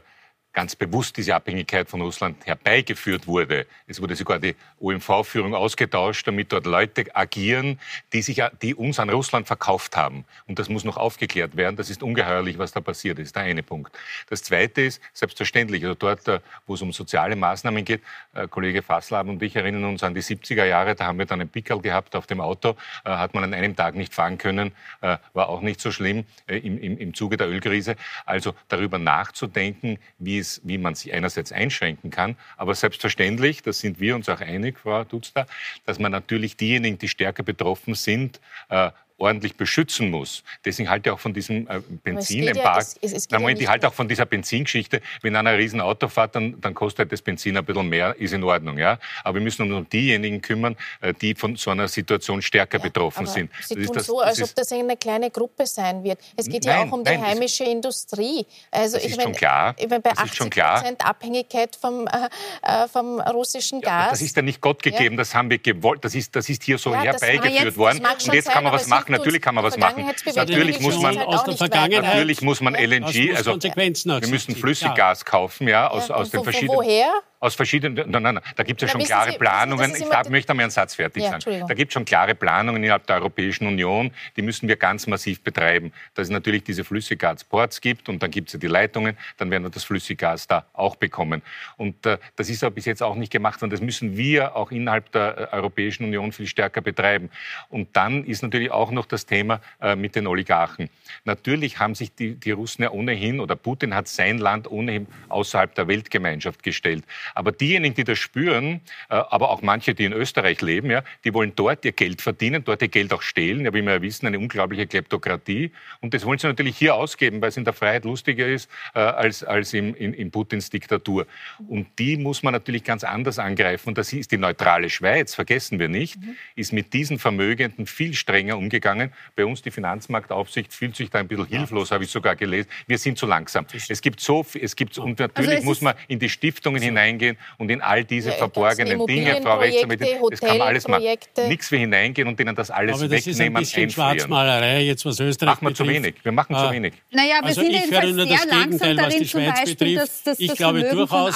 ganz 0.59 0.75
bewusst 0.75 1.17
diese 1.17 1.37
Abhängigkeit 1.37 1.89
von 1.89 2.01
Russland 2.01 2.45
herbeigeführt 2.45 3.29
wurde. 3.29 3.65
Es 3.87 4.03
wurde 4.03 4.17
sogar 4.17 4.41
die 4.41 4.57
OMV-Führung 4.81 5.55
ausgetauscht, 5.55 6.27
damit 6.27 6.53
dort 6.53 6.67
Leute 6.67 7.05
agieren, 7.15 7.79
die, 8.13 8.23
sich, 8.23 8.43
die 8.61 8.75
uns 8.75 8.99
an 8.99 9.09
Russland 9.09 9.47
verkauft 9.47 9.97
haben. 9.97 10.25
Und 10.49 10.59
das 10.59 10.69
muss 10.69 10.83
noch 10.83 10.97
aufgeklärt 10.97 11.57
werden. 11.57 11.77
Das 11.77 11.91
ist 11.91 12.03
ungeheuerlich, 12.03 12.59
was 12.59 12.73
da 12.73 12.81
passiert 12.81 13.21
ist. 13.21 13.37
Der 13.37 13.45
eine 13.45 13.63
Punkt. 13.63 13.97
Das 14.31 14.43
zweite 14.43 14.81
ist 14.81 15.01
selbstverständlich, 15.13 15.85
also 15.85 15.95
dort, 15.95 16.27
äh, 16.27 16.41
wo 16.67 16.75
es 16.75 16.83
um 16.83 16.93
soziale 16.93 17.37
Maßnahmen 17.37 17.85
geht, 17.85 18.03
äh, 18.35 18.49
Kollege 18.49 18.83
Fasslab 18.83 19.29
und 19.29 19.41
ich 19.41 19.55
erinnern 19.55 19.85
uns 19.85 20.03
an 20.03 20.13
die 20.13 20.23
70er 20.23 20.65
Jahre, 20.65 20.97
da 20.97 21.07
haben 21.07 21.21
wir 21.21 21.27
dann 21.27 21.41
einen 21.41 21.51
Pickel 21.51 21.81
gehabt 21.81 22.17
auf 22.17 22.27
dem 22.27 22.41
Auto, 22.41 22.75
äh, 23.05 23.11
hat 23.11 23.33
man 23.33 23.45
an 23.45 23.55
einem 23.55 23.77
Tag 23.77 23.95
nicht 23.95 24.13
fahren 24.13 24.39
können, 24.39 24.73
war 25.01 25.49
auch 25.49 25.61
nicht 25.61 25.81
so 25.81 25.93
schlimm 25.93 26.25
im, 26.47 26.79
im, 26.79 26.99
im 26.99 27.15
Zuge 27.15 27.37
der 27.37 27.49
Ölkrise. 27.49 27.95
Also 28.27 28.55
darüber 28.67 28.99
nachzudenken, 28.99 29.99
wie 30.19 30.39
es 30.39 30.48
ist, 30.49 30.61
wie 30.65 30.79
man 30.79 30.95
sich 30.95 31.13
einerseits 31.13 31.53
einschränken 31.53 32.11
kann, 32.11 32.37
aber 32.57 32.75
selbstverständlich, 32.75 33.63
da 33.63 33.73
sind 33.73 34.01
wir 34.01 34.15
uns 34.15 34.29
auch 34.29 34.41
einig, 34.41 34.79
Frau 34.79 35.05
Dutzda, 35.05 35.47
dass 35.85 35.99
man 35.99 36.13
natürlich 36.13 36.57
diejenigen, 36.57 36.99
die 36.99 37.09
stärker 37.09 37.43
betroffen 37.43 37.95
sind, 37.95 38.41
äh, 38.69 38.91
ordentlich 39.19 39.57
beschützen 39.57 40.11
muss. 40.11 40.45
Deswegen 40.65 40.89
halte 40.89 41.09
ich 41.09 41.15
auch 41.15 41.21
von 41.21 41.35
diesem 41.35 41.69
äh, 41.69 41.81
Benzinembargo. 42.05 42.87
Ja, 43.03 43.39
ja 43.39 43.49
ich 43.49 43.69
halte 43.69 43.89
auch 43.89 43.95
von 43.95 44.09
dieser 44.09 44.27
Benzingeschichte. 44.27 45.01
Wenn 45.23 45.35
einer 45.37 45.51
ein 45.51 45.57
Riesenauto 45.57 46.09
fährt, 46.09 46.37
dann, 46.37 46.61
dann 46.61 46.75
kostet 46.75 47.01
halt 47.01 47.13
das 47.13 47.23
Benzin 47.23 47.57
ein 47.57 47.65
bisschen 47.65 47.89
mehr, 47.89 48.15
ist 48.19 48.33
in 48.33 48.45
Ordnung. 48.45 48.79
Ja? 48.79 48.99
Aber 49.25 49.35
wir 49.35 49.43
müssen 49.43 49.63
uns 49.63 49.73
um 49.73 49.89
diejenigen 49.89 50.41
kümmern, 50.41 50.77
äh, 51.01 51.13
die 51.13 51.35
von 51.35 51.57
so 51.57 51.71
einer 51.71 51.89
Situation 51.89 52.41
stärker 52.41 52.79
ja, 52.79 52.85
betroffen 52.85 53.27
sind. 53.27 53.51
Sie 53.61 53.75
das 53.75 53.87
tun 53.87 53.95
das, 53.95 54.07
so, 54.07 54.21
als 54.21 54.43
ob 54.43 54.55
das 54.55 54.73
eine 54.73 54.97
kleine 54.97 55.31
Gruppe 55.31 55.67
sein 55.67 56.05
wird. 56.05 56.21
Es 56.37 56.49
geht 56.49 56.65
nein, 56.65 56.79
ja 56.79 56.87
auch 56.87 56.93
um 56.93 57.03
nein, 57.03 57.21
die 57.21 57.27
heimische 57.27 57.65
Industrie. 57.65 58.47
Also 58.71 58.97
das 58.97 59.05
ich 59.05 59.11
ist 59.11 59.17
meine, 59.17 59.31
schon 59.31 59.35
klar. 59.35 59.75
Bei 59.89 60.11
80 60.13 60.51
Prozent 60.51 61.05
Abhängigkeit 61.05 61.77
vom, 61.77 62.07
äh, 62.07 62.29
äh, 62.63 62.89
vom 62.89 63.21
russischen 63.21 63.81
Gas. 63.81 64.11
das 64.11 64.23
ist 64.23 64.37
ja 64.37 64.43
nicht 64.43 64.61
Gott 64.61 64.83
gegeben, 64.83 65.17
das 65.17 65.35
haben 65.35 65.51
wir 65.51 65.59
gewollt. 65.59 66.05
Das 66.05 66.15
ist, 66.15 66.37
das 66.37 66.49
ist 66.49 66.63
hier 66.63 66.79
so 66.79 66.95
herbeigeführt 66.95 67.77
worden. 67.77 68.07
Und 68.07 68.35
jetzt 68.35 68.51
kann 68.51 68.65
man 68.65 68.73
was 68.73 68.87
machen 68.87 69.08
machen, 69.09 69.19
natürlich 69.21 69.43
kann 69.43 69.55
man 69.55 69.65
was 69.65 69.77
machen. 69.77 70.05
Natürlich 70.35 70.81
muss 70.81 71.01
man 71.01 71.19
aus 71.19 71.45
der 71.45 71.57
Vergangenheit. 71.57 72.05
Natürlich 72.05 72.43
muss 72.43 72.61
man 72.61 72.75
LNG, 72.75 73.35
also 73.37 73.59
wir 73.61 74.29
müssen 74.29 74.55
Flüssiggas 74.55 75.25
kaufen, 75.25 75.69
ja, 75.69 75.89
aus, 75.89 76.11
aus 76.11 76.31
den 76.31 76.43
verschiedenen. 76.43 76.77
Woher? 76.77 77.13
Aus 77.41 77.55
verschiedenen, 77.55 77.95
nein, 78.11 78.23
nein, 78.23 78.35
nein, 78.35 78.45
da 78.57 78.63
gibt 78.65 78.83
es 78.83 78.89
ja 78.89 78.93
schon 78.93 79.07
klare 79.07 79.33
Sie, 79.33 79.39
Planungen. 79.39 79.95
Ich 79.95 80.09
darf, 80.09 80.29
möchte 80.29 80.51
einmal 80.51 80.65
einen 80.65 80.71
Satz 80.71 80.97
fertig 80.97 81.23
ja, 81.23 81.41
sagen. 81.41 81.67
Da 81.69 81.75
gibt 81.75 81.91
es 81.91 81.95
schon 81.95 82.05
klare 82.05 82.35
Planungen 82.35 82.83
innerhalb 82.83 83.07
der 83.07 83.17
Europäischen 83.17 83.67
Union, 83.67 84.11
die 84.37 84.43
müssen 84.43 84.69
wir 84.69 84.77
ganz 84.77 85.07
massiv 85.07 85.43
betreiben. 85.43 85.93
Dass 86.15 86.29
es 86.29 86.31
natürlich 86.31 86.65
diese 86.65 86.85
Flüssiggasports 86.85 87.81
gibt 87.81 88.09
und 88.09 88.23
dann 88.23 88.31
gibt 88.31 88.49
es 88.49 88.55
ja 88.55 88.59
die 88.59 88.67
Leitungen, 88.67 89.17
dann 89.37 89.51
werden 89.51 89.63
wir 89.63 89.71
das 89.71 89.85
Flüssiggas 89.85 90.49
da 90.49 90.67
auch 90.73 90.97
bekommen. 90.97 91.43
Und 91.77 92.05
äh, 92.07 92.19
das 92.37 92.49
ist 92.49 92.65
aber 92.65 92.75
bis 92.75 92.87
jetzt 92.87 93.03
auch 93.03 93.15
nicht 93.15 93.31
gemacht 93.31 93.61
worden. 93.63 93.71
Das 93.71 93.81
müssen 93.81 94.17
wir 94.17 94.57
auch 94.57 94.73
innerhalb 94.73 95.13
der 95.13 95.51
äh, 95.53 95.57
Europäischen 95.57 96.05
Union 96.05 96.33
viel 96.33 96.47
stärker 96.47 96.81
betreiben. 96.81 97.31
Und 97.69 97.97
dann 97.97 98.25
ist 98.25 98.43
natürlich 98.43 98.71
auch 98.71 98.91
noch 98.91 99.07
das 99.07 99.27
Thema 99.27 99.61
äh, 99.81 99.95
mit 99.95 100.17
den 100.17 100.27
Oligarchen. 100.27 100.91
Natürlich 101.25 101.79
haben 101.79 101.95
sich 101.95 102.15
die, 102.15 102.35
die 102.35 102.51
Russen 102.51 102.83
ja 102.83 102.91
ohnehin, 102.91 103.39
oder 103.39 103.55
Putin 103.55 103.95
hat 103.95 104.09
sein 104.09 104.39
Land 104.39 104.71
ohnehin 104.71 105.07
außerhalb 105.29 105.75
der 105.75 105.87
Weltgemeinschaft 105.87 106.63
gestellt. 106.63 107.05
Aber 107.35 107.53
diejenigen, 107.53 107.95
die 107.95 108.05
das 108.05 108.19
spüren, 108.19 108.81
äh, 109.09 109.15
aber 109.15 109.51
auch 109.51 109.63
manche, 109.63 109.95
die 109.95 110.05
in 110.05 110.13
Österreich 110.13 110.61
leben, 110.61 110.91
ja, 110.91 111.03
die 111.25 111.35
wollen 111.35 111.53
dort 111.55 111.85
ihr 111.85 111.93
Geld 111.93 112.23
verdienen, 112.23 112.65
dort 112.65 112.83
ihr 112.83 112.89
Geld 112.89 113.13
auch 113.13 113.23
stehlen. 113.23 113.65
Ja, 113.65 113.75
wie 113.75 113.83
wir 113.83 113.95
ja 113.95 114.03
wissen, 114.03 114.27
eine 114.27 114.39
unglaubliche 114.39 114.87
Kleptokratie. 114.87 115.73
Und 116.01 116.15
das 116.15 116.25
wollen 116.25 116.39
sie 116.39 116.47
natürlich 116.47 116.77
hier 116.77 116.95
ausgeben, 116.95 117.41
weil 117.41 117.49
es 117.51 117.57
in 117.57 117.65
der 117.65 117.73
Freiheit 117.73 118.05
lustiger 118.05 118.47
ist 118.47 118.71
äh, 118.95 119.01
als, 119.01 119.45
als 119.45 119.73
im, 119.75 119.95
in, 119.95 120.15
in 120.15 120.31
Putins 120.31 120.71
Diktatur. 120.71 121.27
Und 121.69 121.87
die 121.99 122.17
muss 122.17 122.43
man 122.43 122.53
natürlich 122.53 122.85
ganz 122.85 123.05
anders 123.05 123.39
angreifen. 123.39 123.89
Und 123.91 123.99
das 123.99 124.13
ist 124.13 124.33
die 124.33 124.39
neutrale 124.39 124.91
Schweiz, 124.91 125.35
vergessen 125.35 125.79
wir 125.79 125.89
nicht, 125.89 126.21
mhm. 126.21 126.37
ist 126.57 126.73
mit 126.73 126.93
diesen 126.93 127.19
Vermögenden 127.19 127.87
viel 127.87 128.15
strenger 128.15 128.57
umgegangen. 128.57 129.13
Bei 129.37 129.45
uns 129.45 129.63
die 129.63 129.71
Finanzmarktaufsicht 129.71 130.73
fühlt 130.73 130.97
sich 130.97 131.11
da 131.11 131.19
ein 131.19 131.29
bisschen 131.29 131.47
hilflos, 131.47 131.91
habe 131.91 132.05
ich 132.05 132.11
sogar 132.11 132.37
gelesen. 132.37 132.69
Wir 132.87 132.99
sind 132.99 133.19
zu 133.19 133.27
langsam. 133.27 133.67
Es 133.89 134.01
gibt 134.01 134.21
so, 134.21 134.45
es 134.61 134.77
gibt, 134.77 134.97
und 134.99 135.21
also 135.21 135.25
natürlich 135.25 135.57
also 135.57 135.65
muss 135.67 135.81
man 135.81 135.95
in 136.09 136.19
die 136.19 136.29
Stiftungen 136.29 136.83
hineingehen 136.83 137.18
hineingehen 137.19 137.37
und 137.59 137.71
in 137.71 137.81
all 137.81 138.05
diese 138.05 138.31
ja, 138.31 138.37
verborgenen 138.37 139.07
Dinge, 139.07 139.41
Frau 139.43 139.59
Rechtsanwältin, 139.59 140.19
das 140.31 140.41
kann 140.41 140.59
man 140.59 140.69
alles 140.69 140.89
machen. 140.89 141.05
Nichts 141.49 141.71
wir 141.71 141.79
hineingehen 141.79 142.29
und 142.29 142.39
denen 142.39 142.55
das 142.55 142.71
alles 142.71 142.97
Aber 142.97 143.09
das 143.09 143.27
wegnehmen, 143.27 143.63
ist 143.63 143.75
ein 143.75 143.87
bisschen 143.87 143.91
Schwarzmalerei, 143.91 144.83
jetzt 144.83 145.05
was 145.05 145.21
Österreich 145.21 145.55
Machen 145.55 145.69
wir 145.69 145.75
zu 145.75 145.87
wenig. 145.87 146.15
Wir 146.23 146.33
machen 146.33 146.55
ah. 146.55 146.67
zu 146.67 146.75
wenig. 146.75 146.95
Naja, 147.11 147.41
wir 147.41 147.45
also 147.45 147.61
sind 147.61 147.73
ich 147.73 147.91
höre 147.91 148.13
nur 148.13 148.27
das 148.27 148.49
Gegenteil, 148.49 148.97
was 148.97 149.17
die 149.17 149.29
Schweiz 149.29 149.61
Beispiel, 149.61 149.75
betrifft. 149.75 149.99
Das, 149.99 150.23
das, 150.23 150.41
ich 150.41 150.55
glaube 150.55 150.83
durchaus, 150.83 151.35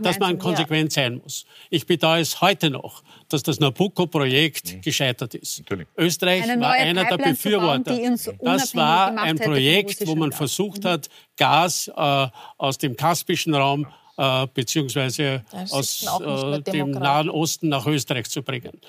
dass 0.00 0.18
man 0.18 0.38
konsequent 0.38 0.92
sein 0.92 1.20
muss. 1.22 1.46
Ich 1.70 1.86
bedauere 1.86 2.20
es 2.20 2.40
heute 2.40 2.70
noch, 2.70 3.02
dass 3.28 3.42
das 3.42 3.60
Nabucco-Projekt 3.60 4.74
mhm. 4.74 4.80
gescheitert 4.80 5.34
ist. 5.34 5.60
Natürlich. 5.60 5.88
Österreich 5.96 6.46
war 6.60 6.72
einer 6.72 7.04
der 7.04 7.18
Befürworter. 7.18 7.98
das 8.42 8.74
war 8.74 9.16
ein 9.18 9.36
Projekt, 9.36 10.06
wo 10.06 10.14
man 10.14 10.32
versucht 10.32 10.84
hat, 10.84 11.08
Gas 11.36 11.88
äh, 11.88 12.26
aus 12.58 12.78
dem 12.78 12.96
kaspischen 12.96 13.54
Raum 13.54 13.86
äh, 14.16 14.46
beziehungsweise 14.52 15.44
aus 15.70 16.02
äh, 16.02 16.60
dem 16.62 16.90
Nahen 16.90 17.30
Osten 17.30 17.68
nach 17.68 17.86
Österreich 17.86 18.28
zu 18.30 18.42
bringen. 18.42 18.80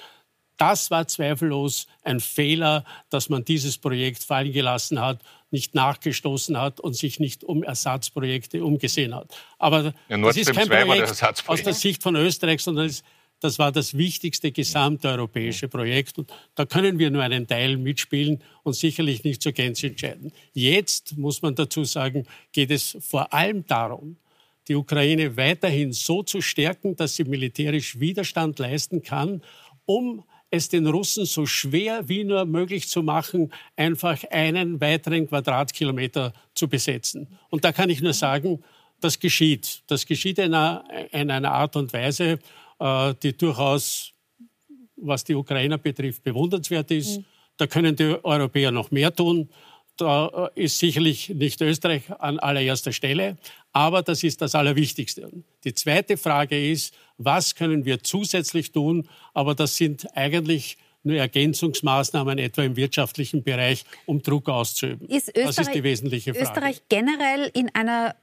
Das 0.57 0.89
war 0.89 1.07
zweifellos 1.07 1.88
ein 2.03 2.19
Fehler, 2.19 2.86
dass 3.09 3.30
man 3.30 3.43
dieses 3.43 3.78
Projekt 3.78 4.23
fallen 4.23 4.53
gelassen 4.53 5.01
hat, 5.01 5.19
nicht 5.51 5.76
nachgestoßen 5.76 6.59
hat 6.59 6.80
und 6.80 6.95
sich 6.95 7.19
nicht 7.19 7.43
um 7.43 7.63
Ersatzprojekte 7.63 8.63
umgesehen 8.63 9.13
hat. 9.13 9.36
Aber 9.57 9.93
ja, 10.09 10.17
das 10.17 10.38
ist 10.38 10.53
kein 10.53 10.67
Projekt 10.67 11.23
aus 11.47 11.63
der 11.63 11.73
Sicht 11.73 12.03
von 12.03 12.15
Österreich, 12.15 12.61
sondern 12.61 12.86
es, 12.86 13.03
das 13.39 13.59
war 13.59 13.71
das 13.71 13.97
wichtigste 13.97 14.51
gesamteuropäische 14.51 15.67
Projekt. 15.67 16.17
Und 16.17 16.32
da 16.55 16.65
können 16.65 16.99
wir 16.99 17.11
nur 17.11 17.21
einen 17.21 17.47
Teil 17.47 17.78
mitspielen 17.78 18.41
und 18.63 18.73
sicherlich 18.73 19.23
nicht 19.23 19.41
zur 19.41 19.51
Gänze 19.51 19.88
entscheiden. 19.88 20.32
Jetzt, 20.53 21.17
muss 21.17 21.41
man 21.41 21.55
dazu 21.55 21.84
sagen, 21.84 22.26
geht 22.53 22.71
es 22.71 22.97
vor 23.01 23.34
allem 23.34 23.65
darum, 23.67 24.17
die 24.68 24.76
Ukraine 24.76 25.38
weiterhin 25.38 25.91
so 25.93 26.24
zu 26.24 26.41
stärken, 26.41 26.95
dass 26.95 27.16
sie 27.16 27.24
militärisch 27.24 27.99
Widerstand 27.99 28.59
leisten 28.59 29.03
kann, 29.03 29.41
um 29.86 30.24
es 30.49 30.70
den 30.70 30.88
Russen 30.88 31.26
so 31.26 31.45
schwer 31.45 32.07
wie 32.07 32.24
nur 32.24 32.45
möglich 32.45 32.88
zu 32.88 33.03
machen, 33.03 33.51
einfach 33.76 34.24
einen 34.32 34.80
weiteren 34.82 35.28
Quadratkilometer 35.28 36.34
zu 36.53 36.68
besetzen. 36.68 37.28
Und 37.49 37.63
da 37.63 37.72
kann 37.72 37.89
ich 37.89 38.01
nur 38.01 38.13
sagen, 38.13 38.63
das 39.01 39.20
geschieht. 39.20 39.84
Das 39.88 40.05
geschieht 40.05 40.39
in 40.39 40.53
einer, 40.53 40.84
in 41.11 41.30
einer 41.30 41.51
Art 41.51 41.76
und 41.76 41.91
Weise, 41.93 42.39
äh, 42.80 43.13
die 43.22 43.38
durchaus, 43.38 44.13
was 44.95 45.24
die 45.24 45.36
Ukrainer 45.36 45.78
betrifft, 45.78 46.24
bewundernswert 46.24 46.91
ist. 46.91 47.18
Mhm. 47.18 47.26
Da 47.57 47.68
können 47.68 47.95
die 47.95 48.16
Europäer 48.24 48.72
noch 48.72 48.91
mehr 48.91 49.13
tun. 49.13 49.49
Da 49.97 50.49
äh, 50.55 50.63
ist 50.63 50.80
sicherlich 50.80 51.30
nicht 51.30 51.61
Österreich 51.61 52.03
an 52.20 52.39
allererster 52.39 52.91
Stelle, 52.91 53.38
aber 53.76 54.03
das 54.03 54.23
ist 54.23 54.41
das 54.41 54.55
Allerwichtigste. 54.55 55.30
Die 55.65 55.73
zweite 55.73 56.15
Frage 56.15 56.71
ist, 56.71 56.93
was 57.17 57.55
können 57.55 57.84
wir 57.84 58.01
zusätzlich 58.01 58.71
tun? 58.71 59.09
Aber 59.34 59.53
das 59.53 59.76
sind 59.76 60.07
eigentlich 60.15 60.78
nur 61.03 61.17
Ergänzungsmaßnahmen, 61.17 62.39
etwa 62.39 62.63
im 62.63 62.78
wirtschaftlichen 62.78 63.43
Bereich, 63.43 63.84
um 64.05 64.21
Druck 64.21 64.47
auszuüben. 64.47 65.09
Ist 65.09 65.36
das 65.36 65.57
ist 65.57 65.73
die 65.73 65.84
wesentliche 65.84 66.34
Frage. 66.34 66.45
Österreich 66.45 66.82
generell 66.88 67.51
in 67.53 67.69
einer 67.76 68.15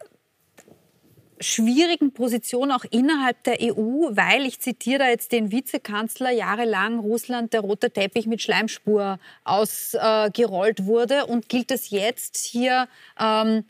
schwierigen 1.39 2.13
Position 2.13 2.71
auch 2.71 2.85
innerhalb 2.91 3.43
der 3.45 3.59
EU, 3.61 4.09
weil, 4.11 4.47
ich 4.47 4.59
zitiere 4.61 5.01
da 5.01 5.09
jetzt 5.09 5.33
den 5.33 5.53
Vizekanzler, 5.53 6.31
jahrelang 6.31 6.99
Russland 6.99 7.53
der 7.53 7.61
rote 7.61 7.91
Teppich 7.91 8.27
mit 8.27 8.41
Schleimspur 8.41 9.19
ausgerollt 9.45 10.81
äh, 10.81 10.87
wurde 10.87 11.27
und 11.27 11.51
gilt 11.51 11.71
es 11.71 11.91
jetzt 11.91 12.39
hier 12.39 12.89
ähm, 13.21 13.65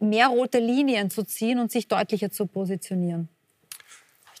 mehr 0.00 0.28
rote 0.28 0.58
Linien 0.58 1.10
zu 1.10 1.22
ziehen 1.22 1.58
und 1.58 1.70
sich 1.70 1.88
deutlicher 1.88 2.30
zu 2.30 2.46
positionieren? 2.46 3.28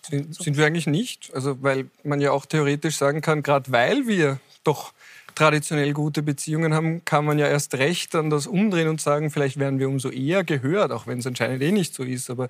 Sind, 0.08 0.56
wir 0.56 0.66
eigentlich 0.66 0.86
nicht. 0.86 1.30
Also, 1.34 1.62
weil 1.62 1.90
man 2.02 2.20
ja 2.20 2.32
auch 2.32 2.46
theoretisch 2.46 2.96
sagen 2.96 3.20
kann, 3.20 3.42
gerade 3.42 3.70
weil 3.70 4.06
wir 4.06 4.40
doch 4.64 4.92
traditionell 5.34 5.92
gute 5.92 6.22
Beziehungen 6.22 6.74
haben, 6.74 7.04
kann 7.04 7.24
man 7.24 7.38
ja 7.38 7.46
erst 7.46 7.74
recht 7.74 8.14
dann 8.14 8.30
das 8.30 8.46
umdrehen 8.46 8.88
und 8.88 9.00
sagen, 9.00 9.30
vielleicht 9.30 9.58
werden 9.58 9.78
wir 9.78 9.88
umso 9.88 10.10
eher 10.10 10.44
gehört, 10.44 10.92
auch 10.92 11.06
wenn 11.06 11.18
es 11.18 11.26
anscheinend 11.26 11.62
eh 11.62 11.72
nicht 11.72 11.94
so 11.94 12.02
ist. 12.02 12.30
Aber 12.30 12.48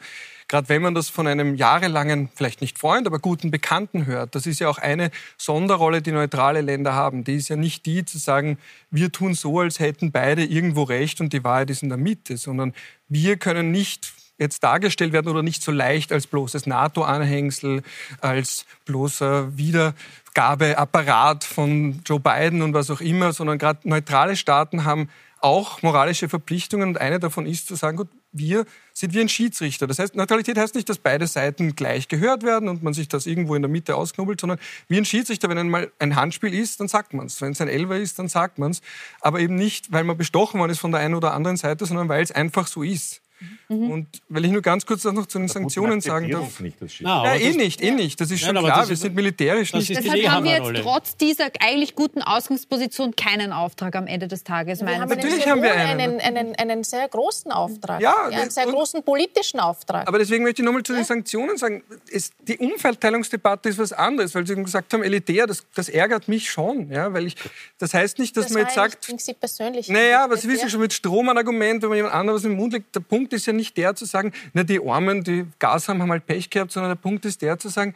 gerade 0.49 0.68
wenn 0.68 0.83
man 0.83 0.95
das 0.95 1.09
von 1.09 1.26
einem 1.26 1.55
jahrelangen, 1.55 2.28
vielleicht 2.35 2.61
nicht 2.61 2.78
Freund, 2.78 3.07
aber 3.07 3.18
guten 3.18 3.51
Bekannten 3.51 4.07
hört, 4.07 4.35
das 4.35 4.47
ist 4.47 4.61
ja 4.61 4.68
auch 4.68 4.78
eine 4.78 5.11
Sonderrolle, 5.37 6.03
die 6.03 6.12
neutrale 6.12 6.61
Länder 6.61 6.95
haben. 6.95 7.24
Die 7.24 7.37
ist 7.37 7.49
ja 7.49 7.57
nicht 7.57 7.87
die 7.87 8.05
zu 8.05 8.18
sagen, 8.18 8.59
wir 8.91 9.12
tun 9.12 9.35
so, 9.35 9.61
als 9.61 9.78
hätten 9.78 10.12
beide 10.12 10.45
irgendwo 10.45 10.83
recht 10.83 11.20
und 11.20 11.33
die 11.33 11.45
Wahrheit 11.45 11.70
ist 11.70 11.83
in 11.83 11.89
der 11.89 11.99
Mitte, 11.99 12.37
sondern 12.37 12.74
wir 13.09 13.37
können 13.37 13.70
nicht 13.70 14.12
jetzt 14.41 14.64
dargestellt 14.64 15.12
werden 15.12 15.28
oder 15.28 15.43
nicht 15.43 15.62
so 15.62 15.70
leicht 15.70 16.12
als 16.12 16.26
bloßes 16.26 16.66
NATO-Anhängsel, 16.66 17.82
als 18.20 18.66
bloßer 18.86 19.57
Wiedergabeapparat 19.57 21.45
von 21.45 22.01
Joe 22.05 22.18
Biden 22.18 22.62
und 22.62 22.74
was 22.74 22.91
auch 22.91 23.01
immer, 23.01 23.32
sondern 23.32 23.59
gerade 23.59 23.88
neutrale 23.88 24.36
Staaten 24.36 24.84
haben 24.84 25.09
auch 25.41 25.82
moralische 25.82 26.28
Verpflichtungen 26.28 26.91
und 26.91 27.01
eine 27.01 27.18
davon 27.18 27.47
ist 27.47 27.66
zu 27.66 27.74
sagen, 27.74 27.97
gut, 27.97 28.09
wir 28.32 28.64
sind 28.93 29.14
wie 29.14 29.20
ein 29.20 29.28
Schiedsrichter. 29.28 29.86
Das 29.86 29.99
heißt, 29.99 30.14
Neutralität 30.14 30.57
heißt 30.57 30.74
nicht, 30.74 30.88
dass 30.88 30.99
beide 30.99 31.26
Seiten 31.26 31.74
gleich 31.74 32.09
gehört 32.09 32.43
werden 32.43 32.68
und 32.68 32.82
man 32.82 32.93
sich 32.93 33.09
das 33.09 33.26
irgendwo 33.26 33.55
in 33.55 33.62
der 33.62 33.70
Mitte 33.70 33.97
ausknubbelt, 33.97 34.41
sondern 34.41 34.59
wie 34.88 34.99
ein 34.99 35.05
Schiedsrichter, 35.05 35.49
wenn 35.49 35.59
einmal 35.59 35.91
ein 35.99 36.14
Handspiel 36.14 36.55
ist, 36.55 36.80
dann 36.80 36.88
sagt 36.88 37.14
man 37.14 37.26
es. 37.26 37.41
Wenn 37.41 37.53
es 37.53 37.61
ein 37.61 37.68
Elfer 37.68 37.97
ist, 37.97 38.18
dann 38.18 38.28
sagt 38.28 38.59
man 38.59 38.70
es. 38.70 38.82
Aber 39.20 39.41
eben 39.41 39.57
nicht, 39.57 39.91
weil 39.91 40.05
man 40.05 40.16
bestochen 40.16 40.61
worden 40.61 40.70
ist 40.70 40.78
von 40.78 40.93
der 40.93 41.01
einen 41.01 41.14
oder 41.14 41.32
anderen 41.32 41.57
Seite, 41.57 41.86
sondern 41.86 42.09
weil 42.09 42.22
es 42.22 42.30
einfach 42.30 42.66
so 42.66 42.82
ist. 42.82 43.22
Mhm. 43.68 43.91
Und 43.91 44.07
weil 44.28 44.45
ich 44.45 44.51
nur 44.51 44.62
ganz 44.62 44.84
kurz 44.84 45.05
noch 45.05 45.26
zu 45.26 45.38
den 45.38 45.49
Sanktionen 45.49 46.01
sagen 46.01 46.30
darf. 46.30 46.61
Nicht, 46.61 46.80
das 46.80 46.93
Na, 47.01 47.24
ja, 47.24 47.34
eh 47.41 47.53
nicht, 47.53 47.80
eh 47.80 47.93
nicht. 47.93 48.20
Das 48.20 48.30
ist 48.30 48.41
schon 48.41 48.55
Nein, 48.55 48.64
klar. 48.64 48.88
Wir 48.88 48.97
sind 48.97 49.14
militärisch 49.14 49.72
nicht. 49.72 49.88
Deshalb 49.88 50.28
haben 50.28 50.45
wir 50.45 50.53
jetzt 50.53 50.82
trotz 50.82 51.16
dieser 51.16 51.51
eigentlich 51.61 51.95
guten 51.95 52.22
Ausgangsposition 52.22 53.14
keinen 53.16 53.53
Auftrag 53.53 53.97
am 53.97 54.07
Ende 54.07 54.28
des 54.28 54.45
Tages. 54.45 54.80
Wir 54.80 54.99
haben 54.99 55.09
Natürlich 55.09 55.47
haben 55.47 55.62
wir 55.62 55.72
einen. 55.72 56.20
Einen, 56.20 56.36
einen, 56.36 56.55
einen 56.57 56.84
sehr 56.84 57.09
großen 57.09 57.53
Auftrag. 57.53 58.01
Ja, 58.01 58.14
ja 58.30 58.41
einen 58.41 58.51
sehr 58.51 58.66
großen 58.66 59.03
politischen 59.03 59.61
Auftrag. 59.61 60.07
Aber 60.07 60.18
deswegen 60.18 60.45
möchte 60.45 60.62
ich 60.62 60.66
nochmal 60.66 60.82
zu 60.82 60.93
den 60.93 61.05
Sanktionen 61.05 61.57
sagen. 61.57 61.82
Es, 62.11 62.32
die 62.47 62.59
Umverteilungsdebatte 62.59 63.68
ist 63.68 63.78
was 63.78 63.93
anderes, 63.93 64.34
weil 64.34 64.47
Sie 64.47 64.55
gesagt 64.57 64.93
haben, 64.93 65.03
elitär, 65.03 65.47
das, 65.47 65.64
das 65.74 65.88
ärgert 65.88 66.28
mich 66.28 66.51
schon. 66.51 66.91
Ja, 66.91 67.12
weil 67.12 67.26
ich, 67.26 67.36
das 67.78 67.95
heißt 67.95 68.18
nicht, 68.18 68.36
dass 68.36 68.47
das 68.47 68.53
man 68.53 68.62
jetzt 68.64 68.74
sagt. 68.74 69.05
Sie 69.18 69.34
persönlich. 69.34 69.88
Naja, 69.88 70.26
was 70.28 70.47
wissen 70.47 70.66
Sie 70.66 70.70
schon 70.70 70.80
mit 70.80 70.93
Strom 70.93 71.28
ein 71.28 71.38
Argument, 71.38 71.82
wenn 71.82 71.88
man 71.88 71.97
jemand 71.97 72.14
anderes 72.14 72.45
im 72.45 72.57
Mund 72.57 72.72
legt. 72.72 72.95
Der 72.95 73.01
Punkt 73.01 73.30
Punkt 73.31 73.41
ist 73.41 73.47
ja 73.47 73.53
nicht 73.53 73.76
der 73.76 73.95
zu 73.95 74.07
sagen, 74.07 74.33
na, 74.55 74.64
die 74.64 74.81
Armen, 74.85 75.22
die 75.22 75.47
Gas 75.61 75.89
haben, 75.89 76.03
haben 76.03 76.11
halt 76.11 76.26
Pech 76.26 76.51
gehabt, 76.51 76.72
sondern 76.72 76.91
der 76.91 76.97
Punkt 76.97 77.24
ist 77.24 77.43
der 77.43 77.59
zu 77.61 77.68
sagen, 77.68 77.95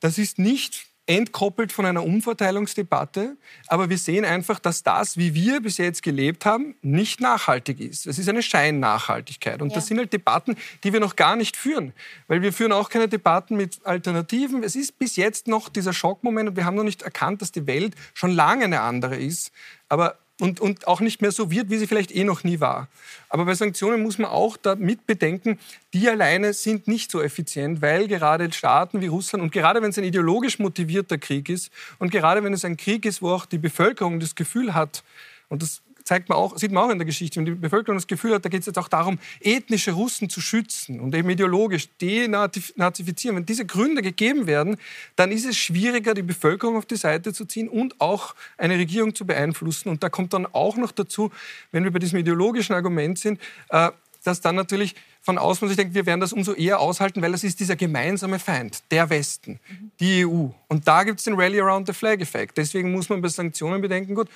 das 0.00 0.18
ist 0.18 0.40
nicht 0.40 0.86
entkoppelt 1.08 1.70
von 1.70 1.86
einer 1.86 2.02
Umverteilungsdebatte, 2.02 3.36
aber 3.68 3.88
wir 3.90 3.96
sehen 3.96 4.24
einfach, 4.24 4.58
dass 4.58 4.82
das, 4.82 5.16
wie 5.16 5.34
wir 5.34 5.60
bis 5.60 5.78
jetzt 5.78 6.02
gelebt 6.02 6.44
haben, 6.44 6.74
nicht 6.82 7.20
nachhaltig 7.20 7.78
ist. 7.78 8.08
Es 8.08 8.18
ist 8.18 8.28
eine 8.28 8.42
Scheinnachhaltigkeit. 8.42 9.62
Und 9.62 9.68
ja. 9.68 9.76
das 9.76 9.86
sind 9.86 9.98
halt 9.98 10.12
Debatten, 10.12 10.56
die 10.82 10.92
wir 10.92 10.98
noch 10.98 11.14
gar 11.14 11.36
nicht 11.36 11.56
führen, 11.56 11.92
weil 12.26 12.42
wir 12.42 12.52
führen 12.52 12.72
auch 12.72 12.88
keine 12.88 13.06
Debatten 13.06 13.56
mit 13.56 13.86
Alternativen. 13.86 14.64
Es 14.64 14.74
ist 14.74 14.98
bis 14.98 15.14
jetzt 15.14 15.46
noch 15.46 15.68
dieser 15.68 15.92
Schockmoment 15.92 16.48
und 16.48 16.56
wir 16.56 16.64
haben 16.64 16.74
noch 16.74 16.82
nicht 16.82 17.02
erkannt, 17.02 17.40
dass 17.40 17.52
die 17.52 17.68
Welt 17.68 17.94
schon 18.12 18.32
lange 18.32 18.64
eine 18.64 18.80
andere 18.80 19.14
ist. 19.14 19.52
Aber 19.88 20.18
und, 20.40 20.60
und 20.60 20.86
auch 20.86 21.00
nicht 21.00 21.22
mehr 21.22 21.32
so 21.32 21.50
wird, 21.50 21.70
wie 21.70 21.78
sie 21.78 21.86
vielleicht 21.86 22.14
eh 22.14 22.24
noch 22.24 22.44
nie 22.44 22.60
war. 22.60 22.88
Aber 23.28 23.44
bei 23.46 23.54
Sanktionen 23.54 24.02
muss 24.02 24.18
man 24.18 24.30
auch 24.30 24.56
damit 24.56 25.06
bedenken, 25.06 25.58
die 25.94 26.08
alleine 26.08 26.52
sind 26.52 26.88
nicht 26.88 27.10
so 27.10 27.22
effizient, 27.22 27.80
weil 27.80 28.06
gerade 28.06 28.52
Staaten 28.52 29.00
wie 29.00 29.06
Russland 29.06 29.42
und 29.42 29.52
gerade 29.52 29.82
wenn 29.82 29.90
es 29.90 29.98
ein 29.98 30.04
ideologisch 30.04 30.58
motivierter 30.58 31.18
Krieg 31.18 31.48
ist 31.48 31.70
und 31.98 32.10
gerade 32.10 32.44
wenn 32.44 32.52
es 32.52 32.64
ein 32.64 32.76
Krieg 32.76 33.06
ist, 33.06 33.22
wo 33.22 33.30
auch 33.30 33.46
die 33.46 33.58
Bevölkerung 33.58 34.20
das 34.20 34.34
Gefühl 34.34 34.74
hat, 34.74 35.02
und 35.48 35.62
das 35.62 35.82
zeigt 36.06 36.28
man 36.28 36.38
auch, 36.38 36.56
sieht 36.56 36.70
man 36.70 36.84
auch 36.84 36.90
in 36.90 36.98
der 36.98 37.04
Geschichte, 37.04 37.36
wenn 37.36 37.44
die 37.44 37.52
Bevölkerung 37.52 37.96
das 37.96 38.06
Gefühl 38.06 38.32
hat, 38.32 38.44
da 38.44 38.48
geht 38.48 38.60
es 38.60 38.66
jetzt 38.66 38.78
auch 38.78 38.88
darum, 38.88 39.18
ethnische 39.40 39.90
Russen 39.90 40.30
zu 40.30 40.40
schützen 40.40 41.00
und 41.00 41.14
eben 41.14 41.28
ideologisch 41.28 41.88
denazifizieren. 42.00 43.36
Wenn 43.36 43.44
diese 43.44 43.66
Gründe 43.66 44.02
gegeben 44.02 44.46
werden, 44.46 44.76
dann 45.16 45.32
ist 45.32 45.44
es 45.44 45.56
schwieriger, 45.56 46.14
die 46.14 46.22
Bevölkerung 46.22 46.76
auf 46.76 46.86
die 46.86 46.96
Seite 46.96 47.32
zu 47.32 47.44
ziehen 47.44 47.68
und 47.68 48.00
auch 48.00 48.36
eine 48.56 48.78
Regierung 48.78 49.16
zu 49.16 49.26
beeinflussen. 49.26 49.88
Und 49.88 50.04
da 50.04 50.08
kommt 50.08 50.32
dann 50.32 50.46
auch 50.46 50.76
noch 50.76 50.92
dazu, 50.92 51.32
wenn 51.72 51.82
wir 51.82 51.90
bei 51.90 51.98
diesem 51.98 52.20
ideologischen 52.20 52.74
Argument 52.74 53.18
sind, 53.18 53.40
äh, 53.70 53.90
dass 54.22 54.40
dann 54.40 54.54
natürlich 54.54 54.94
von 55.22 55.38
außen 55.38 55.66
man 55.66 55.68
sich 55.70 55.76
denkt, 55.76 55.94
wir 55.94 56.06
werden 56.06 56.20
das 56.20 56.32
umso 56.32 56.52
eher 56.52 56.78
aushalten, 56.78 57.20
weil 57.20 57.32
das 57.32 57.42
ist 57.42 57.58
dieser 57.58 57.74
gemeinsame 57.74 58.38
Feind, 58.38 58.82
der 58.92 59.10
Westen, 59.10 59.58
die 59.98 60.24
EU. 60.24 60.48
Und 60.68 60.86
da 60.86 61.02
gibt 61.02 61.18
es 61.18 61.24
den 61.24 61.34
Rally 61.34 61.60
Around 61.60 61.88
the 61.88 61.92
Flag-Effekt. 61.92 62.56
Deswegen 62.56 62.92
muss 62.92 63.08
man 63.08 63.20
bei 63.22 63.28
Sanktionen 63.28 63.80
bedenken, 63.80 64.14
gut, 64.14 64.28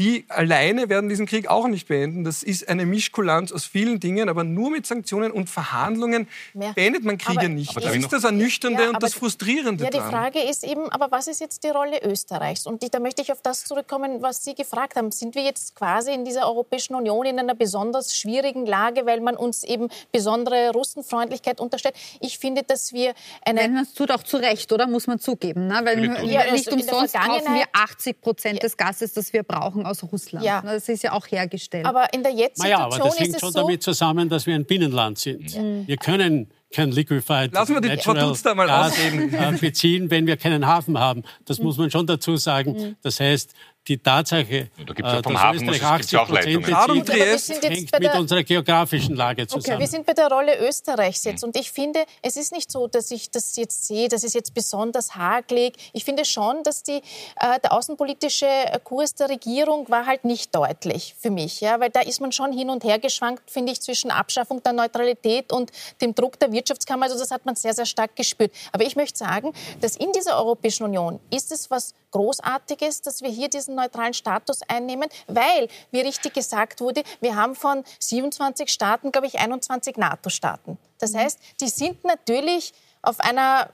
die 0.00 0.24
alleine 0.28 0.88
werden 0.88 1.10
diesen 1.10 1.26
Krieg 1.26 1.48
auch 1.48 1.68
nicht 1.68 1.86
beenden. 1.86 2.24
Das 2.24 2.42
ist 2.42 2.66
eine 2.70 2.86
Mischkulanz 2.86 3.52
aus 3.52 3.66
vielen 3.66 4.00
Dingen, 4.00 4.30
aber 4.30 4.44
nur 4.44 4.70
mit 4.70 4.86
Sanktionen 4.86 5.30
und 5.30 5.50
Verhandlungen 5.50 6.26
Mehr. 6.54 6.72
beendet 6.72 7.04
man 7.04 7.18
Kriege 7.18 7.40
aber 7.40 7.48
nicht. 7.48 7.76
das 7.76 7.94
ist 7.94 8.10
das 8.10 8.24
Ernüchternde 8.24 8.84
ja, 8.84 8.88
und 8.88 9.02
das 9.02 9.12
Frustrierende. 9.12 9.84
Ja, 9.84 9.90
die 9.90 9.98
Frage 9.98 10.40
ist 10.40 10.64
eben, 10.64 10.90
aber 10.90 11.10
was 11.10 11.28
ist 11.28 11.42
jetzt 11.42 11.64
die 11.64 11.68
Rolle 11.68 12.02
Österreichs? 12.02 12.66
Und 12.66 12.82
da 12.94 12.98
möchte 12.98 13.20
ich 13.20 13.30
auf 13.30 13.42
das 13.42 13.64
zurückkommen, 13.64 14.22
was 14.22 14.42
Sie 14.42 14.54
gefragt 14.54 14.96
haben. 14.96 15.12
Sind 15.12 15.34
wir 15.34 15.42
jetzt 15.42 15.76
quasi 15.76 16.14
in 16.14 16.24
dieser 16.24 16.48
Europäischen 16.48 16.94
Union 16.94 17.26
in 17.26 17.38
einer 17.38 17.54
besonders 17.54 18.16
schwierigen 18.16 18.64
Lage, 18.64 19.04
weil 19.04 19.20
man 19.20 19.36
uns 19.36 19.64
eben 19.64 19.88
besondere 20.12 20.70
Russenfreundlichkeit 20.70 21.60
unterstellt? 21.60 21.94
Ich 22.20 22.38
finde, 22.38 22.62
dass 22.62 22.94
wir 22.94 23.12
eine... 23.44 23.60
Wenn 23.60 23.74
man 23.74 23.82
es 23.84 23.92
tut, 23.92 24.10
auch 24.10 24.22
zu 24.22 24.38
Recht, 24.38 24.72
oder? 24.72 24.86
Muss 24.86 25.06
man 25.06 25.18
zugeben. 25.18 25.66
Ne? 25.66 25.78
Weil 25.84 26.02
ja, 26.26 26.50
nicht 26.52 26.68
also 26.68 26.70
umsonst 26.70 27.14
kaufen 27.14 27.54
wir 27.54 27.64
80 27.74 28.22
Prozent 28.22 28.62
des 28.62 28.78
Gases, 28.78 29.12
das 29.12 29.34
wir 29.34 29.42
brauchen, 29.42 29.89
aus 29.90 30.02
Russland. 30.04 30.44
Ja. 30.44 30.62
Das 30.62 30.88
ist 30.88 31.02
ja 31.02 31.12
auch 31.12 31.26
hergestellt. 31.26 31.86
Aber 31.86 32.12
in 32.12 32.22
der 32.22 32.32
jetzigen 32.32 32.68
naja, 32.68 32.78
aber 32.78 32.98
das 32.98 33.18
hängt 33.18 33.38
schon 33.38 33.52
so 33.52 33.60
damit 33.60 33.82
zusammen, 33.82 34.28
dass 34.28 34.46
wir 34.46 34.54
ein 34.54 34.64
Binnenland 34.64 35.18
sind. 35.18 35.56
Mhm. 35.56 35.86
Wir 35.86 35.96
können 35.96 36.50
kein 36.72 36.92
Liquefied 36.92 37.52
Lassen 37.52 37.74
wir 37.74 37.80
die 37.80 37.88
Natural 37.88 38.32
da 38.42 38.54
mal 38.54 38.66
Gas 38.66 38.94
äh, 38.96 39.52
beziehen, 39.60 40.08
wenn 40.10 40.26
wir 40.26 40.36
keinen 40.36 40.66
Hafen 40.66 40.98
haben. 40.98 41.24
Das 41.44 41.58
mhm. 41.58 41.64
muss 41.64 41.78
man 41.78 41.90
schon 41.90 42.06
dazu 42.06 42.36
sagen. 42.36 42.72
Mhm. 42.72 42.96
Das 43.02 43.18
heißt, 43.18 43.54
die 43.88 43.98
Tatsache, 43.98 44.70
da 44.76 44.92
gibt's 44.92 45.10
ja 45.10 45.18
äh, 45.18 45.22
vom 45.22 45.32
dass 45.32 45.42
Hafen 45.42 45.68
Österreich 45.68 45.82
80 45.82 46.18
Prozent 46.18 47.06
bezieht, 47.06 47.62
hängt 47.62 48.00
mit 48.00 48.14
unserer 48.14 48.42
geografischen 48.42 49.16
Lage 49.16 49.46
zusammen. 49.46 49.64
Okay, 49.74 49.80
wir 49.80 49.88
sind 49.88 50.06
bei 50.06 50.12
der 50.12 50.28
Rolle 50.28 50.58
Österreichs 50.68 51.24
jetzt. 51.24 51.42
Und 51.42 51.56
ich 51.56 51.72
finde, 51.72 52.04
es 52.22 52.36
ist 52.36 52.52
nicht 52.52 52.70
so, 52.70 52.86
dass 52.88 53.10
ich 53.10 53.30
das 53.30 53.56
jetzt 53.56 53.86
sehe, 53.86 54.08
dass 54.08 54.22
es 54.22 54.34
jetzt 54.34 54.52
besonders 54.52 55.16
hagelig. 55.16 55.76
Ich 55.94 56.04
finde 56.04 56.24
schon, 56.26 56.62
dass 56.62 56.82
die, 56.82 57.00
äh, 57.40 57.58
der 57.62 57.72
außenpolitische 57.72 58.46
Kurs 58.84 59.14
der 59.14 59.30
Regierung 59.30 59.88
war 59.88 60.06
halt 60.06 60.24
nicht 60.24 60.54
deutlich 60.54 61.16
für 61.18 61.30
mich. 61.30 61.60
Ja? 61.60 61.80
Weil 61.80 61.90
da 61.90 62.00
ist 62.00 62.20
man 62.20 62.32
schon 62.32 62.52
hin 62.52 62.68
und 62.68 62.84
her 62.84 62.98
geschwankt, 62.98 63.50
finde 63.50 63.72
ich, 63.72 63.80
zwischen 63.80 64.10
Abschaffung 64.10 64.62
der 64.62 64.74
Neutralität 64.74 65.52
und 65.52 65.72
dem 66.02 66.14
Druck 66.14 66.38
der 66.38 66.52
Wirtschaftskammer. 66.52 67.06
Also 67.06 67.18
das 67.18 67.30
hat 67.30 67.46
man 67.46 67.56
sehr, 67.56 67.74
sehr 67.74 67.86
stark 67.86 68.14
gespürt. 68.14 68.52
Aber 68.72 68.84
ich 68.84 68.94
möchte 68.94 69.18
sagen, 69.18 69.52
dass 69.80 69.96
in 69.96 70.12
dieser 70.12 70.36
Europäischen 70.36 70.84
Union 70.84 71.18
ist 71.30 71.50
es 71.50 71.70
was 71.70 71.94
Großartiges, 72.10 73.02
dass 73.02 73.22
wir 73.22 73.30
hier 73.30 73.48
diesen 73.48 73.74
neutralen 73.74 74.14
Status 74.14 74.60
einnehmen, 74.68 75.08
weil, 75.26 75.68
wie 75.90 76.00
richtig 76.00 76.34
gesagt 76.34 76.80
wurde, 76.80 77.02
wir 77.20 77.36
haben 77.36 77.54
von 77.54 77.84
27 77.98 78.68
Staaten, 78.68 79.12
glaube 79.12 79.26
ich, 79.26 79.38
21 79.38 79.96
NATO-Staaten. 79.96 80.78
Das 80.98 81.12
mhm. 81.12 81.18
heißt, 81.18 81.40
die 81.60 81.68
sind 81.68 82.04
natürlich 82.04 82.72
auf 83.02 83.20
einer 83.20 83.70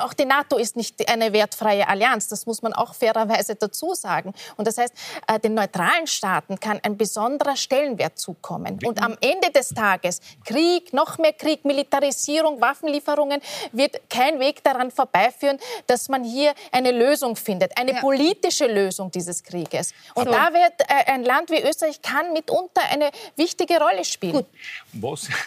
auch 0.00 0.12
die 0.12 0.24
NATO 0.24 0.56
ist 0.56 0.76
nicht 0.76 1.08
eine 1.08 1.32
wertfreie 1.32 1.88
Allianz, 1.88 2.28
das 2.28 2.46
muss 2.46 2.62
man 2.62 2.72
auch 2.72 2.94
fairerweise 2.94 3.54
dazu 3.54 3.94
sagen. 3.94 4.34
Und 4.56 4.66
das 4.66 4.78
heißt, 4.78 4.94
äh, 5.28 5.38
den 5.38 5.54
neutralen 5.54 6.06
Staaten 6.06 6.58
kann 6.60 6.80
ein 6.82 6.96
besonderer 6.96 7.56
Stellenwert 7.56 8.18
zukommen. 8.18 8.78
Und 8.84 9.02
am 9.02 9.16
Ende 9.20 9.50
des 9.50 9.70
Tages 9.70 10.20
Krieg, 10.44 10.92
noch 10.92 11.18
mehr 11.18 11.32
Krieg, 11.32 11.64
Militarisierung, 11.64 12.60
Waffenlieferungen 12.60 13.40
wird 13.72 14.08
kein 14.08 14.40
Weg 14.40 14.62
daran 14.64 14.90
vorbeiführen, 14.90 15.58
dass 15.86 16.08
man 16.08 16.24
hier 16.24 16.54
eine 16.72 16.90
Lösung 16.90 17.36
findet, 17.36 17.76
eine 17.76 17.94
ja. 17.94 18.00
politische 18.00 18.66
Lösung 18.66 19.10
dieses 19.10 19.42
Krieges. 19.42 19.92
Und 20.14 20.26
so. 20.26 20.32
da 20.32 20.52
wird 20.52 20.80
äh, 20.80 21.10
ein 21.12 21.24
Land 21.24 21.50
wie 21.50 21.62
Österreich 21.62 22.02
kann 22.02 22.32
mitunter 22.32 22.82
eine 22.90 23.10
wichtige 23.36 23.78
Rolle 23.78 24.04
spielen. 24.04 24.32
Gut. 24.32 24.46
Was? 24.92 25.28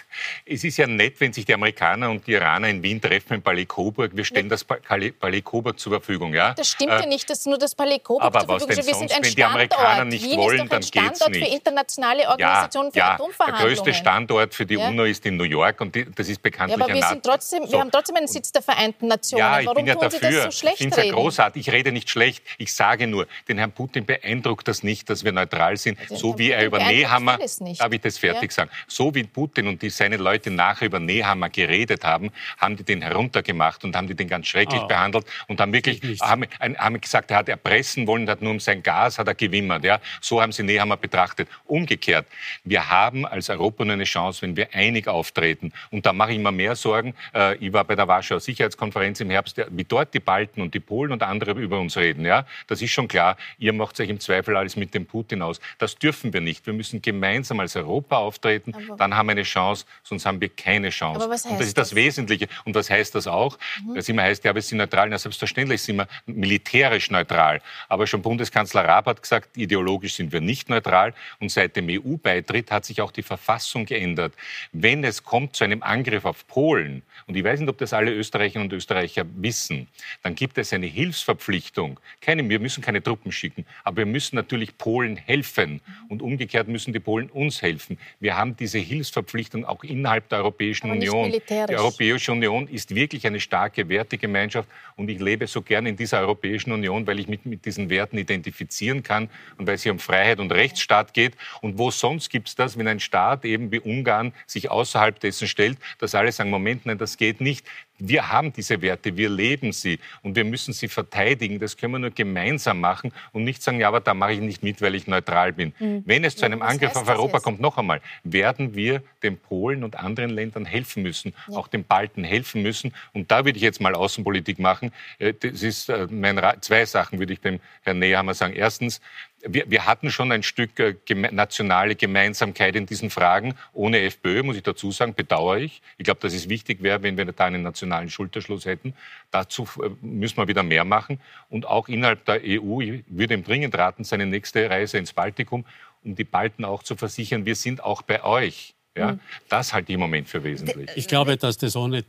Es 0.46 0.64
ist 0.64 0.78
ja 0.78 0.88
nett, 0.88 1.20
wenn 1.20 1.34
sich 1.34 1.46
die 1.46 1.54
Amerikaner 1.54 2.10
und 2.10 2.26
die 2.26 2.32
Iraner 2.32 2.70
in 2.70 2.82
Wien 2.82 3.02
treffen 3.02 3.36
im 3.36 3.42
Palais 3.42 3.66
Coburg. 3.98 4.16
Wir 4.16 4.26
stellen 4.26 4.50
das 4.50 4.64
Palais 4.64 5.42
Coburg 5.42 5.80
zur 5.80 5.94
Verfügung. 5.94 6.34
Ja? 6.34 6.54
Das 6.54 6.70
stimmt 6.70 6.92
ja 6.92 7.00
äh, 7.00 7.08
nicht, 7.08 7.30
dass 7.30 7.46
nur 7.46 7.58
das 7.58 7.74
Palais 7.74 8.00
Coburg 8.00 8.24
aber 8.24 8.40
zur 8.40 8.60
Verfügung 8.60 8.74
steht. 8.74 8.88
Wir 8.88 8.96
sind 8.96 9.12
ein 9.12 9.24
wenn 9.24 9.36
die 9.36 9.44
Amerikaner 9.44 10.06
nicht 10.06 10.24
Wien 10.24 10.38
wollen, 10.38 10.70
dann 10.70 10.82
geht 10.82 11.12
es 11.14 11.28
nicht. 11.28 11.44
für 11.44 11.52
internationale 11.52 12.30
Organisationen 12.30 12.92
ja, 12.94 13.18
ja, 13.18 13.18
für 13.18 13.52
Der 13.52 13.54
größte 13.56 13.94
Standort 13.94 14.54
für 14.54 14.66
die 14.66 14.76
ja. 14.76 14.88
UNO 14.88 15.04
ist 15.04 15.26
in 15.26 15.38
New 15.38 15.44
York 15.44 15.82
und 15.82 15.96
die, 15.96 16.06
das 16.14 16.30
ist 16.30 16.42
bekanntlich 16.42 16.78
ja, 16.78 16.86
aber 16.86 16.94
wir, 16.94 17.04
sind 17.04 17.24
trotzdem, 17.24 17.66
so. 17.66 17.72
wir 17.72 17.80
haben 17.80 17.92
trotzdem 17.92 18.16
einen 18.16 18.28
Sitz 18.28 18.52
der 18.52 18.62
Vereinten 18.62 19.08
Nationen. 19.08 19.40
Ja, 19.40 19.60
ich 19.60 19.66
Warum 19.66 19.78
bin 19.78 19.88
ja 19.88 19.94
tun 19.94 20.04
dafür. 20.04 20.30
Sie 20.30 20.36
das 20.36 20.44
so 20.46 20.52
schlecht 20.52 20.82
ich 20.82 20.94
finde 20.94 21.06
ja 21.06 21.14
großartig. 21.14 21.68
Ich 21.68 21.74
rede 21.74 21.92
nicht 21.92 22.10
schlecht. 22.10 22.44
Ich 22.58 22.74
sage 22.74 23.08
nur, 23.08 23.28
den 23.48 23.58
Herrn 23.58 23.72
Putin 23.72 24.06
beeindruckt 24.06 24.68
das 24.68 24.84
nicht, 24.84 25.10
dass 25.10 25.24
wir 25.24 25.32
neutral 25.32 25.78
sind. 25.78 25.98
Ja, 26.10 26.16
so 26.16 26.38
wie 26.38 26.52
er 26.52 26.66
über 26.66 26.80
Nehammer, 26.80 27.38
darf 27.38 27.92
ich 27.92 28.02
das 28.02 28.18
fertig 28.18 28.52
sagen, 28.52 28.70
so 28.88 29.14
wie 29.16 29.24
Putin 29.24 29.68
und 29.68 29.84
seine 29.92 30.18
Leute 30.18 30.52
nachher 30.52 30.86
über 30.86 31.00
Nehammer 31.00 31.50
geredet 31.50 32.04
haben, 32.04 32.32
haben 32.58 32.76
die 32.76 32.84
den 32.84 33.02
heruntergemacht 33.02 33.84
und 33.88 33.96
haben 33.96 34.08
die 34.08 34.16
den 34.16 34.28
ganz 34.28 34.48
schrecklich 34.48 34.82
oh. 34.82 34.88
behandelt 34.88 35.26
und 35.48 35.60
haben 35.60 35.74
wirklich 35.74 36.22
haben, 36.22 36.46
haben, 36.60 37.02
gesagt, 37.02 37.32
er 37.32 37.38
hat 37.38 37.50
erpressen 37.50 38.08
wollen, 38.08 38.30
hat 38.30 38.42
nur 38.42 38.52
um 38.52 38.60
sein 38.60 38.84
Gas 38.84 39.18
hat 39.18 39.28
er 39.28 39.36
gewimmert. 39.36 39.84
Ja? 39.84 40.00
So 40.22 40.42
haben 40.42 40.52
sie 40.52 40.64
Nehammer 40.64 40.98
betrachtet. 40.98 41.48
Umgekehrt, 41.66 42.28
wir 42.64 42.90
haben 42.90 43.26
als 43.26 43.50
Europa 43.50 43.86
nur 43.86 43.94
eine 43.94 44.04
Chance, 44.04 44.42
wenn 44.42 44.56
wir 44.56 44.74
einig 44.74 45.08
auftreten. 45.08 45.74
Und 45.92 46.06
da 46.06 46.14
mache 46.14 46.34
ich 46.34 46.40
mir 46.40 46.52
mehr 46.52 46.76
Sorgen. 46.76 47.16
Äh, 47.34 47.56
ich 47.58 47.74
war 47.74 47.84
bei 47.84 47.96
der 47.96 48.08
Warschauer 48.08 48.40
Sicherheitskonferenz 48.40 49.20
im 49.20 49.30
Herbst, 49.30 49.62
wie 49.70 49.84
dort 49.84 50.14
die 50.14 50.20
Balten 50.20 50.62
und 50.62 50.74
die 50.74 50.80
Polen 50.80 51.12
und 51.12 51.24
andere 51.24 51.52
über 51.52 51.80
uns 51.80 51.98
reden. 51.98 52.26
Ja? 52.26 52.46
Das 52.68 52.82
ist 52.82 52.92
schon 52.92 53.08
klar. 53.08 53.38
Ihr 53.58 53.74
macht 53.74 54.00
euch 54.00 54.10
im 54.10 54.20
Zweifel 54.20 54.56
alles 54.56 54.76
mit 54.76 54.94
dem 54.94 55.06
Putin 55.06 55.42
aus. 55.42 55.60
Das 55.78 55.96
dürfen 55.96 56.34
wir 56.34 56.42
nicht. 56.42 56.66
Wir 56.66 56.74
müssen 56.74 57.02
gemeinsam 57.02 57.60
als 57.60 57.76
Europa 57.76 58.18
auftreten. 58.18 58.74
Aber 58.76 58.98
dann 58.98 59.16
haben 59.16 59.28
wir 59.28 59.32
eine 59.32 59.44
Chance, 59.44 59.86
sonst 60.04 60.26
haben 60.26 60.42
wir 60.42 60.50
keine 60.50 60.90
Chance. 60.90 61.22
Aber 61.22 61.34
was 61.34 61.46
heißt 61.46 61.52
und 61.52 61.60
das 61.60 61.68
ist 61.68 61.78
das, 61.78 61.90
das 61.90 61.96
Wesentliche. 61.96 62.48
Und 62.66 62.76
was 62.76 62.90
heißt 62.90 63.16
das 63.16 63.28
auch? 63.28 63.58
Mhm. 63.84 63.96
Das 63.96 64.10
immer 64.10 64.24
heißt, 64.24 64.44
ja, 64.44 64.54
wir 64.54 64.62
sind 64.62 64.78
neutral. 64.78 65.10
Na, 65.10 65.18
selbstverständlich 65.18 65.82
sind 65.82 65.98
wir 65.98 66.08
militärisch 66.26 67.12
neutral. 67.12 67.62
Aber 67.90 68.08
schon 68.08 68.22
Bundeskanzler 68.22 68.86
Raab 68.86 69.08
hat 69.08 69.22
gesagt, 69.22 69.58
ideologisch 69.58 70.16
sind 70.16 70.32
wir 70.32 70.42
nicht 70.42 70.70
neutral. 70.70 71.14
Und 71.40 71.52
seit 71.52 71.76
dem 71.76 71.88
EU-Beitritt 71.90 72.72
hat 72.72 72.86
sich 72.86 73.02
auch 73.02 73.12
die 73.12 73.24
Verfassung 73.24 73.86
geändert. 73.86 74.34
Wenn 74.72 75.04
es 75.04 75.24
kommt 75.24 75.56
zu 75.56 75.64
einem 75.64 75.84
Angriff 75.84 76.26
auf 76.26 76.48
Polen, 76.48 77.04
und 77.28 77.36
ich 77.36 77.44
weiß 77.44 77.60
nicht, 77.60 77.70
ob 77.70 77.78
das 77.78 77.94
alle 77.94 78.12
Österreicherinnen 78.12 78.70
und 78.70 78.74
Österreicher 78.74 79.26
wissen, 79.36 79.88
dann 80.24 80.36
gibt 80.36 80.58
es 80.58 80.72
eine 80.74 80.86
Hilfsverpflichtung. 80.86 82.00
Keine, 82.22 82.48
wir 82.48 82.60
müssen 82.60 82.82
keine 82.82 83.04
Truppen 83.04 83.32
schicken, 83.32 83.66
aber 83.84 83.98
wir 83.98 84.06
müssen 84.06 84.36
natürlich 84.36 84.78
Polen 84.78 85.18
helfen. 85.18 85.82
Und 86.10 86.22
umgekehrt 86.22 86.68
müssen 86.68 86.94
die 86.94 87.00
Polen 87.00 87.30
uns 87.30 87.62
helfen. 87.62 87.98
Wir 88.20 88.38
haben 88.38 88.56
diese 88.56 88.80
Hilfsverpflichtung 88.80 89.66
auch 89.66 89.84
innerhalb 89.84 90.30
der 90.30 90.40
Europäischen 90.40 90.90
Union. 90.90 91.32
Die 91.32 91.76
Europäische 91.76 92.32
Union 92.32 92.68
ist 92.68 92.96
wirklich 92.96 93.26
eine 93.28 93.40
starke 93.40 93.57
Wertegemeinschaft 93.90 94.68
und 94.96 95.10
ich 95.10 95.20
lebe 95.20 95.48
so 95.48 95.62
gern 95.62 95.86
in 95.86 95.96
dieser 95.96 96.20
Europäischen 96.20 96.72
Union, 96.72 97.06
weil 97.06 97.20
ich 97.20 97.28
mich 97.28 97.46
mit 97.46 97.66
diesen 97.66 97.90
Werten 97.90 98.18
identifizieren 98.18 99.04
kann 99.04 99.30
und 99.58 99.68
weil 99.68 99.76
es 99.76 99.84
hier 99.84 99.92
um 99.92 100.00
Freiheit 100.00 100.40
und 100.40 100.52
Rechtsstaat 100.52 101.14
geht. 101.14 101.36
Und 101.62 101.78
wo 101.78 101.92
sonst 101.92 102.30
gibt 102.30 102.48
es 102.48 102.56
das, 102.56 102.78
wenn 102.78 102.88
ein 102.88 103.00
Staat 103.00 103.46
eben 103.46 103.72
wie 103.72 103.80
Ungarn 103.80 104.34
sich 104.48 104.72
außerhalb 104.72 105.20
dessen 105.20 105.48
stellt, 105.48 105.78
dass 106.00 106.16
alle 106.16 106.32
sagen, 106.32 106.50
Moment, 106.50 106.86
nein, 106.86 106.98
das 106.98 107.18
geht 107.18 107.42
nicht. 107.42 107.66
Wir 108.00 108.32
haben 108.32 108.54
diese 108.54 108.82
Werte, 108.82 109.18
wir 109.18 109.30
leben 109.30 109.72
sie 109.72 110.00
und 110.22 110.36
wir 110.36 110.46
müssen 110.46 110.74
sie 110.74 110.88
verteidigen. 110.88 111.60
Das 111.60 111.78
können 111.78 111.94
wir 111.94 112.00
nur 112.00 112.12
gemeinsam 112.12 112.80
machen 112.80 113.12
und 113.34 113.44
nicht 113.44 113.64
sagen, 113.64 113.80
ja, 113.80 113.88
aber 113.88 114.00
da 114.00 114.14
mache 114.14 114.34
ich 114.34 114.40
nicht 114.40 114.64
mit, 114.64 114.82
weil 114.82 114.96
ich 114.96 115.08
neutral 115.08 115.54
bin. 115.54 115.74
Mhm. 115.80 116.04
Wenn 116.06 116.24
es 116.24 116.36
zu 116.36 116.46
einem 116.46 116.60
ja, 116.60 116.66
Angriff 116.66 116.96
auf 116.96 117.08
Europa 117.08 117.40
kommt, 117.40 117.60
noch 117.60 117.78
einmal, 117.78 118.02
werden 118.24 118.76
wir 118.76 119.02
den 119.24 119.38
Polen 119.38 119.84
und 119.84 119.98
anderen 119.98 120.30
Ländern 120.30 120.66
helfen 120.66 121.04
müssen, 121.04 121.34
ja. 121.48 121.58
auch 121.58 121.68
den 121.68 121.84
Balten 121.84 122.24
helfen 122.24 122.62
müssen. 122.62 122.94
Und 123.14 123.32
da 123.32 123.46
würde 123.46 123.58
ich 123.58 123.64
jetzt 123.64 123.82
mal 123.82 123.96
Außenpolitik 123.96 124.60
machen. 124.60 124.92
Äh, 125.20 125.34
das 125.34 125.64
ist 125.64 125.90
äh, 125.90 126.08
mein 126.10 126.38
zwei 126.62 126.86
Sachen 126.86 127.20
würde 127.20 127.34
ich 127.34 127.42
dem 127.42 127.60
Herrn 127.84 128.00
Nehammer 128.00 128.34
sagen. 128.34 128.54
Erstens, 128.54 129.02
wir, 129.50 129.70
wir 129.70 129.86
hatten 129.86 130.10
schon 130.12 130.32
ein 130.32 130.44
Stück 130.44 130.80
äh, 130.80 130.96
geme 131.06 131.32
nationale 131.32 131.96
Gemeinsamkeit 131.96 132.76
in 132.76 132.86
diesen 132.86 133.10
Fragen. 133.10 133.56
Ohne 133.74 134.02
FPÖ, 134.02 134.44
muss 134.44 134.56
ich 134.56 134.64
dazu 134.64 134.92
sagen, 134.92 135.14
bedauere 135.14 135.58
ich. 135.58 135.82
Ich 135.98 136.06
glaube, 136.06 136.20
dass 136.22 136.34
es 136.34 136.50
wichtig 136.50 136.82
wäre, 136.82 137.04
wenn 137.04 137.18
wir 137.18 137.26
da 137.26 137.46
einen 137.46 137.64
nationalen 137.64 138.10
Schulterschluss 138.10 138.66
hätten. 138.66 138.94
Dazu 139.32 139.68
äh, 139.84 139.90
müssen 140.02 140.38
wir 140.38 140.48
wieder 140.48 140.64
mehr 140.64 140.86
machen. 140.86 141.20
Und 141.50 141.66
auch 141.66 141.88
innerhalb 141.88 142.26
der 142.26 142.42
EU, 142.44 142.82
ich 142.82 143.04
würde 143.08 143.34
ihm 143.34 143.44
dringend 143.44 143.78
raten, 143.78 144.04
seine 144.04 144.26
nächste 144.26 144.70
Reise 144.70 144.98
ins 144.98 145.14
Baltikum, 145.14 145.66
um 146.04 146.16
die 146.16 146.24
Balten 146.24 146.66
auch 146.66 146.84
zu 146.84 146.96
versichern, 146.96 147.46
wir 147.46 147.56
sind 147.56 147.84
auch 147.84 148.02
bei 148.02 148.24
euch. 148.24 148.76
Ja, 148.96 149.14
mhm. 149.14 149.20
Das 149.50 149.74
halte 149.74 149.92
ich 149.92 149.94
im 149.94 150.00
Moment 150.00 150.28
für 150.28 150.44
wesentlich. 150.44 150.90
Ich 150.96 151.08
glaube, 151.08 151.38
dass 151.38 151.58
das 151.58 151.76
ohne, 151.76 152.04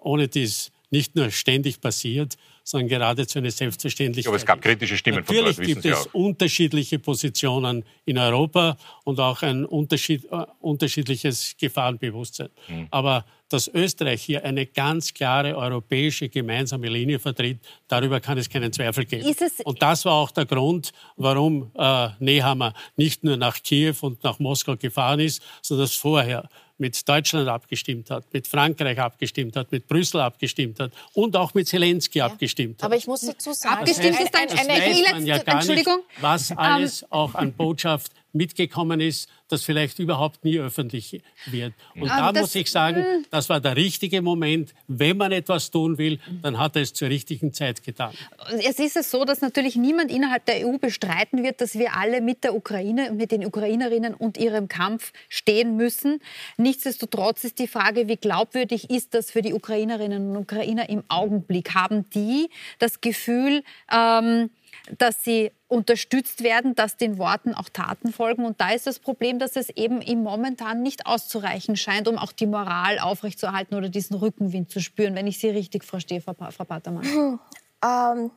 ohne 0.00 0.28
dies 0.28 0.72
nicht 0.90 1.16
nur 1.16 1.30
ständig 1.30 1.80
passiert, 1.80 2.36
sondern 2.64 2.88
geradezu 2.88 3.38
eine 3.38 3.50
Selbstverständlichkeit. 3.50 4.28
Aber 4.28 4.36
es 4.36 4.46
gab 4.46 4.62
kritische 4.62 4.96
Stimmen 4.96 5.18
Natürlich 5.18 5.56
von 5.56 5.64
dort, 5.64 5.82
gibt 5.82 5.84
es 5.84 6.06
unterschiedliche 6.12 6.98
Positionen 6.98 7.84
in 8.06 8.18
Europa 8.18 8.76
und 9.04 9.20
auch 9.20 9.42
ein 9.42 9.66
Unterschied, 9.66 10.24
äh, 10.30 10.46
unterschiedliches 10.60 11.56
Gefahrenbewusstsein. 11.58 12.48
Mhm. 12.68 12.88
Aber 12.90 13.24
dass 13.50 13.68
Österreich 13.68 14.22
hier 14.22 14.44
eine 14.44 14.66
ganz 14.66 15.12
klare 15.12 15.56
europäische 15.56 16.28
gemeinsame 16.28 16.88
Linie 16.88 17.18
vertritt, 17.18 17.58
darüber 17.86 18.18
kann 18.18 18.38
es 18.38 18.48
keinen 18.48 18.72
Zweifel 18.72 19.04
geben. 19.04 19.34
und 19.64 19.82
das 19.82 20.04
war 20.06 20.14
auch 20.14 20.30
der 20.30 20.46
Grund, 20.46 20.92
warum 21.16 21.70
äh, 21.76 22.08
Nehammer 22.18 22.72
nicht 22.96 23.22
nur 23.22 23.36
nach 23.36 23.62
Kiew 23.62 23.94
und 24.00 24.24
nach 24.24 24.38
Moskau 24.38 24.76
gefahren 24.76 25.20
ist, 25.20 25.42
sondern 25.62 25.84
das 25.84 25.94
vorher 25.94 26.48
mit 26.78 27.08
Deutschland 27.08 27.48
abgestimmt 27.48 28.10
hat, 28.10 28.24
mit 28.32 28.46
Frankreich 28.46 28.98
abgestimmt 28.98 29.56
hat, 29.56 29.70
mit 29.70 29.86
Brüssel 29.86 30.20
abgestimmt 30.20 30.80
hat 30.80 30.92
und 31.12 31.36
auch 31.36 31.54
mit 31.54 31.68
Zelensky 31.68 32.18
ja. 32.18 32.26
abgestimmt 32.26 32.82
hat. 32.82 32.86
Aber 32.86 32.96
ich 32.96 33.06
muss 33.06 33.20
dazu 33.20 33.52
sagen, 33.52 33.76
abgestimmt 33.78 34.20
ist 34.20 34.34
ein, 34.34 34.48
ein, 34.50 34.70
ein, 34.70 35.14
ein, 35.14 35.26
ja 35.26 35.36
Entschuldigung. 35.36 35.96
Nicht, 35.96 36.22
was 36.22 36.52
alles 36.52 37.02
um, 37.02 37.08
auch 37.10 37.34
an 37.34 37.52
Botschaft 37.52 38.12
mitgekommen 38.34 39.00
ist, 39.00 39.28
das 39.48 39.62
vielleicht 39.62 39.98
überhaupt 39.98 40.44
nie 40.44 40.58
öffentlich 40.58 41.22
wird. 41.46 41.74
Und 41.94 42.08
da 42.08 42.32
das, 42.32 42.42
muss 42.42 42.54
ich 42.54 42.70
sagen, 42.70 43.04
hm. 43.04 43.26
das 43.30 43.48
war 43.48 43.60
der 43.60 43.76
richtige 43.76 44.22
Moment. 44.22 44.74
Wenn 44.88 45.16
man 45.16 45.32
etwas 45.32 45.70
tun 45.70 45.98
will, 45.98 46.18
dann 46.42 46.58
hat 46.58 46.76
er 46.76 46.82
es 46.82 46.92
zur 46.92 47.08
richtigen 47.08 47.52
Zeit 47.52 47.82
getan. 47.82 48.12
Es 48.58 48.78
ist 48.78 48.96
es 48.96 49.10
so, 49.10 49.24
dass 49.24 49.40
natürlich 49.40 49.76
niemand 49.76 50.10
innerhalb 50.10 50.44
der 50.46 50.66
EU 50.66 50.78
bestreiten 50.78 51.42
wird, 51.42 51.60
dass 51.60 51.78
wir 51.78 51.94
alle 51.96 52.20
mit 52.20 52.44
der 52.44 52.54
Ukraine, 52.54 53.12
mit 53.12 53.30
den 53.30 53.44
Ukrainerinnen 53.46 54.14
und 54.14 54.38
ihrem 54.38 54.68
Kampf 54.68 55.12
stehen 55.28 55.76
müssen. 55.76 56.20
Nichtsdestotrotz 56.56 57.44
ist 57.44 57.58
die 57.58 57.68
Frage, 57.68 58.08
wie 58.08 58.16
glaubwürdig 58.16 58.90
ist 58.90 59.14
das 59.14 59.30
für 59.30 59.42
die 59.42 59.52
Ukrainerinnen 59.52 60.30
und 60.30 60.36
Ukrainer 60.36 60.88
im 60.88 61.04
Augenblick? 61.08 61.74
Haben 61.74 62.08
die 62.10 62.48
das 62.78 63.00
Gefühl, 63.00 63.62
ähm, 63.92 64.50
dass 64.98 65.24
sie 65.24 65.52
unterstützt 65.68 66.42
werden, 66.42 66.74
dass 66.74 66.96
den 66.96 67.18
Worten 67.18 67.54
auch 67.54 67.68
Taten 67.68 68.12
folgen. 68.12 68.44
Und 68.44 68.60
da 68.60 68.70
ist 68.70 68.86
das 68.86 68.98
Problem, 68.98 69.38
dass 69.38 69.56
es 69.56 69.70
eben 69.70 70.00
im 70.00 70.22
momentan 70.22 70.82
nicht 70.82 71.06
auszureichen 71.06 71.76
scheint, 71.76 72.08
um 72.08 72.18
auch 72.18 72.32
die 72.32 72.46
Moral 72.46 72.98
aufrechtzuerhalten 72.98 73.74
oder 73.74 73.88
diesen 73.88 74.16
Rückenwind 74.16 74.70
zu 74.70 74.80
spüren, 74.80 75.14
wenn 75.14 75.26
ich 75.26 75.38
Sie 75.38 75.50
richtig 75.50 75.84
verstehe, 75.84 76.20
Frau, 76.20 76.34
Frau 76.34 76.64
Patermann. 76.64 77.40
Ähm, 77.84 78.30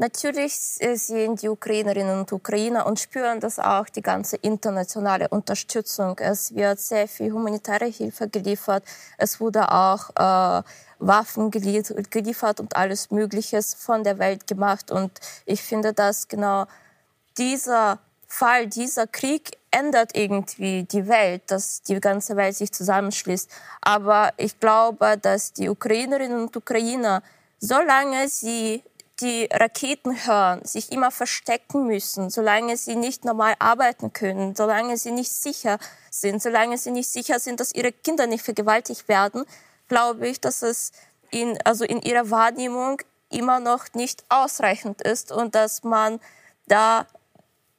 Natürlich 0.00 0.76
äh, 0.78 0.94
sehen 0.94 1.34
die 1.34 1.48
Ukrainerinnen 1.48 2.20
und 2.20 2.32
Ukrainer 2.32 2.86
und 2.86 3.00
spüren 3.00 3.40
das 3.40 3.58
auch 3.58 3.88
die 3.88 4.00
ganze 4.00 4.36
internationale 4.36 5.26
Unterstützung. 5.26 6.16
Es 6.20 6.54
wird 6.54 6.78
sehr 6.78 7.08
viel 7.08 7.32
humanitäre 7.32 7.86
Hilfe 7.86 8.28
geliefert. 8.28 8.84
Es 9.16 9.40
wurde 9.40 9.72
auch 9.72 10.10
äh, 10.10 10.62
Waffen 11.00 11.50
geliefert 11.50 12.60
und 12.60 12.76
alles 12.76 13.10
Mögliche 13.10 13.60
von 13.60 14.04
der 14.04 14.20
Welt 14.20 14.46
gemacht. 14.46 14.92
Und 14.92 15.10
ich 15.46 15.62
finde, 15.62 15.92
dass 15.92 16.28
genau 16.28 16.66
dieser 17.36 17.98
Fall, 18.28 18.68
dieser 18.68 19.08
Krieg 19.08 19.58
ändert 19.72 20.16
irgendwie 20.16 20.84
die 20.84 21.08
Welt, 21.08 21.42
dass 21.48 21.82
die 21.82 21.98
ganze 21.98 22.36
Welt 22.36 22.54
sich 22.54 22.70
zusammenschließt. 22.70 23.50
Aber 23.80 24.32
ich 24.36 24.60
glaube, 24.60 25.18
dass 25.20 25.52
die 25.54 25.68
Ukrainerinnen 25.68 26.42
und 26.42 26.56
Ukrainer, 26.56 27.20
solange 27.58 28.28
sie 28.28 28.84
die 29.20 29.48
Raketen 29.52 30.26
hören, 30.26 30.64
sich 30.64 30.92
immer 30.92 31.10
verstecken 31.10 31.86
müssen, 31.86 32.30
solange 32.30 32.76
sie 32.76 32.94
nicht 32.94 33.24
normal 33.24 33.54
arbeiten 33.58 34.12
können, 34.12 34.54
solange 34.54 34.96
sie 34.96 35.10
nicht 35.10 35.32
sicher 35.32 35.78
sind, 36.10 36.42
solange 36.42 36.78
sie 36.78 36.92
nicht 36.92 37.10
sicher 37.10 37.40
sind, 37.40 37.60
dass 37.60 37.74
ihre 37.74 37.92
Kinder 37.92 38.26
nicht 38.26 38.44
vergewaltigt 38.44 39.08
werden, 39.08 39.44
glaube 39.88 40.28
ich, 40.28 40.40
dass 40.40 40.62
es 40.62 40.92
in, 41.30 41.58
also 41.64 41.84
in 41.84 42.00
ihrer 42.02 42.30
Wahrnehmung 42.30 43.02
immer 43.30 43.60
noch 43.60 43.92
nicht 43.94 44.24
ausreichend 44.28 45.02
ist 45.02 45.32
und 45.32 45.54
dass 45.54 45.82
man 45.82 46.20
da 46.66 47.06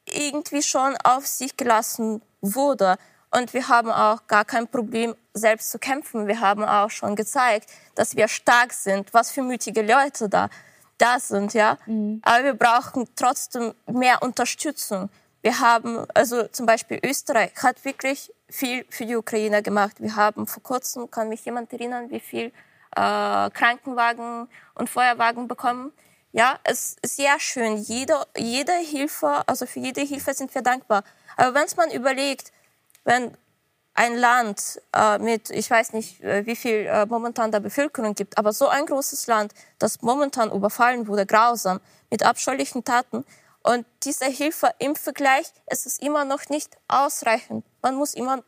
irgendwie 0.05 0.61
schon 0.61 0.97
auf 1.03 1.25
sich 1.25 1.55
gelassen 1.57 2.21
wurde. 2.41 2.97
Und 3.31 3.53
wir 3.53 3.67
haben 3.67 3.91
auch 3.91 4.25
gar 4.27 4.43
kein 4.43 4.67
Problem, 4.67 5.15
selbst 5.33 5.71
zu 5.71 5.79
kämpfen. 5.79 6.27
Wir 6.27 6.39
haben 6.41 6.63
auch 6.63 6.89
schon 6.89 7.15
gezeigt, 7.15 7.69
dass 7.95 8.15
wir 8.15 8.27
stark 8.27 8.73
sind. 8.73 9.13
Was 9.13 9.29
für 9.31 9.43
mutige 9.43 9.81
Leute 9.81 10.29
da 10.29 10.49
da 10.99 11.19
sind, 11.19 11.53
ja. 11.53 11.77
Mhm. 11.85 12.21
Aber 12.23 12.43
wir 12.43 12.53
brauchen 12.53 13.07
trotzdem 13.15 13.73
mehr 13.87 14.21
Unterstützung. 14.21 15.09
Wir 15.41 15.59
haben, 15.59 16.05
also 16.13 16.47
zum 16.47 16.65
Beispiel 16.65 16.99
Österreich 17.03 17.51
hat 17.61 17.83
wirklich 17.85 18.31
viel 18.49 18.85
für 18.89 19.05
die 19.05 19.15
Ukraine 19.15 19.63
gemacht. 19.63 19.95
Wir 19.99 20.15
haben 20.15 20.47
vor 20.47 20.61
kurzem, 20.61 21.09
kann 21.09 21.29
mich 21.29 21.45
jemand 21.45 21.71
erinnern, 21.71 22.09
wie 22.09 22.19
viel 22.19 22.51
äh, 22.95 23.49
Krankenwagen 23.49 24.49
und 24.75 24.89
Feuerwagen 24.89 25.47
bekommen. 25.47 25.93
Ja, 26.31 26.59
es 26.63 26.97
ist 27.01 27.15
sehr 27.15 27.39
schön. 27.39 27.77
Jede, 27.77 28.15
jede 28.37 28.73
Hilfe, 28.73 29.43
also 29.47 29.65
für 29.65 29.79
jede 29.79 30.01
Hilfe 30.01 30.33
sind 30.33 30.53
wir 30.53 30.61
dankbar. 30.61 31.03
Aber 31.37 31.53
wenn 31.55 31.67
man 31.77 31.91
überlegt, 31.91 32.51
wenn 33.03 33.35
ein 33.99 34.15
Land 34.15 34.81
äh, 34.95 35.19
mit, 35.19 35.49
ich 35.49 35.69
weiß 35.69 35.91
nicht, 35.91 36.23
äh, 36.23 36.45
wie 36.45 36.55
viel 36.55 36.85
äh, 36.85 37.05
momentan 37.05 37.51
der 37.51 37.59
Bevölkerung 37.59 38.15
gibt, 38.15 38.37
aber 38.37 38.53
so 38.53 38.69
ein 38.69 38.85
großes 38.85 39.27
Land, 39.27 39.53
das 39.77 40.01
momentan 40.01 40.53
überfallen 40.53 41.05
wurde, 41.09 41.25
grausam, 41.25 41.81
mit 42.09 42.23
abscheulichen 42.23 42.85
Taten. 42.85 43.25
Und 43.61 43.85
diese 44.05 44.27
Hilfe 44.27 44.69
im 44.79 44.95
Vergleich, 44.95 45.51
es 45.65 45.85
ist 45.85 46.01
immer 46.01 46.23
noch 46.23 46.47
nicht 46.47 46.77
ausreichend. 46.87 47.65
Man 47.81 47.95
muss 47.95 48.13
immer, 48.13 48.41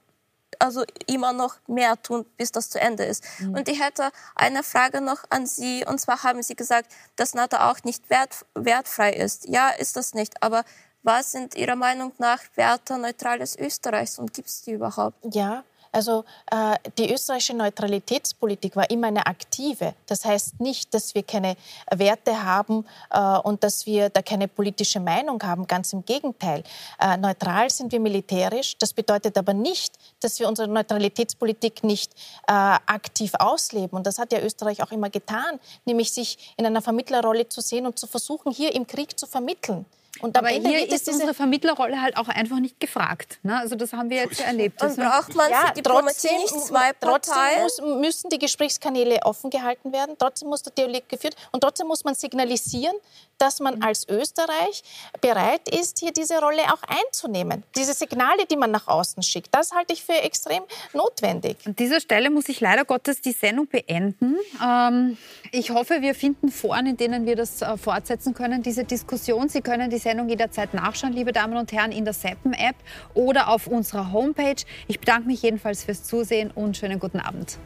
also 0.58 0.86
immer 1.06 1.34
noch 1.34 1.56
mehr 1.68 2.02
tun, 2.02 2.26
bis 2.38 2.54
das 2.54 2.70
zu 2.70 2.80
Ende 2.80 3.04
ist. 3.04 3.26
Mhm. 3.40 3.56
Und 3.56 3.68
ich 3.68 3.84
hätte 3.84 4.10
eine 4.36 4.64
Frage 4.64 5.02
noch 5.02 5.26
an 5.32 5.48
Sie. 5.48 5.84
Und 5.86 6.00
zwar 6.00 6.24
haben 6.24 6.42
Sie 6.44 6.56
gesagt, 6.56 6.90
dass 7.18 7.34
NATO 7.34 7.58
auch 7.58 7.84
nicht 7.84 8.10
wert, 8.10 8.46
wertfrei 8.56 9.12
ist. 9.12 9.50
Ja, 9.50 9.68
ist 9.72 9.98
das 9.98 10.14
nicht. 10.14 10.42
Aber 10.42 10.64
was 11.04 11.32
sind 11.32 11.56
Ihrer 11.56 11.76
Meinung 11.76 12.12
nach 12.18 12.40
Werte 12.56 12.98
neutrales 12.98 13.58
Österreichs 13.58 14.20
und 14.20 14.34
gibt 14.34 14.48
es 14.50 14.62
die 14.62 14.72
überhaupt? 14.72 15.18
Ja, 15.34 15.64
also 15.92 16.24
äh, 16.50 16.76
die 16.98 17.12
österreichische 17.14 17.54
Neutralitätspolitik 17.54 18.76
war 18.76 18.90
immer 18.90 19.08
eine 19.08 19.26
aktive. 19.26 19.94
Das 20.06 20.24
heißt 20.24 20.62
nicht, 20.62 20.94
dass 20.94 21.16
wir 21.16 21.24
keine 21.24 21.58
Werte 21.90 22.44
haben 22.44 22.86
äh, 23.10 23.38
und 23.40 23.64
dass 23.64 23.86
wir 23.86 24.10
da 24.10 24.22
keine 24.22 24.48
politische 24.48 25.02
Meinung 25.02 25.42
haben. 25.44 25.68
Ganz 25.68 25.92
im 25.92 26.06
Gegenteil. 26.06 26.64
Äh, 27.00 27.18
neutral 27.18 27.70
sind 27.70 27.92
wir 27.92 28.00
militärisch. 28.00 28.78
Das 28.78 28.94
bedeutet 28.94 29.38
aber 29.38 29.54
nicht, 29.54 29.96
dass 30.22 30.40
wir 30.40 30.48
unsere 30.48 30.70
Neutralitätspolitik 30.70 31.84
nicht 31.84 32.14
äh, 32.48 32.54
aktiv 32.54 33.34
ausleben. 33.38 33.98
Und 33.98 34.08
das 34.08 34.18
hat 34.18 34.32
ja 34.32 34.40
Österreich 34.40 34.82
auch 34.82 34.92
immer 34.92 35.10
getan, 35.10 35.60
nämlich 35.84 36.14
sich 36.14 36.54
in 36.56 36.66
einer 36.66 36.82
Vermittlerrolle 36.82 37.50
zu 37.50 37.60
sehen 37.60 37.86
und 37.86 38.00
zu 38.00 38.08
versuchen, 38.08 38.54
hier 38.54 38.74
im 38.74 38.88
Krieg 38.88 39.20
zu 39.20 39.28
vermitteln. 39.28 39.86
Und 40.20 40.38
Aber 40.38 40.50
hier 40.50 40.88
ist 40.92 41.08
unsere 41.08 41.34
Vermittlerrolle 41.34 42.02
halt 42.02 42.18
auch 42.18 42.28
einfach 42.28 42.60
nicht 42.60 42.80
gefragt. 42.80 43.40
Ne? 43.44 43.58
Also 43.58 43.76
das 43.76 43.94
haben 43.94 44.10
wir 44.10 44.18
jetzt 44.18 44.40
ja 44.40 44.48
erlebt. 44.48 44.82
Und 44.82 44.96
braucht 44.98 45.36
man 45.36 45.50
ja, 45.50 45.72
für 45.74 45.82
trotzdem, 45.82 46.38
nicht 46.38 46.62
zwei 46.62 46.94
Parteien? 46.94 47.62
Trotzdem 47.62 47.86
muss, 47.86 48.02
müssen 48.02 48.30
die 48.30 48.38
Gesprächskanäle 48.38 49.20
offen 49.24 49.50
gehalten 49.50 49.94
werden. 49.94 50.16
Trotzdem 50.20 50.50
muss 50.50 50.64
der 50.64 50.74
Dialog 50.74 51.08
geführt 51.08 51.36
und 51.52 51.62
trotzdem 51.62 51.88
muss 51.88 52.04
man 52.04 52.14
signalisieren, 52.14 52.96
dass 53.38 53.60
man 53.60 53.78
mhm. 53.78 53.84
als 53.84 54.08
Österreich 54.08 54.84
bereit 55.20 55.68
ist, 55.70 56.00
hier 56.00 56.12
diese 56.12 56.40
Rolle 56.40 56.62
auch 56.72 56.84
einzunehmen. 56.88 57.64
Diese 57.76 57.94
Signale, 57.94 58.46
die 58.46 58.58
man 58.58 58.70
nach 58.70 58.88
außen 58.88 59.24
schickt, 59.24 59.54
das 59.56 59.72
halte 59.72 59.94
ich 59.94 60.04
für 60.04 60.22
extrem 60.22 60.64
notwendig. 60.94 61.58
An 61.66 61.76
dieser 61.76 62.00
Stelle 62.00 62.30
muss 62.30 62.50
ich 62.50 62.60
leider 62.60 62.86
Gottes 62.86 63.22
die 63.22 63.32
Sendung 63.32 63.68
beenden. 63.68 64.36
Ähm, 64.64 65.18
ich 65.52 65.72
hoffe, 65.72 66.02
wir 66.02 66.14
finden 66.14 66.52
Foren, 66.52 66.86
in 66.86 66.98
denen 66.98 67.26
wir 67.26 67.36
das 67.36 67.62
äh, 67.62 67.78
fortsetzen 67.78 68.34
können, 68.34 68.62
diese 68.62 68.84
Diskussion. 68.84 69.50
Sie 69.50 69.62
können 69.62 69.90
die 69.90 69.98
Sendung 70.02 70.30
jederzeit 70.30 70.74
nachschauen, 70.74 71.14
liebe 71.14 71.32
Damen 71.32 71.58
und 71.58 71.72
Herren, 71.72 71.92
in 71.92 72.06
der 72.06 72.14
Seppen-App 72.14 72.76
oder 73.14 73.48
auf 73.50 73.68
unserer 73.68 74.12
Homepage. 74.12 74.64
Ich 74.88 75.00
bedanke 75.00 75.28
mich 75.28 75.42
jedenfalls 75.42 75.84
fürs 75.84 76.04
Zusehen 76.04 76.52
und 76.52 76.78
schönen 76.78 77.00
guten 77.00 77.20
Abend. 77.20 77.58